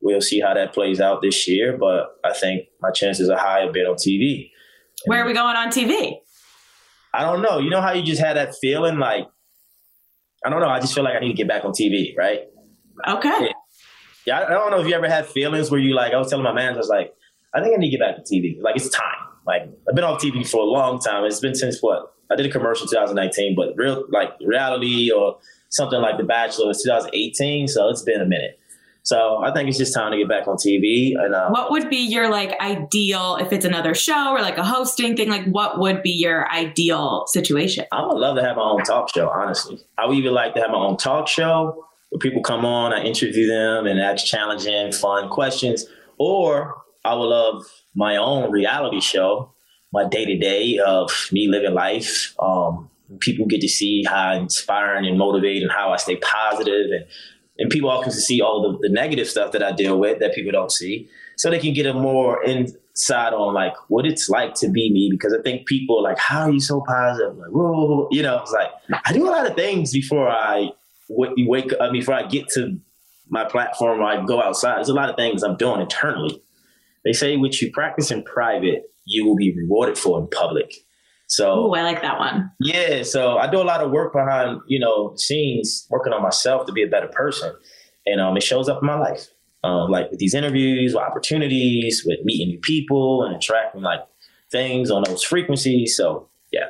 we'll 0.00 0.20
see 0.20 0.40
how 0.40 0.54
that 0.54 0.72
plays 0.72 1.00
out 1.00 1.22
this 1.22 1.48
year. 1.48 1.76
But 1.76 2.18
I 2.24 2.32
think 2.32 2.68
my 2.80 2.90
chances 2.90 3.28
are 3.28 3.38
high 3.38 3.60
of 3.60 3.72
being 3.72 3.86
on 3.86 3.96
TV. 3.96 4.50
Where 5.06 5.22
are 5.22 5.26
we 5.26 5.32
going 5.32 5.56
on 5.56 5.68
TV? 5.68 6.18
I 7.14 7.22
don't 7.22 7.42
know. 7.42 7.58
You 7.58 7.70
know 7.70 7.80
how 7.80 7.92
you 7.92 8.02
just 8.02 8.20
had 8.20 8.36
that 8.36 8.54
feeling 8.60 8.98
like 8.98 9.28
I 10.44 10.50
don't 10.50 10.60
know. 10.60 10.68
I 10.68 10.80
just 10.80 10.94
feel 10.94 11.04
like 11.04 11.14
I 11.16 11.20
need 11.20 11.28
to 11.28 11.34
get 11.34 11.48
back 11.48 11.64
on 11.64 11.72
TV, 11.72 12.16
right? 12.16 12.42
Okay. 13.06 13.28
Yeah. 13.28 13.48
yeah. 14.26 14.40
I 14.46 14.50
don't 14.50 14.70
know 14.70 14.80
if 14.80 14.86
you 14.86 14.94
ever 14.94 15.08
had 15.08 15.26
feelings 15.26 15.70
where 15.70 15.80
you 15.80 15.94
like, 15.94 16.12
I 16.12 16.16
was 16.16 16.30
telling 16.30 16.44
my 16.44 16.52
manager, 16.52 16.76
I 16.76 16.78
was 16.78 16.88
like, 16.88 17.14
I 17.54 17.60
think 17.60 17.74
I 17.74 17.78
need 17.78 17.90
to 17.90 17.96
get 17.96 18.00
back 18.00 18.16
to 18.16 18.22
TV. 18.22 18.60
Like, 18.60 18.76
it's 18.76 18.88
time. 18.88 19.04
Like, 19.46 19.62
I've 19.88 19.94
been 19.94 20.04
off 20.04 20.22
TV 20.22 20.48
for 20.48 20.60
a 20.60 20.64
long 20.64 21.00
time. 21.00 21.24
It's 21.24 21.40
been 21.40 21.54
since 21.54 21.80
what? 21.80 22.14
I 22.30 22.36
did 22.36 22.46
a 22.46 22.50
commercial 22.50 22.86
2019, 22.86 23.56
but 23.56 23.74
real, 23.76 24.04
like, 24.10 24.30
reality 24.44 25.10
or 25.10 25.38
something 25.70 26.00
like 26.00 26.18
The 26.18 26.24
Bachelor 26.24 26.66
was 26.68 26.82
2018. 26.82 27.68
So 27.68 27.88
it's 27.88 28.02
been 28.02 28.20
a 28.20 28.26
minute. 28.26 28.58
So 29.02 29.42
I 29.42 29.54
think 29.54 29.68
it's 29.70 29.78
just 29.78 29.94
time 29.94 30.12
to 30.12 30.18
get 30.18 30.28
back 30.28 30.46
on 30.46 30.56
TV. 30.56 31.12
And 31.18 31.34
uh, 31.34 31.48
what 31.48 31.70
would 31.70 31.88
be 31.88 31.96
your 31.96 32.30
like 32.30 32.52
ideal 32.60 33.36
if 33.40 33.52
it's 33.54 33.64
another 33.64 33.94
show 33.94 34.32
or 34.32 34.42
like 34.42 34.58
a 34.58 34.64
hosting 34.64 35.16
thing? 35.16 35.30
Like, 35.30 35.46
what 35.46 35.78
would 35.78 36.02
be 36.02 36.10
your 36.10 36.50
ideal 36.52 37.24
situation? 37.26 37.86
I 37.90 38.06
would 38.06 38.18
love 38.18 38.36
to 38.36 38.42
have 38.42 38.56
my 38.56 38.62
own 38.62 38.82
talk 38.82 39.08
show. 39.14 39.30
Honestly, 39.30 39.80
I 39.96 40.06
would 40.06 40.18
even 40.18 40.34
like 40.34 40.54
to 40.54 40.60
have 40.60 40.70
my 40.70 40.76
own 40.76 40.98
talk 40.98 41.26
show 41.26 41.88
where 42.10 42.18
people 42.18 42.42
come 42.42 42.64
on, 42.64 42.92
I 42.92 43.02
interview 43.02 43.46
them 43.46 43.86
and 43.86 44.00
ask 44.00 44.24
challenging, 44.24 44.92
fun 44.92 45.28
questions. 45.28 45.86
Or 46.18 46.82
I 47.04 47.14
would 47.14 47.26
love 47.26 47.64
my 47.94 48.16
own 48.16 48.50
reality 48.50 49.00
show, 49.00 49.52
my 49.92 50.06
day 50.08 50.24
to 50.24 50.36
day 50.36 50.78
of 50.78 51.28
me 51.32 51.48
living 51.48 51.74
life. 51.74 52.34
Um, 52.38 52.90
people 53.20 53.46
get 53.46 53.60
to 53.60 53.68
see 53.68 54.04
how 54.04 54.34
inspiring 54.34 55.06
and 55.06 55.18
motivating 55.18 55.62
and 55.62 55.72
how 55.72 55.92
I 55.92 55.96
stay 55.96 56.16
positive 56.16 56.90
and 56.90 57.04
and 57.58 57.70
people 57.70 57.90
can 58.02 58.12
see 58.12 58.40
all 58.40 58.62
the, 58.62 58.88
the 58.88 58.94
negative 58.94 59.28
stuff 59.28 59.52
that 59.52 59.62
I 59.62 59.72
deal 59.72 59.98
with 59.98 60.20
that 60.20 60.32
people 60.32 60.52
don't 60.52 60.70
see. 60.70 61.08
So 61.36 61.50
they 61.50 61.58
can 61.58 61.74
get 61.74 61.86
a 61.86 61.94
more 61.94 62.42
insight 62.44 63.32
on 63.32 63.52
like 63.52 63.74
what 63.88 64.06
it's 64.06 64.28
like 64.28 64.54
to 64.54 64.68
be 64.68 64.92
me 64.92 65.08
because 65.10 65.32
I 65.32 65.42
think 65.42 65.66
people 65.66 65.98
are 65.98 66.02
like, 66.02 66.18
how 66.18 66.42
are 66.42 66.52
you 66.52 66.60
so 66.60 66.82
positive? 66.86 67.36
Like, 67.36 67.50
whoa, 67.50 68.08
you 68.12 68.22
know, 68.22 68.40
it's 68.42 68.52
like 68.52 68.70
I 69.04 69.12
do 69.12 69.28
a 69.28 69.30
lot 69.30 69.48
of 69.50 69.56
things 69.56 69.92
before 69.92 70.28
I 70.28 70.70
wake 71.08 71.72
up, 71.80 71.92
before 71.92 72.14
I 72.14 72.26
get 72.26 72.48
to 72.50 72.78
my 73.28 73.44
platform 73.44 74.00
or 74.00 74.04
I 74.04 74.24
go 74.24 74.40
outside. 74.40 74.76
There's 74.76 74.88
a 74.88 74.94
lot 74.94 75.10
of 75.10 75.16
things 75.16 75.42
I'm 75.42 75.56
doing 75.56 75.80
internally. 75.80 76.42
They 77.04 77.12
say 77.12 77.36
what 77.36 77.60
you 77.60 77.70
practice 77.72 78.10
in 78.10 78.22
private, 78.22 78.90
you 79.04 79.26
will 79.26 79.36
be 79.36 79.54
rewarded 79.56 79.98
for 79.98 80.20
in 80.20 80.28
public. 80.28 80.72
So 81.28 81.66
Ooh, 81.66 81.74
I 81.74 81.82
like 81.82 82.02
that 82.02 82.18
one. 82.18 82.50
Yeah. 82.58 83.02
So 83.02 83.36
I 83.36 83.48
do 83.50 83.60
a 83.60 83.64
lot 83.64 83.82
of 83.82 83.90
work 83.90 84.12
behind, 84.12 84.60
you 84.66 84.78
know, 84.78 85.14
scenes, 85.16 85.86
working 85.90 86.12
on 86.12 86.22
myself 86.22 86.66
to 86.66 86.72
be 86.72 86.82
a 86.82 86.86
better 86.86 87.08
person. 87.08 87.54
And 88.06 88.20
um, 88.20 88.36
it 88.36 88.42
shows 88.42 88.68
up 88.68 88.82
in 88.82 88.86
my 88.86 88.98
life. 88.98 89.28
Um, 89.62 89.90
like 89.90 90.10
with 90.10 90.20
these 90.20 90.34
interviews, 90.34 90.94
with 90.94 91.02
opportunities, 91.02 92.02
with 92.06 92.20
meeting 92.24 92.48
new 92.48 92.60
people 92.60 93.24
and 93.24 93.34
attracting 93.36 93.82
like 93.82 94.00
things 94.50 94.90
on 94.90 95.02
those 95.04 95.22
frequencies. 95.22 95.96
So 95.96 96.28
yeah. 96.50 96.68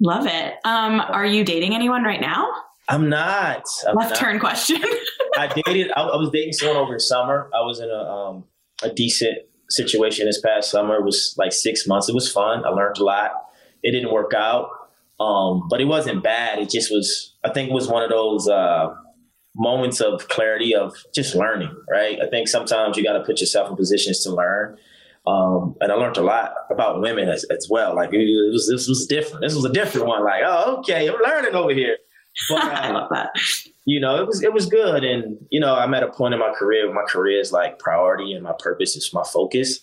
Love 0.00 0.26
it. 0.26 0.54
Um, 0.64 1.00
are 1.00 1.26
you 1.26 1.44
dating 1.44 1.74
anyone 1.74 2.04
right 2.04 2.20
now? 2.20 2.48
I'm 2.88 3.08
not. 3.08 3.64
I'm 3.88 3.96
Left 3.96 4.10
not. 4.10 4.18
turn 4.18 4.38
question. 4.38 4.82
I 5.38 5.48
dated. 5.48 5.90
I, 5.96 6.02
I, 6.02 6.16
was 6.16 6.30
dating 6.30 6.52
someone 6.52 6.76
over 6.76 6.92
the 6.92 7.00
summer. 7.00 7.50
I 7.54 7.62
was 7.62 7.80
in 7.80 7.88
a 7.88 8.04
um, 8.04 8.44
a 8.82 8.90
decent 8.90 9.38
situation 9.70 10.26
this 10.26 10.40
past 10.40 10.70
summer. 10.70 10.96
It 10.96 11.04
was 11.04 11.34
like 11.38 11.52
six 11.52 11.86
months. 11.86 12.08
It 12.08 12.14
was 12.14 12.30
fun. 12.30 12.64
I 12.64 12.68
learned 12.68 12.98
a 12.98 13.04
lot. 13.04 13.30
It 13.84 13.92
didn't 13.92 14.12
work 14.12 14.32
out, 14.34 14.70
um, 15.20 15.68
but 15.68 15.80
it 15.80 15.84
wasn't 15.84 16.24
bad. 16.24 16.58
It 16.58 16.70
just 16.70 16.90
was. 16.90 17.34
I 17.44 17.50
think 17.50 17.70
it 17.70 17.72
was 17.72 17.86
one 17.86 18.02
of 18.02 18.10
those 18.10 18.48
uh, 18.48 18.92
moments 19.54 20.00
of 20.00 20.28
clarity 20.28 20.74
of 20.74 20.96
just 21.14 21.34
learning. 21.34 21.74
Right. 21.88 22.18
I 22.20 22.26
think 22.26 22.48
sometimes 22.48 22.96
you 22.96 23.04
got 23.04 23.12
to 23.12 23.22
put 23.22 23.40
yourself 23.40 23.70
in 23.70 23.76
positions 23.76 24.24
to 24.24 24.30
learn. 24.30 24.76
Um, 25.26 25.76
and 25.80 25.90
I 25.90 25.94
learned 25.94 26.18
a 26.18 26.22
lot 26.22 26.52
about 26.70 27.00
women 27.00 27.28
as, 27.28 27.44
as 27.44 27.66
well. 27.70 27.94
Like 27.94 28.10
it 28.12 28.18
was, 28.52 28.68
this 28.70 28.88
was 28.88 29.06
different. 29.06 29.42
This 29.42 29.54
was 29.54 29.64
a 29.64 29.72
different 29.72 30.06
one. 30.06 30.24
Like, 30.24 30.42
oh, 30.44 30.78
okay, 30.78 31.08
I'm 31.08 31.16
learning 31.22 31.54
over 31.54 31.72
here. 31.72 31.96
But, 32.48 32.64
uh, 32.64 32.68
I 32.72 32.90
love 32.90 33.08
that. 33.10 33.30
You 33.86 34.00
know, 34.00 34.16
it 34.16 34.26
was 34.26 34.42
it 34.42 34.52
was 34.52 34.66
good, 34.66 35.04
and 35.04 35.36
you 35.50 35.60
know, 35.60 35.74
I'm 35.74 35.94
at 35.94 36.02
a 36.02 36.10
point 36.10 36.34
in 36.34 36.40
my 36.40 36.52
career. 36.52 36.86
Where 36.86 36.94
my 36.94 37.04
career 37.08 37.40
is 37.40 37.52
like 37.52 37.78
priority, 37.78 38.32
and 38.32 38.42
my 38.42 38.54
purpose 38.58 38.96
is 38.96 39.12
my 39.12 39.24
focus. 39.24 39.80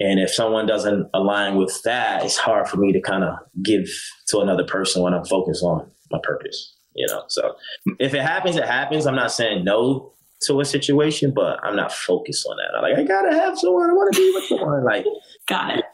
And 0.00 0.20
if 0.20 0.32
someone 0.32 0.66
doesn't 0.66 1.08
align 1.12 1.56
with 1.56 1.82
that, 1.82 2.24
it's 2.24 2.36
hard 2.36 2.68
for 2.68 2.76
me 2.76 2.92
to 2.92 3.00
kind 3.00 3.24
of 3.24 3.34
give 3.62 3.88
to 4.28 4.38
another 4.38 4.64
person 4.64 5.02
when 5.02 5.12
I'm 5.12 5.24
focused 5.24 5.64
on 5.64 5.90
my 6.10 6.18
purpose. 6.22 6.74
You 6.94 7.06
know, 7.08 7.24
so 7.28 7.54
if 8.00 8.14
it 8.14 8.22
happens, 8.22 8.56
it 8.56 8.64
happens. 8.64 9.06
I'm 9.06 9.14
not 9.14 9.30
saying 9.30 9.64
no 9.64 10.12
to 10.42 10.60
a 10.60 10.64
situation, 10.64 11.32
but 11.34 11.58
I'm 11.62 11.76
not 11.76 11.92
focused 11.92 12.46
on 12.48 12.56
that. 12.56 12.76
I'm 12.76 12.82
like, 12.82 12.98
I 12.98 13.04
gotta 13.04 13.34
have 13.34 13.58
someone. 13.58 13.90
I 13.90 13.92
want 13.92 14.14
to 14.14 14.20
be 14.20 14.32
with 14.34 14.44
someone. 14.44 14.84
Like, 14.84 15.04
got 15.46 15.78
it. 15.78 15.84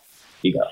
You 0.42 0.54
go. 0.54 0.66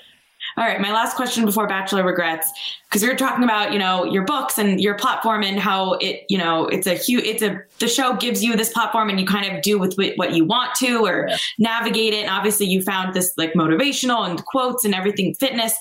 All 0.56 0.64
right, 0.64 0.80
my 0.80 0.92
last 0.92 1.16
question 1.16 1.44
before 1.44 1.66
Bachelor 1.66 2.04
Regrets, 2.04 2.50
because 2.88 3.02
we 3.02 3.08
were 3.08 3.16
talking 3.16 3.42
about 3.42 3.72
you 3.72 3.78
know 3.78 4.04
your 4.04 4.24
books 4.24 4.58
and 4.58 4.80
your 4.80 4.94
platform 4.94 5.42
and 5.42 5.58
how 5.58 5.94
it 5.94 6.24
you 6.28 6.38
know 6.38 6.66
it's 6.66 6.86
a 6.86 6.94
huge 6.94 7.24
it's 7.24 7.42
a 7.42 7.62
the 7.78 7.88
show 7.88 8.14
gives 8.16 8.44
you 8.44 8.54
this 8.56 8.72
platform 8.72 9.08
and 9.08 9.18
you 9.18 9.26
kind 9.26 9.50
of 9.50 9.62
do 9.62 9.78
with 9.78 9.96
what 10.16 10.32
you 10.32 10.44
want 10.44 10.74
to 10.76 11.04
or 11.06 11.26
yeah. 11.28 11.36
navigate 11.58 12.12
it. 12.12 12.24
And 12.24 12.30
obviously, 12.30 12.66
you 12.66 12.82
found 12.82 13.14
this 13.14 13.32
like 13.36 13.54
motivational 13.54 14.28
and 14.28 14.44
quotes 14.44 14.84
and 14.84 14.94
everything 14.94 15.34
fitness 15.34 15.74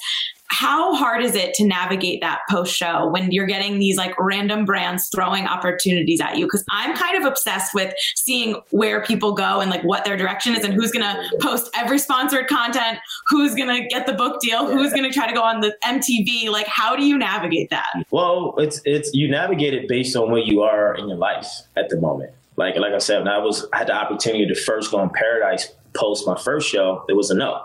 how 0.52 0.94
hard 0.94 1.24
is 1.24 1.34
it 1.34 1.54
to 1.54 1.66
navigate 1.66 2.20
that 2.20 2.42
post 2.50 2.76
show 2.76 3.08
when 3.08 3.32
you're 3.32 3.46
getting 3.46 3.80
these 3.80 3.96
like 3.96 4.14
random 4.20 4.66
brands 4.66 5.10
throwing 5.16 5.48
opportunities 5.48 6.20
at 6.20 6.38
you? 6.38 6.46
Because 6.46 6.66
I'm 6.70 6.96
kind 6.96 7.18
of 7.18 7.24
obsessed 7.24 7.74
with 7.74 7.94
seeing 8.16 8.62
where 8.72 9.02
people 9.02 9.32
go 9.32 9.62
and 9.62 9.72
like 9.72 9.82
what 9.84 10.04
their 10.04 10.18
direction 10.18 10.54
is 10.54 10.66
and 10.66 10.74
who's 10.74 10.92
going 10.92 11.06
to 11.06 11.38
post 11.40 11.72
every 11.74 11.98
sponsored 11.98 12.50
content, 12.50 13.00
who's 13.30 13.56
going 13.56 13.70
to 13.82 13.88
get 13.88 14.06
the 14.06 14.14
book 14.14 14.42
deal, 14.42 14.68
who's 14.68 14.92
going 14.92 15.06
to 15.06 15.10
try 15.10 15.26
to 15.26 15.34
go 15.34 15.42
on 15.42 15.62
the 15.62 15.74
MTV. 15.86 16.50
Like, 16.50 16.68
how 16.68 16.98
do 16.98 17.06
you 17.06 17.18
navigate 17.18 17.70
that? 17.70 17.88
Well, 18.12 18.54
it's 18.58 18.82
it's 18.84 19.14
you 19.14 19.32
navigate 19.32 19.74
it 19.74 19.88
based 19.88 20.18
on 20.18 20.32
where 20.32 20.42
you 20.42 20.64
are 20.64 20.94
in 20.96 21.08
your 21.08 21.18
life 21.18 21.48
at 21.78 21.88
the 21.88 22.00
moment. 22.00 22.34
Like 22.58 22.76
like 22.76 22.92
I 22.92 22.98
said, 22.98 23.20
when 23.20 23.30
I 23.30 23.38
was 23.38 23.66
I 23.72 23.78
had 23.80 23.88
the 23.88 23.96
opportunity 23.96 24.46
to 24.48 24.56
first 24.56 24.92
go 24.92 24.98
on 24.98 25.12
Paradise 25.12 25.72
post 25.94 26.28
my 26.28 26.38
first 26.38 26.70
show, 26.70 27.06
it 27.08 27.14
was 27.14 27.32
a 27.32 27.36
no, 27.36 27.64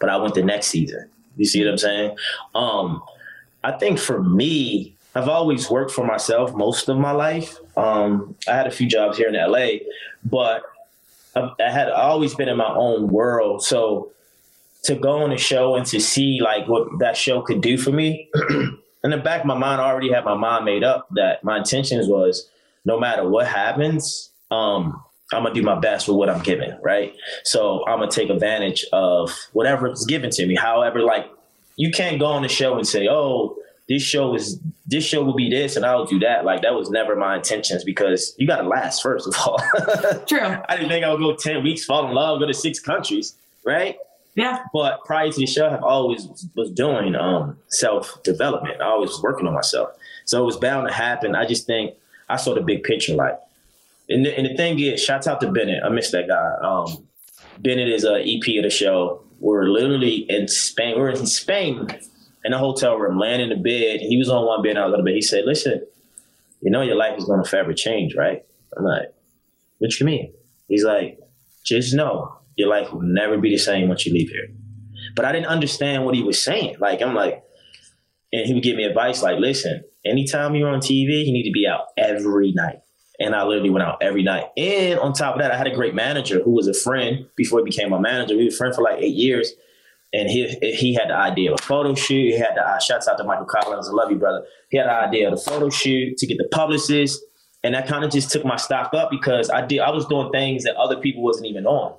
but 0.00 0.08
I 0.08 0.16
went 0.16 0.34
the 0.34 0.42
next 0.42 0.66
season 0.66 1.08
you 1.36 1.44
see 1.44 1.64
what 1.64 1.70
I'm 1.70 1.78
saying? 1.78 2.16
Um, 2.54 3.02
I 3.62 3.72
think 3.72 3.98
for 3.98 4.22
me, 4.22 4.94
I've 5.14 5.28
always 5.28 5.70
worked 5.70 5.92
for 5.92 6.04
myself 6.04 6.54
most 6.54 6.88
of 6.88 6.98
my 6.98 7.12
life. 7.12 7.58
Um, 7.76 8.34
I 8.48 8.54
had 8.54 8.66
a 8.66 8.70
few 8.70 8.88
jobs 8.88 9.16
here 9.16 9.28
in 9.28 9.34
LA, 9.34 9.84
but 10.24 10.62
I've, 11.36 11.50
I 11.60 11.70
had 11.70 11.88
always 11.88 12.34
been 12.34 12.48
in 12.48 12.56
my 12.56 12.72
own 12.74 13.08
world. 13.08 13.64
So 13.64 14.12
to 14.84 14.94
go 14.94 15.22
on 15.22 15.32
a 15.32 15.38
show 15.38 15.76
and 15.76 15.86
to 15.86 16.00
see 16.00 16.40
like 16.42 16.68
what 16.68 16.98
that 16.98 17.16
show 17.16 17.42
could 17.42 17.60
do 17.60 17.78
for 17.78 17.90
me, 17.90 18.28
in 19.04 19.10
the 19.10 19.16
back 19.16 19.40
of 19.40 19.46
my 19.46 19.56
mind, 19.56 19.80
I 19.80 19.84
already 19.84 20.12
had 20.12 20.24
my 20.24 20.34
mind 20.34 20.64
made 20.64 20.84
up 20.84 21.06
that 21.12 21.44
my 21.44 21.58
intentions 21.58 22.08
was 22.08 22.48
no 22.84 22.98
matter 22.98 23.28
what 23.28 23.46
happens, 23.46 24.30
um, 24.50 25.02
I'm 25.34 25.42
gonna 25.42 25.54
do 25.54 25.62
my 25.62 25.78
best 25.78 26.08
with 26.08 26.16
what 26.16 26.30
I'm 26.30 26.42
given, 26.42 26.78
right? 26.82 27.14
So 27.44 27.84
I'm 27.86 27.98
gonna 27.98 28.10
take 28.10 28.30
advantage 28.30 28.84
of 28.92 29.30
whatever 29.52 29.90
is 29.90 30.04
given 30.06 30.30
to 30.30 30.46
me. 30.46 30.54
However, 30.54 31.00
like 31.00 31.30
you 31.76 31.90
can't 31.90 32.18
go 32.18 32.26
on 32.26 32.42
the 32.42 32.48
show 32.48 32.76
and 32.76 32.86
say, 32.86 33.08
"Oh, 33.08 33.56
this 33.88 34.02
show 34.02 34.34
is 34.34 34.58
this 34.86 35.04
show 35.04 35.22
will 35.22 35.34
be 35.34 35.50
this 35.50 35.76
and 35.76 35.84
I'll 35.84 36.06
do 36.06 36.18
that." 36.20 36.44
Like 36.44 36.62
that 36.62 36.74
was 36.74 36.90
never 36.90 37.16
my 37.16 37.36
intentions 37.36 37.84
because 37.84 38.34
you 38.38 38.46
got 38.46 38.60
to 38.62 38.68
last 38.68 39.02
first 39.02 39.26
of 39.26 39.34
all. 39.38 39.58
True. 40.26 40.56
I 40.68 40.76
didn't 40.76 40.90
think 40.90 41.04
I 41.04 41.10
would 41.12 41.20
go 41.20 41.34
ten 41.34 41.62
weeks, 41.62 41.84
fall 41.84 42.06
in 42.06 42.14
love, 42.14 42.40
go 42.40 42.46
to 42.46 42.54
six 42.54 42.78
countries, 42.78 43.34
right? 43.64 43.96
Yeah. 44.34 44.64
But 44.72 45.04
prior 45.04 45.30
to 45.30 45.38
the 45.38 45.46
show, 45.46 45.68
I've 45.68 45.82
always 45.82 46.26
was 46.54 46.70
doing 46.70 47.14
um, 47.14 47.58
self 47.68 48.22
development. 48.22 48.80
I 48.80 48.86
always 48.86 49.10
was 49.10 49.22
working 49.22 49.46
on 49.46 49.54
myself, 49.54 49.90
so 50.24 50.42
it 50.42 50.46
was 50.46 50.56
bound 50.56 50.88
to 50.88 50.94
happen. 50.94 51.34
I 51.34 51.46
just 51.46 51.66
think 51.66 51.94
I 52.28 52.36
saw 52.36 52.54
the 52.54 52.60
big 52.60 52.82
picture, 52.82 53.14
like 53.14 53.38
and 54.08 54.24
the, 54.24 54.36
and 54.36 54.46
the 54.46 54.54
thing 54.54 54.78
is, 54.78 55.02
shouts 55.02 55.26
out 55.26 55.40
to 55.40 55.50
Bennett. 55.50 55.82
I 55.82 55.88
miss 55.88 56.10
that 56.10 56.28
guy. 56.28 56.54
Um, 56.62 57.06
Bennett 57.58 57.88
is 57.88 58.04
a 58.04 58.20
EP 58.20 58.58
of 58.58 58.64
the 58.64 58.70
show. 58.70 59.22
We're 59.40 59.68
literally 59.68 60.26
in 60.28 60.48
Spain. 60.48 60.98
We're 60.98 61.10
in 61.10 61.26
Spain 61.26 61.88
in 62.44 62.52
a 62.52 62.58
hotel 62.58 62.96
room, 62.96 63.18
laying 63.18 63.40
in 63.40 63.48
the 63.48 63.56
bed. 63.56 64.00
He 64.00 64.16
was 64.18 64.28
on 64.28 64.46
one 64.46 64.62
bed, 64.62 64.76
I 64.76 64.84
was 64.84 64.92
on 64.94 65.00
the 65.00 65.04
bed. 65.04 65.14
He 65.14 65.22
said, 65.22 65.44
"Listen, 65.46 65.86
you 66.60 66.70
know 66.70 66.82
your 66.82 66.96
life 66.96 67.18
is 67.18 67.24
going 67.24 67.42
to 67.42 67.48
forever 67.48 67.72
change, 67.72 68.14
right?" 68.14 68.44
I'm 68.76 68.84
like, 68.84 69.14
"What 69.78 69.98
you 69.98 70.06
mean?" 70.06 70.32
He's 70.68 70.84
like, 70.84 71.18
"Just 71.64 71.94
know 71.94 72.38
your 72.56 72.68
life 72.68 72.92
will 72.92 73.02
never 73.02 73.38
be 73.38 73.50
the 73.50 73.58
same 73.58 73.88
once 73.88 74.04
you 74.06 74.12
leave 74.12 74.28
here." 74.28 74.48
But 75.16 75.24
I 75.24 75.32
didn't 75.32 75.46
understand 75.46 76.04
what 76.04 76.14
he 76.14 76.22
was 76.22 76.40
saying. 76.42 76.76
Like 76.78 77.00
I'm 77.00 77.14
like, 77.14 77.42
and 78.32 78.46
he 78.46 78.54
would 78.54 78.62
give 78.62 78.76
me 78.76 78.84
advice 78.84 79.22
like, 79.22 79.38
"Listen, 79.38 79.84
anytime 80.04 80.54
you're 80.54 80.70
on 80.70 80.80
TV, 80.80 81.24
you 81.24 81.32
need 81.32 81.44
to 81.44 81.52
be 81.52 81.66
out 81.66 81.86
every 81.96 82.52
night." 82.52 82.83
And 83.20 83.34
I 83.34 83.44
literally 83.44 83.70
went 83.70 83.84
out 83.84 84.02
every 84.02 84.22
night. 84.22 84.46
And 84.56 84.98
on 84.98 85.12
top 85.12 85.36
of 85.36 85.40
that, 85.40 85.52
I 85.52 85.56
had 85.56 85.66
a 85.66 85.74
great 85.74 85.94
manager 85.94 86.42
who 86.42 86.50
was 86.50 86.66
a 86.66 86.74
friend 86.74 87.26
before 87.36 87.60
he 87.60 87.64
became 87.64 87.90
my 87.90 87.98
manager. 87.98 88.36
We 88.36 88.46
were 88.46 88.50
friends 88.50 88.76
for 88.76 88.82
like 88.82 89.00
eight 89.00 89.14
years, 89.14 89.52
and 90.12 90.28
he 90.28 90.48
he 90.60 90.94
had 90.94 91.10
the 91.10 91.16
idea 91.16 91.52
of 91.52 91.60
a 91.60 91.62
photo 91.62 91.94
shoot. 91.94 92.32
He 92.32 92.38
had 92.38 92.56
the 92.56 92.62
uh, 92.66 92.78
shouts 92.78 93.08
out 93.08 93.18
to 93.18 93.24
Michael 93.24 93.46
Collins, 93.46 93.88
I 93.88 93.92
love 93.92 94.10
you, 94.10 94.18
brother. 94.18 94.44
He 94.70 94.78
had 94.78 94.86
the 94.86 94.92
idea 94.94 95.28
of 95.30 95.36
the 95.36 95.50
photo 95.50 95.70
shoot 95.70 96.16
to 96.18 96.26
get 96.26 96.38
the 96.38 96.48
publicist, 96.52 97.22
and 97.62 97.74
that 97.74 97.86
kind 97.86 98.04
of 98.04 98.10
just 98.10 98.30
took 98.30 98.44
my 98.44 98.56
stock 98.56 98.92
up 98.94 99.10
because 99.10 99.50
I 99.50 99.64
did 99.64 99.80
I 99.80 99.90
was 99.90 100.06
doing 100.06 100.30
things 100.30 100.64
that 100.64 100.76
other 100.76 100.96
people 100.96 101.22
wasn't 101.22 101.46
even 101.46 101.66
on. 101.66 101.96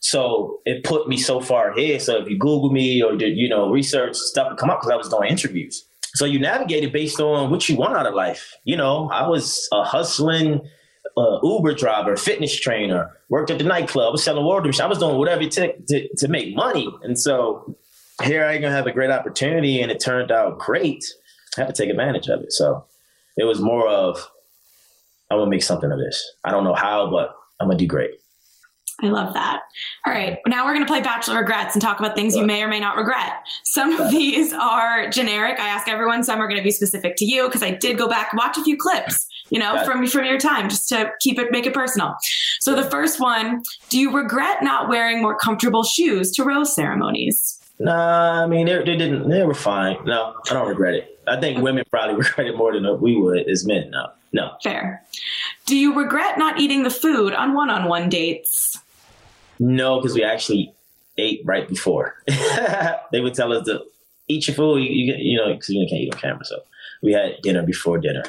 So 0.00 0.60
it 0.64 0.84
put 0.84 1.08
me 1.08 1.16
so 1.16 1.40
far 1.40 1.72
ahead. 1.72 2.02
So 2.02 2.18
if 2.18 2.28
you 2.28 2.38
Google 2.38 2.70
me 2.70 3.02
or 3.02 3.16
did 3.16 3.36
you 3.36 3.48
know 3.48 3.70
research 3.70 4.16
stuff 4.16 4.48
would 4.50 4.58
come 4.58 4.70
up 4.70 4.80
because 4.80 4.92
I 4.92 4.96
was 4.96 5.08
doing 5.08 5.30
interviews. 5.30 5.84
So 6.14 6.24
you 6.24 6.38
navigate 6.38 6.84
it 6.84 6.92
based 6.92 7.20
on 7.20 7.50
what 7.50 7.68
you 7.68 7.76
want 7.76 7.96
out 7.96 8.06
of 8.06 8.14
life. 8.14 8.54
You 8.64 8.76
know, 8.76 9.10
I 9.10 9.26
was 9.28 9.68
a 9.72 9.84
hustling 9.84 10.60
uh, 11.16 11.38
Uber 11.42 11.74
driver, 11.74 12.16
fitness 12.16 12.58
trainer, 12.58 13.10
worked 13.28 13.50
at 13.50 13.58
the 13.58 13.64
nightclub, 13.64 14.12
was 14.12 14.22
selling 14.22 14.44
water. 14.44 14.70
I 14.82 14.86
was 14.86 14.98
doing 14.98 15.16
whatever 15.16 15.42
it 15.42 15.50
took 15.50 15.86
to, 15.86 16.08
to 16.16 16.28
make 16.28 16.54
money. 16.54 16.88
And 17.02 17.18
so 17.18 17.76
here 18.22 18.44
I 18.44 18.58
gonna 18.58 18.74
have 18.74 18.86
a 18.86 18.92
great 18.92 19.10
opportunity, 19.10 19.80
and 19.80 19.90
it 19.90 20.00
turned 20.00 20.30
out 20.30 20.58
great. 20.58 21.04
I 21.56 21.62
had 21.62 21.74
to 21.74 21.82
take 21.82 21.90
advantage 21.90 22.28
of 22.28 22.40
it. 22.40 22.52
So 22.52 22.84
it 23.36 23.44
was 23.44 23.60
more 23.60 23.88
of 23.88 24.30
I'm 25.30 25.38
gonna 25.38 25.50
make 25.50 25.62
something 25.62 25.90
of 25.90 25.98
this. 25.98 26.32
I 26.44 26.50
don't 26.50 26.64
know 26.64 26.74
how, 26.74 27.10
but 27.10 27.34
I'm 27.60 27.68
gonna 27.68 27.78
do 27.78 27.86
great. 27.86 28.12
I 29.00 29.06
love 29.06 29.32
that. 29.34 29.60
All 30.06 30.12
right, 30.12 30.38
now 30.48 30.64
we're 30.64 30.74
going 30.74 30.84
to 30.84 30.90
play 30.90 31.00
Bachelor 31.00 31.38
Regrets 31.38 31.74
and 31.74 31.80
talk 31.80 32.00
about 32.00 32.16
things 32.16 32.34
you 32.34 32.44
may 32.44 32.62
or 32.62 32.68
may 32.68 32.80
not 32.80 32.96
regret. 32.96 33.46
Some 33.64 33.92
of 33.92 34.10
these 34.10 34.52
are 34.52 35.08
generic. 35.08 35.60
I 35.60 35.68
ask 35.68 35.86
everyone. 35.86 36.24
Some 36.24 36.40
are 36.40 36.48
going 36.48 36.58
to 36.58 36.64
be 36.64 36.72
specific 36.72 37.14
to 37.16 37.24
you 37.24 37.46
because 37.46 37.62
I 37.62 37.70
did 37.70 37.96
go 37.96 38.08
back 38.08 38.32
and 38.32 38.38
watch 38.38 38.58
a 38.58 38.62
few 38.64 38.76
clips, 38.76 39.28
you 39.50 39.60
know, 39.60 39.84
from 39.84 40.04
from 40.08 40.24
your 40.24 40.38
time, 40.38 40.68
just 40.68 40.88
to 40.88 41.12
keep 41.20 41.38
it 41.38 41.52
make 41.52 41.64
it 41.64 41.74
personal. 41.74 42.16
So 42.58 42.74
the 42.74 42.90
first 42.90 43.20
one: 43.20 43.62
Do 43.88 44.00
you 44.00 44.12
regret 44.12 44.62
not 44.62 44.88
wearing 44.88 45.22
more 45.22 45.36
comfortable 45.36 45.84
shoes 45.84 46.32
to 46.32 46.42
rose 46.42 46.74
ceremonies? 46.74 47.60
Nah, 47.78 48.42
I 48.42 48.46
mean 48.48 48.66
they, 48.66 48.78
they 48.78 48.96
didn't. 48.96 49.28
They 49.28 49.44
were 49.44 49.54
fine. 49.54 49.96
No, 50.06 50.34
I 50.50 50.54
don't 50.54 50.68
regret 50.68 50.94
it. 50.94 51.20
I 51.28 51.38
think 51.38 51.62
women 51.62 51.84
probably 51.90 52.16
regret 52.24 52.48
it 52.48 52.56
more 52.56 52.72
than 52.72 53.00
we 53.00 53.14
would 53.16 53.48
as 53.48 53.64
men. 53.64 53.90
No, 53.90 54.08
no. 54.32 54.56
Fair. 54.62 55.04
Do 55.66 55.76
you 55.76 55.96
regret 55.96 56.36
not 56.36 56.58
eating 56.58 56.82
the 56.82 56.90
food 56.90 57.32
on 57.32 57.54
one-on-one 57.54 58.08
dates? 58.08 58.80
No, 59.58 60.00
because 60.00 60.14
we 60.14 60.22
actually 60.22 60.72
ate 61.16 61.42
right 61.44 61.68
before. 61.68 62.14
they 63.12 63.20
would 63.20 63.34
tell 63.34 63.52
us 63.52 63.66
to 63.66 63.82
eat 64.28 64.46
your 64.46 64.54
food, 64.54 64.78
you, 64.78 65.14
you 65.16 65.36
know, 65.36 65.52
because 65.52 65.68
you 65.68 65.86
can't 65.88 66.00
eat 66.00 66.14
on 66.14 66.20
camera. 66.20 66.44
So 66.44 66.60
we 67.02 67.12
had 67.12 67.40
dinner 67.42 67.62
before 67.62 67.98
dinner. 67.98 68.22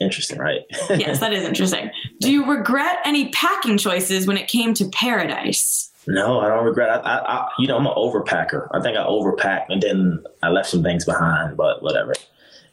Interesting, 0.00 0.38
right? 0.38 0.60
yes, 0.90 1.20
that 1.20 1.32
is 1.32 1.44
interesting. 1.44 1.90
Do 2.20 2.30
you 2.30 2.48
regret 2.50 2.98
any 3.04 3.30
packing 3.30 3.78
choices 3.78 4.26
when 4.26 4.36
it 4.36 4.46
came 4.46 4.74
to 4.74 4.88
paradise? 4.90 5.90
No, 6.06 6.40
I 6.40 6.48
don't 6.48 6.64
regret. 6.64 6.90
I, 6.90 6.94
I, 6.98 7.16
I 7.16 7.48
you 7.58 7.66
know, 7.66 7.76
I'm 7.76 7.86
an 7.86 7.94
overpacker. 7.96 8.68
I 8.72 8.80
think 8.80 8.96
I 8.96 9.02
overpacked 9.02 9.66
and 9.70 9.82
then 9.82 10.24
I 10.42 10.50
left 10.50 10.68
some 10.68 10.82
things 10.82 11.04
behind, 11.04 11.56
but 11.56 11.82
whatever. 11.82 12.14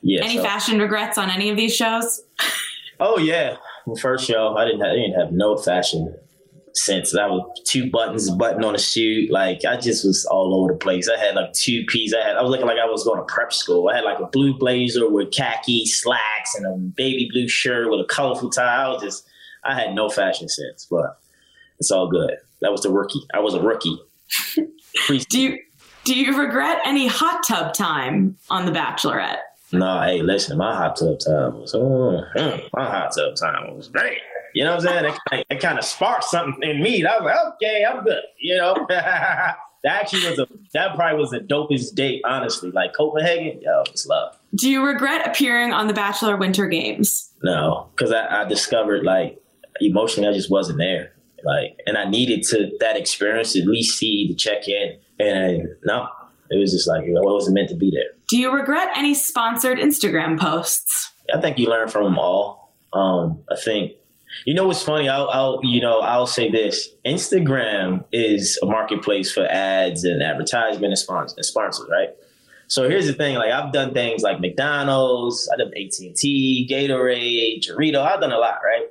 Yeah. 0.01 0.24
Any 0.24 0.38
so. 0.38 0.43
fashion 0.43 0.80
regrets 0.80 1.18
on 1.18 1.30
any 1.30 1.49
of 1.49 1.58
these 1.58 1.76
shows? 1.76 2.22
oh 2.99 3.18
yeah, 3.18 3.56
the 3.88 3.99
first 3.99 4.26
show 4.26 4.56
I 4.56 4.66
didn't 4.66 4.82
have, 4.82 4.91
I 4.91 4.95
didn't 4.95 5.20
have 5.20 5.32
no 5.32 5.58
fashion 5.58 6.16
since 6.76 7.15
I 7.15 7.26
was 7.28 7.61
two 7.65 7.89
buttons, 7.89 8.30
button 8.30 8.63
on 8.63 8.76
a 8.76 8.80
suit. 8.80 9.32
Like 9.32 9.63
I 9.65 9.78
just 9.78 10.05
was 10.05 10.26
all 10.26 10.53
over 10.53 10.73
the 10.73 10.80
place. 10.80 11.09
I 11.09 11.17
had 11.17 11.36
like 11.36 11.53
two 11.53 11.86
pieces. 11.88 12.15
I 12.21 12.28
had 12.28 12.36
I 12.36 12.41
was 12.41 12.51
looking 12.51 12.67
like 12.67 12.78
I 12.78 12.86
was 12.86 13.03
going 13.03 13.17
to 13.17 13.34
prep 13.34 13.53
school. 13.53 13.89
I 13.89 13.95
had 13.95 14.03
like 14.03 14.19
a 14.19 14.28
blue 14.28 14.57
blazer 14.57 15.09
with 15.09 15.32
khaki 15.32 15.86
slacks 15.86 16.55
and 16.55 16.65
a 16.65 16.78
baby 16.78 17.30
blue 17.32 17.47
shirt 17.47 17.89
with 17.89 18.01
a 18.01 18.05
colorful 18.05 18.49
tie. 18.49 18.84
I 18.84 18.89
was 18.89 19.01
just 19.01 19.28
I 19.63 19.73
had 19.73 19.95
no 19.95 20.09
fashion 20.09 20.49
sense, 20.49 20.86
but 20.89 21.17
it's 21.80 21.91
all 21.91 22.09
good. 22.09 22.36
That 22.61 22.71
was 22.71 22.82
the 22.82 22.91
rookie. 22.91 23.26
I 23.34 23.39
was 23.39 23.53
a 23.53 23.61
rookie. 23.61 23.97
do 25.30 25.41
you 25.41 25.59
do 26.03 26.13
you 26.13 26.38
regret 26.38 26.80
any 26.86 27.07
hot 27.07 27.43
tub 27.47 27.73
time 27.73 28.38
on 28.49 28.65
The 28.65 28.71
Bachelorette? 28.71 29.39
No, 29.71 30.01
hey, 30.01 30.21
listen, 30.21 30.57
my 30.57 30.76
hot 30.76 30.95
tub 30.97 31.19
time 31.19 31.59
was 31.59 31.73
oh, 31.73 32.23
mm, 32.36 32.69
my 32.73 32.86
hot 32.86 33.11
tub 33.15 33.36
time 33.36 33.76
was 33.76 33.88
great. 33.88 34.19
You 34.56 34.64
know 34.64 34.78
what 34.78 34.88
I'm 34.88 35.03
saying? 35.03 35.16
It, 35.34 35.47
it 35.49 35.60
kind 35.60 35.78
of 35.78 35.84
sparked 35.84 36.24
something 36.24 36.68
in 36.68 36.82
me. 36.82 37.06
I 37.06 37.18
was 37.18 37.26
like, 37.26 37.53
okay, 37.56 37.84
I'm 37.84 38.06
good. 38.06 38.24
You 38.39 38.56
know, 38.56 38.86
that 38.89 39.58
actually 39.84 40.30
was 40.30 40.39
a 40.39 40.47
that 40.74 40.95
probably 40.95 41.20
was 41.20 41.32
the 41.32 41.41
dopest 41.41 41.93
date, 41.93 42.22
honestly. 42.24 42.72
Like 42.72 42.93
Copenhagen, 42.95 43.60
yo, 43.62 43.84
it's 43.88 44.08
love. 44.08 44.39
Do 44.56 44.70
you 44.70 44.82
regret 44.82 45.28
appearing 45.28 45.74
on 45.74 45.88
the 45.88 45.93
Bachelor 45.93 46.38
Winter 46.38 46.68
Games? 46.68 47.34
No, 47.43 47.89
because 47.91 48.14
I, 48.14 48.43
I 48.43 48.45
discovered 48.45 49.03
like 49.03 49.43
emotionally, 49.82 50.30
I 50.30 50.34
just 50.34 50.49
wasn't 50.49 50.78
there. 50.78 51.12
Like, 51.43 51.78
and 51.86 51.97
I 51.97 52.06
needed 52.06 52.43
to 52.43 52.72
that 52.80 52.95
experience 52.95 53.53
to 53.53 53.62
at 53.62 53.68
least 53.68 53.97
see 53.97 54.26
the 54.30 54.36
check 54.36 54.70
in, 54.70 54.97
and 55.20 55.68
no, 55.84 56.08
it 56.49 56.58
was 56.58 56.72
just 56.72 56.88
like 56.88 57.03
it 57.03 57.12
wasn't 57.14 57.56
meant 57.56 57.68
to 57.70 57.76
be 57.76 57.91
there. 57.91 58.12
Do 58.30 58.38
you 58.38 58.53
regret 58.53 58.88
any 58.95 59.14
sponsored 59.14 59.80
Instagram 59.80 60.39
posts? 60.39 61.12
I 61.34 61.41
think 61.41 61.60
you 61.60 61.68
learn 61.68 61.89
from 61.89 62.06
them 62.06 62.18
all. 62.18 62.74
Um, 62.93 63.43
I 63.51 63.58
think 63.58 63.91
you 64.43 64.53
know 64.53 64.67
what's 64.67 64.83
funny? 64.83 65.07
I'll, 65.07 65.29
I'll, 65.29 65.59
you 65.63 65.81
know, 65.81 65.99
I'll 65.99 66.27
say 66.27 66.51
this: 66.51 66.89
Instagram 67.05 68.03
is 68.11 68.59
a 68.61 68.65
marketplace 68.65 69.31
for 69.31 69.45
ads 69.45 70.03
and 70.03 70.21
advertisement 70.21 70.91
and 70.91 70.97
sponsors, 70.97 71.38
and 71.38 71.45
sponsors, 71.45 71.88
right? 71.89 72.09
So 72.67 72.89
here's 72.89 73.07
the 73.07 73.13
thing: 73.13 73.36
like 73.36 73.51
I've 73.51 73.71
done 73.71 73.93
things 73.93 74.21
like 74.21 74.39
McDonald's, 74.39 75.49
I've 75.51 75.59
done 75.59 75.71
AT 75.75 75.93
and 75.99 76.15
T, 76.15 76.67
Gatorade, 76.69 77.65
Dorito. 77.65 78.05
I've 78.05 78.19
done 78.19 78.31
a 78.31 78.38
lot, 78.38 78.59
right? 78.63 78.88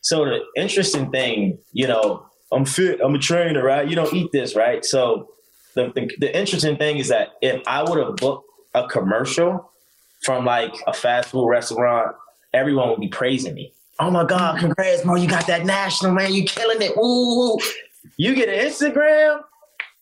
So 0.00 0.24
the 0.24 0.40
interesting 0.56 1.10
thing, 1.10 1.58
you 1.72 1.86
know, 1.86 2.26
I'm 2.50 2.64
fit, 2.64 3.00
I'm 3.02 3.14
a 3.14 3.18
trainer, 3.18 3.62
right? 3.62 3.86
You 3.86 3.94
don't 3.94 4.12
eat 4.14 4.32
this, 4.32 4.56
right? 4.56 4.84
So 4.84 5.30
the, 5.74 5.92
the, 5.94 6.10
the 6.18 6.36
interesting 6.36 6.76
thing 6.76 6.98
is 6.98 7.08
that 7.08 7.34
if 7.42 7.62
I 7.66 7.82
would 7.82 7.98
have 7.98 8.16
booked 8.16 8.48
a 8.74 8.88
commercial 8.88 9.70
from 10.22 10.44
like 10.44 10.74
a 10.86 10.92
fast 10.92 11.30
food 11.30 11.48
restaurant, 11.48 12.16
everyone 12.54 12.90
would 12.90 13.00
be 13.00 13.08
praising 13.08 13.54
me 13.54 13.72
oh 13.98 14.10
my 14.10 14.24
God, 14.24 14.58
congrats, 14.58 15.02
bro. 15.02 15.16
you 15.16 15.28
got 15.28 15.46
that 15.46 15.64
national, 15.64 16.12
man. 16.12 16.32
You 16.32 16.44
killing 16.44 16.80
it. 16.80 16.96
Ooh. 16.96 17.58
You 18.16 18.34
get 18.34 18.48
an 18.48 18.70
Instagram. 18.70 19.42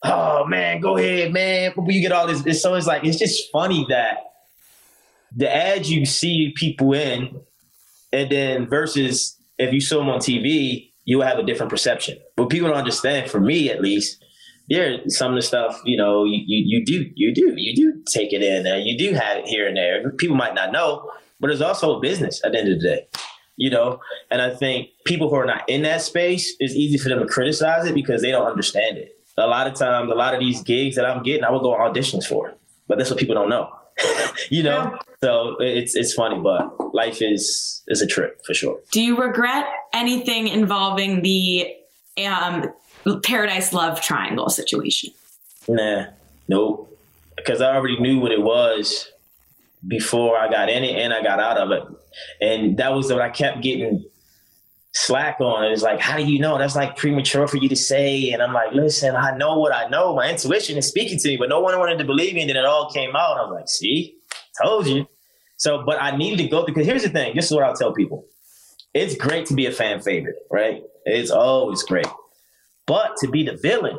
Oh 0.02 0.44
man, 0.46 0.80
go 0.80 0.96
ahead, 0.96 1.32
man. 1.32 1.72
You 1.86 2.00
get 2.00 2.12
all 2.12 2.26
this. 2.26 2.44
It's, 2.44 2.62
so 2.62 2.74
it's 2.74 2.86
like, 2.86 3.04
it's 3.04 3.18
just 3.18 3.50
funny 3.50 3.86
that 3.88 4.18
the 5.34 5.54
ads 5.54 5.90
you 5.90 6.06
see 6.06 6.52
people 6.56 6.92
in, 6.92 7.40
and 8.12 8.30
then 8.30 8.68
versus 8.68 9.36
if 9.58 9.72
you 9.72 9.80
saw 9.80 9.98
them 9.98 10.08
on 10.08 10.20
TV, 10.20 10.92
you 11.04 11.20
have 11.22 11.38
a 11.38 11.42
different 11.42 11.70
perception. 11.70 12.18
But 12.36 12.50
people 12.50 12.68
don't 12.68 12.78
understand, 12.78 13.30
for 13.30 13.40
me 13.40 13.70
at 13.70 13.80
least, 13.80 14.22
yeah, 14.68 14.96
some 15.08 15.32
of 15.32 15.36
the 15.36 15.42
stuff, 15.42 15.80
you 15.84 15.96
know, 15.96 16.24
you, 16.24 16.42
you, 16.46 16.78
you 16.78 16.84
do, 16.84 17.10
you 17.14 17.32
do, 17.32 17.54
you 17.56 17.74
do 17.74 18.02
take 18.06 18.32
it 18.32 18.42
in 18.42 18.64
there. 18.64 18.78
You 18.78 18.98
do 18.98 19.14
have 19.14 19.38
it 19.38 19.46
here 19.46 19.66
and 19.66 19.76
there. 19.76 20.10
People 20.10 20.36
might 20.36 20.54
not 20.54 20.72
know, 20.72 21.10
but 21.40 21.50
it's 21.50 21.60
also 21.60 21.96
a 21.96 22.00
business 22.00 22.40
at 22.44 22.52
the 22.52 22.58
end 22.58 22.72
of 22.72 22.80
the 22.80 22.88
day 22.88 23.08
you 23.56 23.70
know? 23.70 24.00
And 24.30 24.40
i 24.42 24.50
think 24.50 24.90
people 25.04 25.28
who 25.28 25.36
are 25.36 25.46
not 25.46 25.68
in 25.68 25.82
that 25.82 26.02
space 26.02 26.54
it's 26.60 26.74
easy 26.74 26.98
for 26.98 27.08
them 27.08 27.18
to 27.20 27.26
criticize 27.26 27.86
it 27.86 27.94
because 27.94 28.22
they 28.22 28.30
don't 28.30 28.46
understand 28.46 28.98
it. 28.98 29.18
A 29.38 29.46
lot 29.46 29.66
of 29.66 29.74
times 29.74 30.10
a 30.10 30.14
lot 30.14 30.34
of 30.34 30.40
these 30.40 30.62
gigs 30.62 30.96
that 30.96 31.04
i'm 31.04 31.22
getting 31.22 31.44
i 31.44 31.50
will 31.50 31.60
go 31.60 31.74
on 31.74 31.92
auditions 31.92 32.24
for 32.24 32.54
but 32.88 32.98
that's 32.98 33.10
what 33.10 33.18
people 33.18 33.34
don't 33.34 33.48
know 33.50 33.70
you 34.50 34.62
know? 34.62 34.90
Yeah. 34.92 34.98
so 35.22 35.56
it's 35.60 35.94
it's 35.94 36.12
funny 36.12 36.38
but 36.38 36.94
life 36.94 37.22
is 37.22 37.82
is 37.88 38.02
a 38.02 38.06
trip 38.06 38.44
for 38.44 38.54
sure. 38.54 38.80
Do 38.92 39.00
you 39.00 39.16
regret 39.16 39.66
anything 39.92 40.48
involving 40.48 41.22
the 41.22 41.72
um, 42.26 42.72
paradise 43.22 43.72
love 43.72 44.00
triangle 44.00 44.48
situation? 44.50 45.10
Nah 45.68 46.06
nope. 46.48 46.98
Because 47.36 47.60
i 47.60 47.74
already 47.74 47.98
knew 48.00 48.18
what 48.18 48.32
it 48.32 48.42
was 48.42 49.10
before 49.88 50.36
i 50.36 50.48
got 50.50 50.68
in 50.68 50.82
it 50.84 50.96
and 50.96 51.12
i 51.12 51.22
got 51.22 51.40
out 51.40 51.58
of 51.58 51.70
it 51.70 51.82
and 52.40 52.76
that 52.78 52.92
was 52.94 53.10
what 53.10 53.20
I 53.20 53.30
kept 53.30 53.62
getting 53.62 54.04
slack 54.92 55.40
on. 55.40 55.70
It's 55.70 55.82
like, 55.82 56.00
how 56.00 56.16
do 56.16 56.24
you 56.24 56.38
know? 56.38 56.58
That's 56.58 56.76
like 56.76 56.96
premature 56.96 57.46
for 57.46 57.58
you 57.58 57.68
to 57.68 57.76
say. 57.76 58.30
And 58.30 58.42
I'm 58.42 58.52
like, 58.52 58.72
listen, 58.72 59.14
I 59.14 59.36
know 59.36 59.58
what 59.58 59.74
I 59.74 59.88
know. 59.88 60.14
My 60.14 60.30
intuition 60.30 60.78
is 60.78 60.88
speaking 60.88 61.18
to 61.18 61.28
me, 61.28 61.36
but 61.36 61.48
no 61.48 61.60
one 61.60 61.78
wanted 61.78 61.98
to 61.98 62.04
believe 62.04 62.34
me. 62.34 62.42
And 62.42 62.50
then 62.50 62.56
it 62.56 62.64
all 62.64 62.90
came 62.90 63.14
out. 63.14 63.38
I 63.38 63.42
was 63.42 63.54
like, 63.54 63.68
see, 63.68 64.16
told 64.62 64.86
you. 64.86 65.06
So, 65.58 65.84
but 65.84 66.00
I 66.00 66.16
needed 66.16 66.42
to 66.42 66.48
go 66.48 66.64
because 66.64 66.86
here's 66.86 67.02
the 67.02 67.08
thing. 67.08 67.34
This 67.34 67.46
is 67.46 67.52
what 67.52 67.64
I'll 67.64 67.74
tell 67.74 67.92
people. 67.92 68.26
It's 68.92 69.14
great 69.14 69.46
to 69.46 69.54
be 69.54 69.66
a 69.66 69.72
fan 69.72 70.00
favorite, 70.00 70.36
right? 70.50 70.82
It's 71.04 71.30
always 71.30 71.82
great. 71.82 72.06
But 72.86 73.16
to 73.18 73.28
be 73.28 73.42
the 73.44 73.56
villain, 73.56 73.98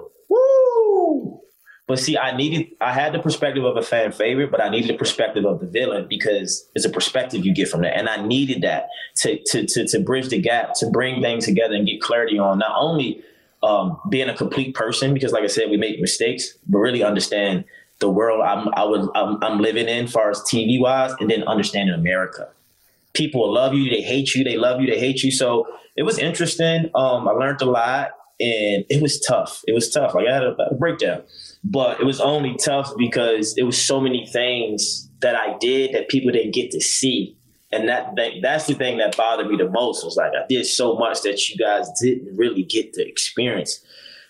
but 1.87 1.99
see, 1.99 2.17
I 2.17 2.35
needed, 2.35 2.67
I 2.81 2.91
had 2.91 3.13
the 3.13 3.19
perspective 3.19 3.63
of 3.63 3.77
a 3.77 3.81
fan 3.81 4.11
favorite, 4.11 4.51
but 4.51 4.61
I 4.61 4.67
needed 4.67 4.89
the 4.89 4.97
perspective 4.97 5.45
of 5.45 5.61
the 5.61 5.67
villain 5.67 6.05
because 6.09 6.67
it's 6.75 6.83
a 6.83 6.89
perspective 6.89 7.45
you 7.45 7.53
get 7.53 7.69
from 7.69 7.81
that. 7.83 7.97
And 7.97 8.09
I 8.09 8.21
needed 8.21 8.61
that 8.63 8.89
to, 9.17 9.41
to, 9.45 9.65
to, 9.65 9.87
to 9.87 9.99
bridge 10.01 10.27
the 10.27 10.41
gap, 10.41 10.73
to 10.75 10.89
bring 10.89 11.21
things 11.21 11.45
together 11.45 11.75
and 11.75 11.87
get 11.87 12.01
clarity 12.01 12.37
on 12.37 12.59
not 12.59 12.73
only 12.77 13.23
um, 13.63 13.97
being 14.09 14.27
a 14.27 14.35
complete 14.35 14.75
person, 14.75 15.13
because 15.13 15.31
like 15.31 15.43
I 15.43 15.47
said, 15.47 15.69
we 15.69 15.77
make 15.77 16.01
mistakes, 16.01 16.57
but 16.67 16.79
really 16.79 17.03
understand 17.03 17.63
the 17.99 18.09
world 18.09 18.41
I'm, 18.41 18.67
I 18.73 18.83
was, 18.83 19.09
I'm, 19.15 19.41
I'm 19.41 19.59
living 19.59 19.87
in, 19.87 20.07
far 20.07 20.29
as 20.29 20.41
TV 20.41 20.81
wise, 20.81 21.13
and 21.21 21.29
then 21.29 21.43
understanding 21.43 21.95
America. 21.95 22.49
People 23.13 23.51
love 23.51 23.73
you, 23.73 23.89
they 23.89 24.01
hate 24.01 24.35
you, 24.35 24.43
they 24.43 24.57
love 24.57 24.81
you, 24.81 24.87
they 24.87 24.99
hate 24.99 25.23
you. 25.23 25.31
So 25.31 25.65
it 25.95 26.03
was 26.03 26.19
interesting. 26.19 26.91
Um, 26.93 27.29
I 27.29 27.31
learned 27.31 27.61
a 27.61 27.65
lot 27.65 28.11
and 28.39 28.85
it 28.89 29.01
was 29.01 29.19
tough. 29.19 29.63
It 29.67 29.73
was 29.73 29.89
tough. 29.89 30.13
Like 30.13 30.27
I 30.27 30.33
had 30.33 30.43
a, 30.43 30.55
a 30.69 30.75
breakdown 30.75 31.23
but 31.69 31.99
it 31.99 32.05
was 32.05 32.21
only 32.21 32.55
tough 32.55 32.93
because 32.97 33.57
it 33.57 33.63
was 33.63 33.81
so 33.81 33.99
many 33.99 34.25
things 34.25 35.09
that 35.19 35.35
I 35.35 35.57
did 35.57 35.93
that 35.93 36.07
people 36.07 36.31
didn't 36.31 36.53
get 36.53 36.71
to 36.71 36.81
see. 36.81 37.35
And 37.71 37.89
that, 37.89 38.15
that 38.15 38.31
that's 38.41 38.67
the 38.67 38.73
thing 38.73 38.97
that 38.99 39.17
bothered 39.17 39.47
me 39.47 39.57
the 39.57 39.69
most 39.69 40.05
was 40.05 40.15
like 40.15 40.31
I 40.31 40.45
did 40.47 40.65
so 40.65 40.95
much 40.95 41.23
that 41.23 41.49
you 41.49 41.57
guys 41.57 41.89
didn't 42.01 42.37
really 42.37 42.63
get 42.63 42.93
to 42.93 43.05
experience. 43.05 43.83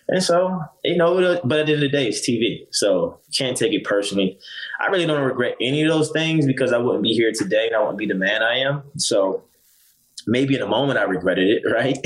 And 0.07 0.23
so, 0.23 0.59
you 0.83 0.95
know, 0.95 1.39
but 1.43 1.59
at 1.59 1.65
the 1.67 1.73
end 1.73 1.83
of 1.83 1.91
the 1.91 1.95
day, 1.95 2.07
it's 2.07 2.27
TV. 2.27 2.65
So 2.71 3.19
can't 3.37 3.57
take 3.57 3.73
it 3.73 3.83
personally. 3.83 4.39
I 4.79 4.87
really 4.87 5.05
don't 5.05 5.21
regret 5.21 5.55
any 5.61 5.83
of 5.83 5.89
those 5.89 6.09
things 6.11 6.47
because 6.47 6.71
I 6.71 6.77
wouldn't 6.77 7.03
be 7.03 7.13
here 7.13 7.31
today 7.37 7.67
and 7.67 7.75
I 7.75 7.81
wouldn't 7.81 7.97
be 7.97 8.07
the 8.07 8.15
man 8.15 8.41
I 8.41 8.59
am. 8.59 8.83
So 8.97 9.43
maybe 10.25 10.55
in 10.55 10.61
a 10.61 10.67
moment 10.67 10.97
I 10.97 11.03
regretted 11.03 11.49
it, 11.49 11.69
right? 11.71 11.99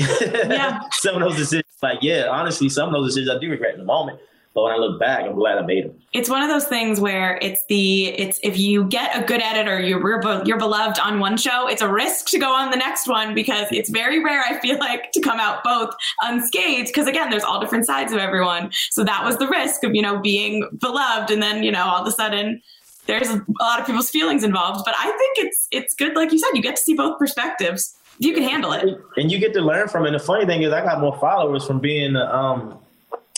Yeah. 0.50 0.80
some 0.92 1.14
of 1.14 1.22
those 1.22 1.36
decisions, 1.36 1.64
like, 1.82 1.98
yeah, 2.02 2.26
honestly, 2.30 2.68
some 2.68 2.88
of 2.88 2.94
those 2.94 3.14
decisions 3.14 3.36
I 3.36 3.40
do 3.40 3.50
regret 3.50 3.74
in 3.74 3.80
the 3.80 3.86
moment. 3.86 4.20
But 4.54 4.64
when 4.64 4.72
I 4.72 4.76
look 4.76 5.00
back, 5.00 5.24
I'm 5.24 5.34
glad 5.34 5.56
I 5.56 5.62
made 5.62 5.86
them. 5.86 5.98
It's 6.12 6.28
one 6.28 6.42
of 6.42 6.50
those 6.50 6.66
things 6.66 7.00
where 7.00 7.38
it's 7.40 7.64
the 7.66 8.08
it's 8.08 8.38
if 8.42 8.58
you 8.58 8.84
get 8.84 9.16
a 9.16 9.24
good 9.24 9.40
editor, 9.40 9.80
you're 9.80 9.98
you're 10.44 10.58
beloved 10.58 10.98
on 10.98 11.20
one 11.20 11.38
show, 11.38 11.66
it's 11.68 11.80
a 11.80 11.88
risk 11.88 12.26
to 12.28 12.38
go 12.38 12.52
on 12.52 12.70
the 12.70 12.76
next 12.76 13.08
one 13.08 13.34
because 13.34 13.66
it's 13.70 13.88
very 13.88 14.22
rare. 14.22 14.42
I 14.42 14.60
feel 14.60 14.78
like 14.78 15.10
to 15.12 15.20
come 15.22 15.40
out 15.40 15.64
both 15.64 15.94
unscathed 16.20 16.88
because 16.88 17.06
again, 17.06 17.30
there's 17.30 17.44
all 17.44 17.60
different 17.60 17.86
sides 17.86 18.12
of 18.12 18.18
everyone. 18.18 18.70
So 18.90 19.04
that 19.04 19.24
was 19.24 19.38
the 19.38 19.48
risk 19.48 19.84
of 19.84 19.94
you 19.94 20.02
know 20.02 20.20
being 20.20 20.68
beloved, 20.78 21.30
and 21.30 21.42
then 21.42 21.62
you 21.62 21.72
know 21.72 21.84
all 21.84 22.02
of 22.02 22.06
a 22.06 22.12
sudden 22.12 22.60
there's 23.06 23.30
a 23.30 23.44
lot 23.60 23.80
of 23.80 23.86
people's 23.86 24.10
feelings 24.10 24.44
involved. 24.44 24.84
But 24.84 24.94
I 24.98 25.06
think 25.06 25.46
it's 25.46 25.66
it's 25.70 25.94
good, 25.94 26.14
like 26.14 26.30
you 26.30 26.38
said, 26.38 26.50
you 26.52 26.62
get 26.62 26.76
to 26.76 26.82
see 26.82 26.94
both 26.94 27.18
perspectives. 27.18 27.96
You 28.22 28.34
can 28.34 28.44
handle 28.44 28.72
it, 28.72 28.84
and 29.16 29.32
you 29.32 29.38
get 29.38 29.52
to 29.54 29.60
learn 29.60 29.88
from 29.88 30.04
it. 30.04 30.08
And 30.08 30.14
the 30.14 30.24
funny 30.24 30.46
thing 30.46 30.62
is, 30.62 30.72
I 30.72 30.82
got 30.82 31.00
more 31.00 31.16
followers 31.18 31.66
from 31.66 31.80
being 31.80 32.16
um 32.16 32.78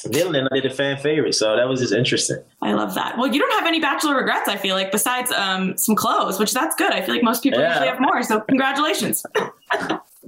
villain. 0.07 0.47
I 0.51 0.57
did 0.57 0.67
a 0.67 0.75
fan 0.75 0.99
favorite, 0.99 1.35
so 1.35 1.57
that 1.57 1.67
was 1.69 1.81
just 1.81 1.93
interesting. 1.93 2.39
I 2.61 2.73
love 2.73 2.95
that. 2.95 3.17
Well, 3.17 3.33
you 3.33 3.41
don't 3.41 3.53
have 3.53 3.67
any 3.67 3.81
bachelor 3.81 4.17
regrets. 4.17 4.49
I 4.49 4.57
feel 4.57 4.75
like 4.75 4.93
besides 4.93 5.33
um, 5.33 5.79
some 5.79 5.95
clothes, 5.95 6.39
which 6.39 6.53
that's 6.53 6.77
good. 6.77 6.93
I 6.93 7.01
feel 7.01 7.15
like 7.15 7.25
most 7.25 7.43
people 7.43 7.61
yeah. 7.61 7.71
usually 7.71 7.89
have 7.89 8.01
more. 8.01 8.23
So 8.23 8.41
congratulations. 8.41 9.25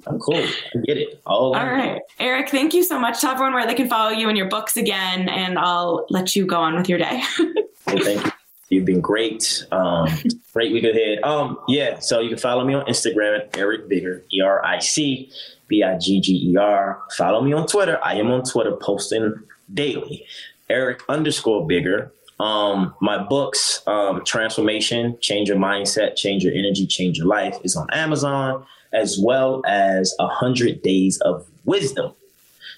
I'm 0.07 0.19
cool. 0.19 0.37
I 0.37 0.79
get 0.85 0.97
it. 0.97 1.21
All, 1.27 1.55
All 1.55 1.67
right. 1.67 2.01
Eric, 2.19 2.49
thank 2.49 2.75
you 2.75 2.83
so 2.83 2.99
much. 2.99 3.21
Tell 3.21 3.33
everyone 3.33 3.55
where 3.55 3.67
they 3.67 3.75
can 3.75 3.89
follow 3.89 4.11
you 4.11 4.29
and 4.29 4.39
your 4.39 4.49
books 4.49 4.77
again, 4.77 5.29
and 5.29 5.59
I'll 5.59 6.07
let 6.11 6.37
you 6.37 6.47
go 6.47 6.57
on 6.61 6.77
with 6.77 6.89
your 6.89 6.99
day. 6.99 7.23
well, 7.39 7.55
thank 7.87 8.25
you. 8.25 8.33
You've 8.69 8.85
been 8.85 9.01
great. 9.01 9.65
Um, 9.71 10.09
great 10.53 10.73
week 10.73 10.85
ahead. 10.85 11.23
Um, 11.23 11.59
yeah, 11.69 11.99
so 12.01 12.21
you 12.21 12.29
can 12.29 12.39
follow 12.39 12.65
me 12.65 12.75
on 12.75 12.85
Instagram 12.87 13.39
at 13.39 13.57
Eric 13.57 13.89
Bigger, 13.89 14.25
E 14.33 14.41
R 14.41 14.65
I 14.65 14.79
C 14.79 15.31
B 15.69 15.83
I 15.83 15.99
G 15.99 16.21
G 16.21 16.51
E 16.51 16.57
R. 16.57 17.03
Follow 17.17 17.43
me 17.43 17.53
on 17.53 17.67
Twitter. 17.67 17.99
I 18.03 18.15
am 18.15 18.31
on 18.31 18.43
Twitter 18.43 18.77
posting 18.77 19.35
daily. 19.73 20.27
Eric 20.69 21.03
underscore 21.09 21.67
bigger. 21.67 22.13
Um, 22.39 22.95
my 23.01 23.23
books, 23.23 23.83
um, 23.87 24.23
Transformation, 24.25 25.17
Change 25.21 25.49
Your 25.49 25.57
Mindset, 25.57 26.17
Change 26.17 26.45
Your 26.45 26.53
Energy, 26.53 26.87
Change 26.87 27.19
Your 27.19 27.27
Life, 27.27 27.57
is 27.65 27.77
on 27.77 27.89
Amazon, 27.93 28.67
as 28.93 29.19
well 29.19 29.63
as 29.67 30.15
A 30.19 30.29
Hundred 30.29 30.83
Days 30.83 31.19
of 31.21 31.47
Wisdom. 31.65 32.13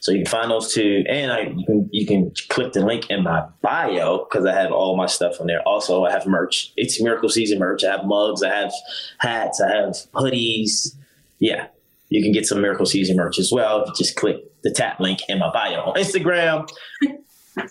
So 0.00 0.12
you 0.12 0.18
can 0.18 0.30
find 0.30 0.50
those 0.50 0.72
two, 0.72 1.04
and 1.08 1.32
I, 1.32 1.52
you 1.56 1.66
can 1.66 1.88
you 1.92 2.06
can 2.06 2.32
click 2.48 2.72
the 2.72 2.84
link 2.84 3.10
in 3.10 3.22
my 3.22 3.44
bio 3.62 4.24
because 4.24 4.46
I 4.46 4.52
have 4.52 4.72
all 4.72 4.96
my 4.96 5.06
stuff 5.06 5.40
on 5.40 5.46
there. 5.46 5.62
Also, 5.62 6.04
I 6.04 6.12
have 6.12 6.26
merch. 6.26 6.72
It's 6.76 7.00
Miracle 7.02 7.28
Season 7.28 7.58
merch. 7.58 7.84
I 7.84 7.90
have 7.92 8.04
mugs. 8.04 8.42
I 8.42 8.54
have 8.54 8.72
hats. 9.18 9.60
I 9.60 9.74
have 9.74 9.90
hoodies. 10.14 10.94
Yeah, 11.38 11.68
you 12.08 12.22
can 12.22 12.32
get 12.32 12.46
some 12.46 12.60
Miracle 12.60 12.86
Season 12.86 13.16
merch 13.16 13.38
as 13.38 13.50
well. 13.52 13.82
If 13.82 13.88
you 13.88 13.94
just 13.96 14.16
click 14.16 14.44
the 14.62 14.70
tap 14.70 15.00
link 15.00 15.20
in 15.28 15.38
my 15.38 15.50
bio 15.52 15.82
on 15.82 15.94
Instagram. 15.94 16.68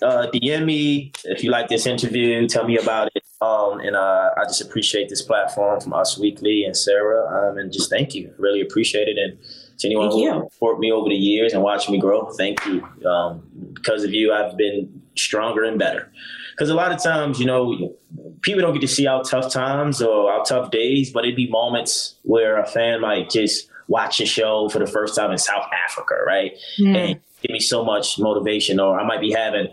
Uh, 0.01 0.27
DM 0.33 0.65
me 0.65 1.13
if 1.23 1.43
you 1.43 1.49
like 1.49 1.69
this 1.69 1.85
interview. 1.85 2.45
Tell 2.47 2.67
me 2.67 2.77
about 2.77 3.09
it. 3.15 3.23
Um, 3.41 3.79
and 3.79 3.95
uh, 3.95 4.31
I 4.37 4.43
just 4.43 4.61
appreciate 4.61 5.09
this 5.09 5.21
platform 5.21 5.79
from 5.79 5.93
Us 5.93 6.17
Weekly 6.17 6.63
and 6.63 6.75
Sarah. 6.75 7.51
Um, 7.51 7.57
and 7.57 7.71
just 7.71 7.89
thank 7.89 8.15
you. 8.15 8.33
Really 8.37 8.61
appreciate 8.61 9.07
it. 9.07 9.17
And 9.17 9.37
to 9.79 9.87
anyone 9.87 10.09
thank 10.09 10.33
who 10.33 10.49
supported 10.51 10.79
me 10.79 10.91
over 10.91 11.09
the 11.09 11.15
years 11.15 11.53
and 11.53 11.61
watched 11.61 11.89
me 11.89 11.99
grow, 11.99 12.31
thank 12.37 12.63
you. 12.65 12.83
Um, 13.07 13.43
because 13.73 14.03
of 14.03 14.13
you, 14.13 14.33
I've 14.33 14.57
been 14.57 15.01
stronger 15.15 15.63
and 15.63 15.77
better. 15.77 16.11
Because 16.51 16.69
a 16.69 16.75
lot 16.75 16.91
of 16.91 17.01
times, 17.01 17.39
you 17.39 17.45
know, 17.45 17.95
people 18.41 18.61
don't 18.61 18.73
get 18.73 18.81
to 18.81 18.87
see 18.87 19.05
our 19.05 19.23
tough 19.23 19.51
times 19.51 20.01
or 20.01 20.31
our 20.31 20.43
tough 20.43 20.71
days, 20.71 21.11
but 21.11 21.23
it'd 21.23 21.35
be 21.35 21.49
moments 21.49 22.15
where 22.23 22.59
a 22.59 22.65
fan 22.65 23.01
might 23.01 23.29
just 23.29 23.69
watch 23.87 24.19
a 24.19 24.25
show 24.25 24.67
for 24.69 24.79
the 24.79 24.87
first 24.87 25.15
time 25.15 25.31
in 25.31 25.37
South 25.37 25.67
Africa, 25.85 26.15
right? 26.25 26.53
Mm. 26.79 26.95
And 26.95 27.19
give 27.41 27.51
me 27.51 27.59
so 27.59 27.85
much 27.85 28.17
motivation. 28.17 28.79
Or 28.79 28.99
I 28.99 29.05
might 29.05 29.21
be 29.21 29.31
having 29.31 29.67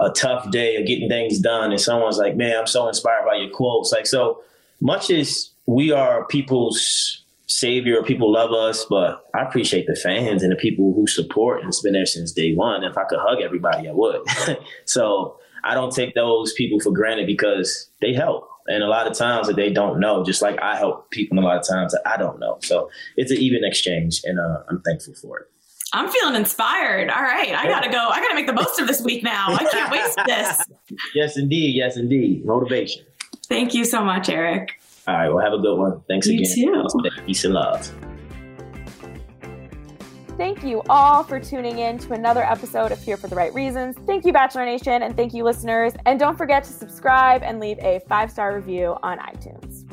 a 0.00 0.10
tough 0.10 0.50
day 0.50 0.76
of 0.76 0.86
getting 0.86 1.08
things 1.08 1.38
done, 1.38 1.70
and 1.70 1.80
someone's 1.80 2.18
like, 2.18 2.34
"Man, 2.34 2.56
I'm 2.56 2.66
so 2.66 2.88
inspired 2.88 3.24
by 3.26 3.36
your 3.36 3.50
quotes." 3.50 3.92
Like 3.92 4.06
so 4.06 4.42
much 4.80 5.10
as 5.10 5.50
we 5.66 5.92
are 5.92 6.26
people's 6.26 7.21
savior, 7.58 8.02
people 8.02 8.32
love 8.32 8.52
us, 8.52 8.84
but 8.88 9.24
I 9.34 9.42
appreciate 9.42 9.86
the 9.86 9.96
fans 9.96 10.42
and 10.42 10.52
the 10.52 10.56
people 10.56 10.92
who 10.94 11.06
support 11.06 11.62
and 11.62 11.72
been 11.82 11.92
there 11.92 12.06
since 12.06 12.32
day 12.32 12.54
one. 12.54 12.84
If 12.84 12.96
I 12.96 13.04
could 13.04 13.18
hug 13.20 13.40
everybody, 13.40 13.88
I 13.88 13.92
would. 13.92 14.22
so 14.84 15.38
I 15.64 15.74
don't 15.74 15.92
take 15.92 16.14
those 16.14 16.52
people 16.54 16.80
for 16.80 16.92
granted 16.92 17.26
because 17.26 17.88
they 18.00 18.12
help 18.12 18.48
and 18.68 18.82
a 18.82 18.86
lot 18.86 19.06
of 19.06 19.16
times 19.16 19.48
that 19.48 19.56
they 19.56 19.72
don't 19.72 19.98
know, 19.98 20.24
just 20.24 20.42
like 20.42 20.60
I 20.60 20.76
help 20.76 21.10
people 21.10 21.38
a 21.38 21.40
lot 21.40 21.56
of 21.56 21.66
times 21.66 21.92
that 21.92 22.02
I 22.06 22.16
don't 22.16 22.38
know. 22.38 22.58
So 22.62 22.90
it's 23.16 23.30
an 23.30 23.38
even 23.38 23.64
exchange, 23.64 24.22
and 24.24 24.38
uh, 24.38 24.62
I'm 24.68 24.80
thankful 24.82 25.14
for 25.14 25.40
it. 25.40 25.46
I'm 25.94 26.08
feeling 26.08 26.36
inspired. 26.36 27.10
All 27.10 27.22
right, 27.22 27.54
I 27.54 27.66
gotta 27.66 27.90
go. 27.90 27.98
I 27.98 28.20
gotta 28.20 28.34
make 28.34 28.46
the 28.46 28.52
most 28.52 28.78
of 28.78 28.86
this 28.86 29.02
week 29.02 29.22
now. 29.22 29.46
I 29.48 29.64
can't 29.64 29.92
waste 29.92 30.18
this. 30.26 30.58
Yes, 31.14 31.38
indeed. 31.38 31.74
Yes, 31.74 31.96
indeed. 31.96 32.44
Motivation. 32.44 33.04
Thank 33.48 33.72
you 33.72 33.86
so 33.86 34.04
much, 34.04 34.28
Eric. 34.28 34.78
All 35.06 35.14
right. 35.14 35.28
Well, 35.28 35.44
have 35.44 35.52
a 35.52 35.58
good 35.58 35.76
one. 35.76 36.02
Thanks 36.08 36.26
you 36.26 36.38
again. 36.38 36.54
Too. 36.54 37.22
Peace 37.26 37.44
and 37.44 37.54
love. 37.54 37.92
Thank 40.38 40.64
you 40.64 40.82
all 40.88 41.22
for 41.24 41.38
tuning 41.38 41.78
in 41.78 41.98
to 41.98 42.14
another 42.14 42.42
episode 42.42 42.90
of 42.90 43.00
Here 43.02 43.16
for 43.16 43.28
the 43.28 43.36
Right 43.36 43.52
Reasons. 43.52 43.96
Thank 44.06 44.24
you, 44.24 44.32
Bachelor 44.32 44.64
Nation, 44.64 45.02
and 45.02 45.14
thank 45.14 45.34
you, 45.34 45.44
listeners. 45.44 45.92
And 46.06 46.18
don't 46.18 46.38
forget 46.38 46.64
to 46.64 46.72
subscribe 46.72 47.42
and 47.42 47.60
leave 47.60 47.78
a 47.80 48.00
five 48.08 48.30
star 48.30 48.54
review 48.54 48.96
on 49.02 49.18
iTunes. 49.18 49.91